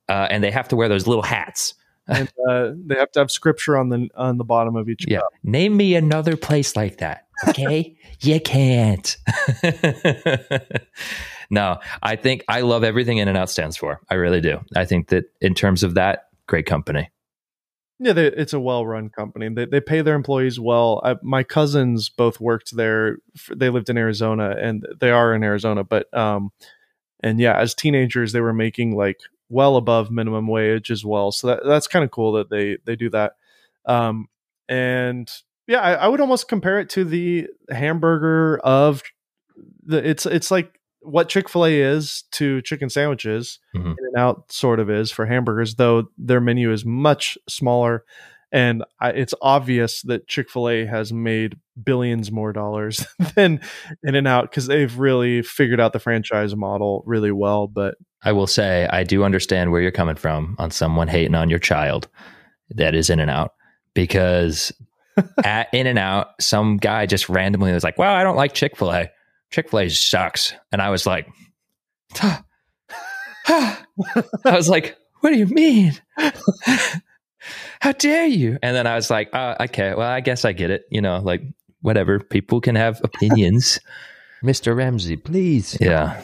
[0.08, 1.74] uh, and they have to wear those little hats.
[2.06, 5.04] and uh, they have to have scripture on the on the bottom of each.
[5.06, 5.18] Yeah.
[5.18, 5.28] cup.
[5.42, 7.26] Name me another place like that.
[7.48, 7.96] Okay.
[8.20, 9.16] you can't.
[11.50, 14.00] no, I think I love everything In-N-Out stands for.
[14.10, 14.58] I really do.
[14.74, 17.10] I think that in terms of that, great company.
[18.02, 19.50] Yeah, they, it's a well-run company.
[19.50, 21.02] They they pay their employees well.
[21.04, 23.18] I, my cousins both worked there.
[23.54, 25.84] They lived in Arizona, and they are in Arizona.
[25.84, 26.50] But um,
[27.22, 29.20] and yeah, as teenagers, they were making like
[29.50, 31.30] well above minimum wage as well.
[31.30, 33.34] So that that's kind of cool that they they do that.
[33.84, 34.28] Um,
[34.66, 35.30] and
[35.66, 39.02] yeah, I, I would almost compare it to the hamburger of
[39.84, 40.08] the.
[40.08, 43.58] It's it's like what Chick-fil-A is to chicken sandwiches.
[43.74, 43.96] Mhm.
[43.98, 48.04] In-N-Out sort of is for hamburgers, though their menu is much smaller.
[48.52, 53.60] And I, it's obvious that Chick-fil-A has made billions more dollars than
[54.02, 57.66] In and Out because they've really figured out the franchise model really well.
[57.68, 61.48] But I will say I do understand where you're coming from on someone hating on
[61.48, 62.08] your child
[62.70, 63.54] that is In-N-Out
[63.94, 64.72] because
[65.44, 69.10] at In-N-Out, some guy just randomly was like, Well, I don't like Chick-fil-A.
[69.50, 70.54] Chick-fil-A sucks.
[70.72, 71.28] And I was like,
[73.46, 73.76] I
[74.44, 75.92] was like, What do you mean?
[77.80, 78.58] How dare you?
[78.62, 80.84] And then I was like, uh, Okay, well, I guess I get it.
[80.90, 81.42] You know, like,
[81.82, 82.20] whatever.
[82.20, 83.78] People can have opinions.
[84.42, 84.74] Mr.
[84.74, 85.76] Ramsay, please.
[85.80, 86.22] Yeah.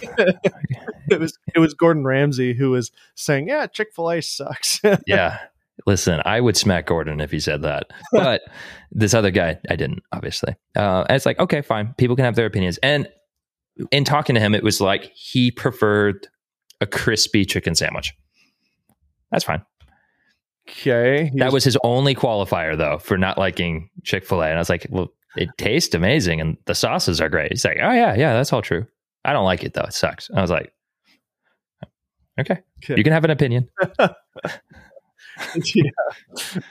[1.10, 5.38] it was it was Gordon Ramsay who was saying, "Yeah, Chick-fil-A sucks." yeah.
[5.86, 7.90] Listen, I would smack Gordon if he said that.
[8.12, 8.42] But
[8.90, 10.54] this other guy, I didn't, obviously.
[10.74, 11.94] Uh, and it's like, okay, fine.
[11.98, 12.78] People can have their opinions.
[12.82, 13.08] And
[13.90, 16.26] in talking to him, it was like he preferred
[16.80, 18.14] a crispy chicken sandwich.
[19.30, 19.62] That's fine.
[20.68, 24.46] okay, That was his only qualifier, though, for not liking Chick-fil-A.
[24.46, 27.52] And I was like, well, it tastes amazing and the sauces are great.
[27.52, 28.86] He's like, oh, yeah, yeah, that's all true.
[29.24, 29.82] I don't like it, though.
[29.82, 30.28] It sucks.
[30.30, 30.72] And I was like,
[32.40, 32.94] okay, Okay.
[32.96, 33.68] you can have an opinion.
[35.74, 35.90] yeah.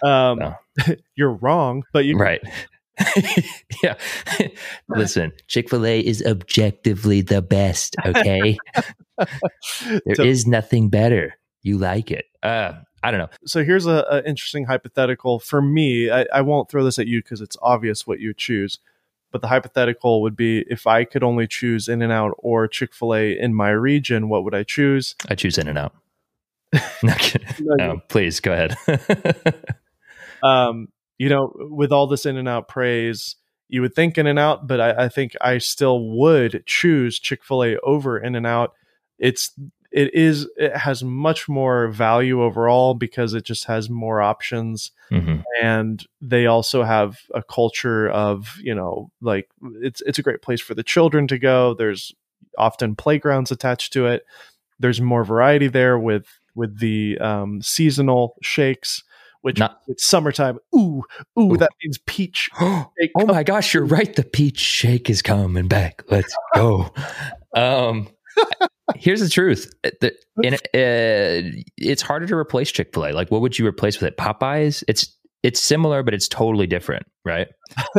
[0.03, 0.55] Um, No.
[1.15, 2.41] you're wrong, but you Right.
[3.83, 3.95] yeah.
[4.87, 8.57] Listen, Chick-fil-A is objectively the best, okay?
[10.05, 11.35] There is So- nothing better.
[11.61, 12.25] You like it.
[12.43, 12.73] Uh,
[13.03, 13.29] I don't know.
[13.45, 16.09] so here's a, a interesting hypothetical for me.
[16.09, 18.79] I, I won't throw this at you because it's obvious what you choose.
[19.31, 23.69] But the hypothetical would be if I could only choose In-N-Out or Chick-fil-A in my
[23.71, 25.15] region, what would I choose?
[25.27, 25.93] I choose In-N-Out.
[27.03, 27.13] No.
[27.59, 28.75] No, no, please go ahead.
[30.43, 30.87] um,
[31.17, 33.35] you know, with all this In-N-Out praise,
[33.67, 38.73] you would think In-N-Out, but I, I think I still would choose Chick-fil-A over In-N-Out.
[39.17, 39.51] It's
[39.91, 45.43] it is it has much more value overall because it just has more options Mhm.
[45.63, 49.47] and they also have a culture of you know like
[49.81, 52.13] it's it's a great place for the children to go there's
[52.57, 54.25] often playgrounds attached to it
[54.79, 59.03] there's more variety there with with the um, seasonal shakes
[59.41, 61.03] which Not- it's summertime ooh,
[61.39, 61.57] ooh Ooh.
[61.57, 62.87] that means peach oh
[63.27, 64.15] my gosh, you're right.
[64.15, 66.03] The peach shake is coming back.
[66.09, 66.89] Let's go.
[67.55, 68.09] Um,
[68.97, 69.71] here's the truth.
[70.01, 70.13] The,
[70.43, 73.13] in, uh, it's harder to replace Chick-fil-A.
[73.13, 74.17] Like, what would you replace with it?
[74.17, 74.83] Popeyes.
[74.89, 77.47] It's it's similar, but it's totally different, right?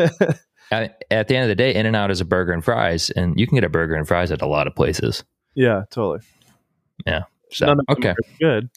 [0.71, 3.47] at, at the end of the day, In-N-Out is a burger and fries, and you
[3.47, 5.25] can get a burger and fries at a lot of places.
[5.55, 6.19] yeah totally
[7.57, 8.71] So None of them okay, good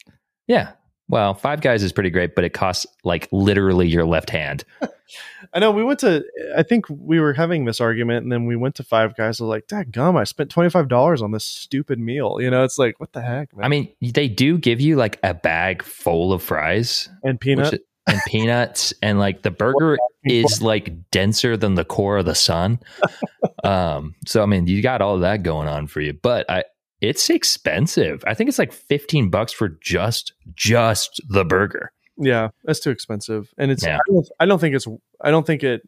[0.50, 0.72] yeah.
[1.08, 4.64] Well, Five Guys is pretty great, but it costs like literally your left hand.
[5.54, 6.24] I know we went to.
[6.56, 9.40] I think we were having this argument, and then we went to Five Guys.
[9.40, 10.16] I was like, "Dad, gum!
[10.16, 13.22] I spent twenty five dollars on this stupid meal." You know, it's like, what the
[13.22, 13.64] heck, man?
[13.64, 17.80] I mean, they do give you like a bag full of fries and peanut which-
[18.08, 22.78] and peanuts, and like the burger is like denser than the core of the sun.
[23.64, 26.64] um, so I mean, you got all that going on for you, but I
[27.00, 28.22] it's expensive.
[28.26, 31.92] I think it's like fifteen bucks for just just the burger.
[32.18, 33.84] yeah, that's too expensive, and it's.
[33.84, 33.96] Yeah.
[33.96, 34.86] I, don't, I don't think it's.
[35.20, 35.82] I don't think it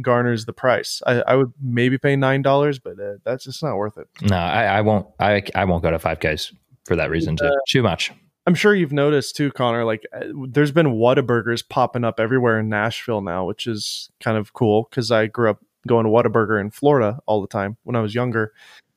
[0.00, 1.02] garners the price.
[1.06, 4.08] I, I would maybe pay nine dollars, but uh, that's just not worth it.
[4.22, 5.06] No, I, I won't.
[5.20, 6.52] I I won't go to Five Guys
[6.84, 7.36] for that reason.
[7.36, 8.12] Too too much.
[8.46, 9.84] I'm sure you've noticed too, Connor.
[9.84, 14.52] Like, uh, there's been Whataburgers popping up everywhere in Nashville now, which is kind of
[14.52, 18.00] cool because I grew up going to Whataburger in Florida all the time when I
[18.00, 18.52] was younger.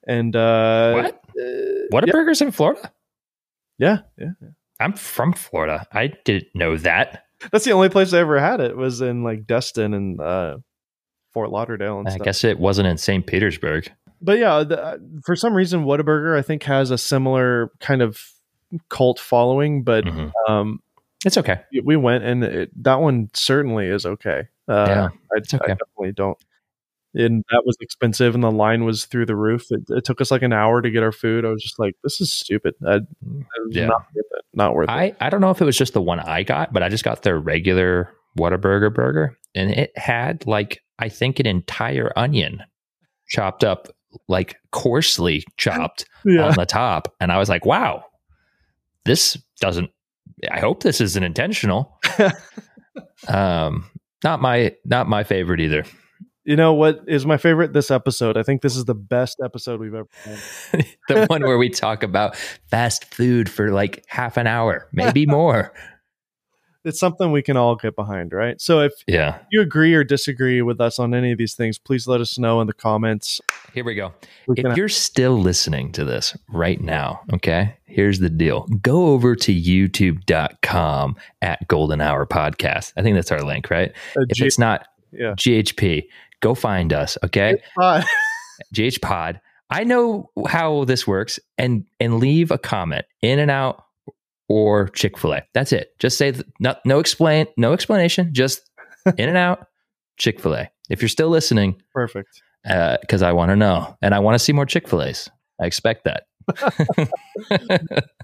[0.08, 1.12] And uh,
[1.90, 2.04] What?
[2.04, 2.92] uh, are yeah, burgers in Florida?
[3.78, 4.30] yeah, yeah.
[4.80, 5.86] I'm from Florida.
[5.92, 7.26] I didn't know that.
[7.52, 10.58] That's the only place I ever had it was in like Destin and uh,
[11.34, 12.26] Fort Lauderdale and I stuff.
[12.26, 13.26] guess it wasn't in St.
[13.26, 13.92] Petersburg.
[14.22, 18.22] But yeah, the, uh, for some reason, Whataburger I think has a similar kind of
[18.90, 19.84] cult following.
[19.84, 20.32] But Mhm.
[20.48, 20.82] um,
[21.26, 21.62] It's okay.
[21.84, 24.48] we went and it, that one certainly is okay.
[24.68, 25.58] Uh, Yeah, I, okay.
[25.64, 26.38] I definitely don't.
[27.16, 29.66] And that was expensive, and the line was through the roof.
[29.72, 31.44] It, it took us like an hour to get our food.
[31.44, 32.76] I was just like, "This is stupid.
[32.86, 33.00] I,
[33.72, 33.88] Yeah.
[33.88, 34.46] not worth it.
[34.54, 36.72] Not worth it." I, I don't know if it was just the one I got,
[36.72, 41.48] but I just got their regular Whataburger burger, and it had like I think an
[41.48, 42.62] entire onion
[43.28, 43.88] chopped up,
[44.28, 48.04] like coarsely chopped Yeah, on the top, and I was like, "Wow,
[49.06, 49.90] this doesn't."
[50.52, 52.00] I hope this isn't intentional.
[53.28, 53.90] um,
[54.24, 55.86] not my not my favorite either.
[56.46, 57.74] You know what is my favorite?
[57.74, 58.38] This episode.
[58.38, 60.84] I think this is the best episode we've ever done.
[61.08, 62.36] the one where we talk about
[62.70, 65.74] fast food for like half an hour, maybe more.
[66.86, 68.60] It's something we can all get behind, right?
[68.62, 69.40] So if Yeah.
[69.52, 72.62] you agree or disagree with us on any of these things, please let us know
[72.62, 73.42] in the comments.
[73.74, 74.14] Here we go.
[74.48, 78.62] We If you're still listening to this right now, okay, here's the deal.
[78.82, 82.94] Go over to youtube.com at Golden Hour Podcast.
[82.96, 83.92] I think that's our link, right?
[84.18, 85.34] uh, If G- it's not yeah.
[85.38, 86.06] GHP,
[86.42, 87.62] go find us, okay?
[88.74, 89.40] GH Pod.
[89.70, 93.84] I know how this works and and leave a comment In-N-Out
[94.48, 95.44] or Chick-fil-A.
[95.54, 95.92] That's it.
[96.00, 98.62] Just say th- no, no explain no explanation, just
[99.18, 99.68] In-N-Out
[100.18, 100.70] Chick-fil-A.
[100.90, 102.30] If you're still listening, Perfect.
[102.68, 105.30] Uh, because I want to know and I want to see more Chick-fil-A's.
[105.62, 106.24] I expect that.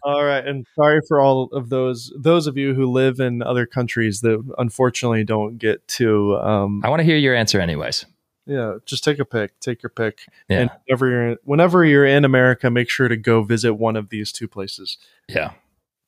[0.04, 3.66] All right, and sorry for all of those those of you who live in other
[3.66, 6.36] countries that unfortunately don't get to.
[6.38, 8.06] Um, I want to hear your answer, anyways.
[8.46, 9.60] yeah, just take a pick.
[9.60, 10.20] Take your pick.
[10.50, 10.62] Yeah.
[10.62, 14.32] And whenever you're whenever you're in America, make sure to go visit one of these
[14.32, 14.98] two places
[15.28, 15.52] Yeah.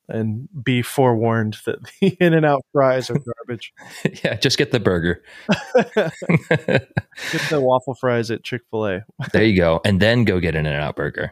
[0.08, 3.74] And be forewarned that the In-N-Out fries are garbage.
[4.24, 4.36] yeah.
[4.36, 5.22] Just get the burger.
[5.94, 9.04] Get the waffle fries at Chick-fil-A.
[9.32, 9.80] there you go.
[9.84, 11.30] And then go get an In-N-Out burger.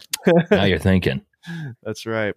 [0.50, 1.22] Now you're thinking.
[1.82, 2.34] That's right.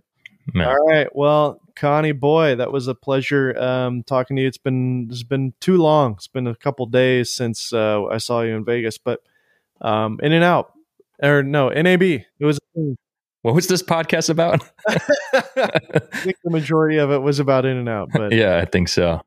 [0.54, 0.68] Man.
[0.68, 1.14] All right.
[1.16, 4.48] Well, Connie, boy, that was a pleasure um, talking to you.
[4.48, 6.14] It's been it's been too long.
[6.14, 9.22] It's been a couple days since uh, I saw you in Vegas, but
[9.82, 10.74] um, In-N-Out
[11.22, 12.02] or no NAB.
[12.02, 12.60] It was.
[13.42, 14.70] What was this podcast about?
[14.90, 15.00] I
[16.14, 19.22] think the majority of it was about In-N-Out, but yeah, I think so.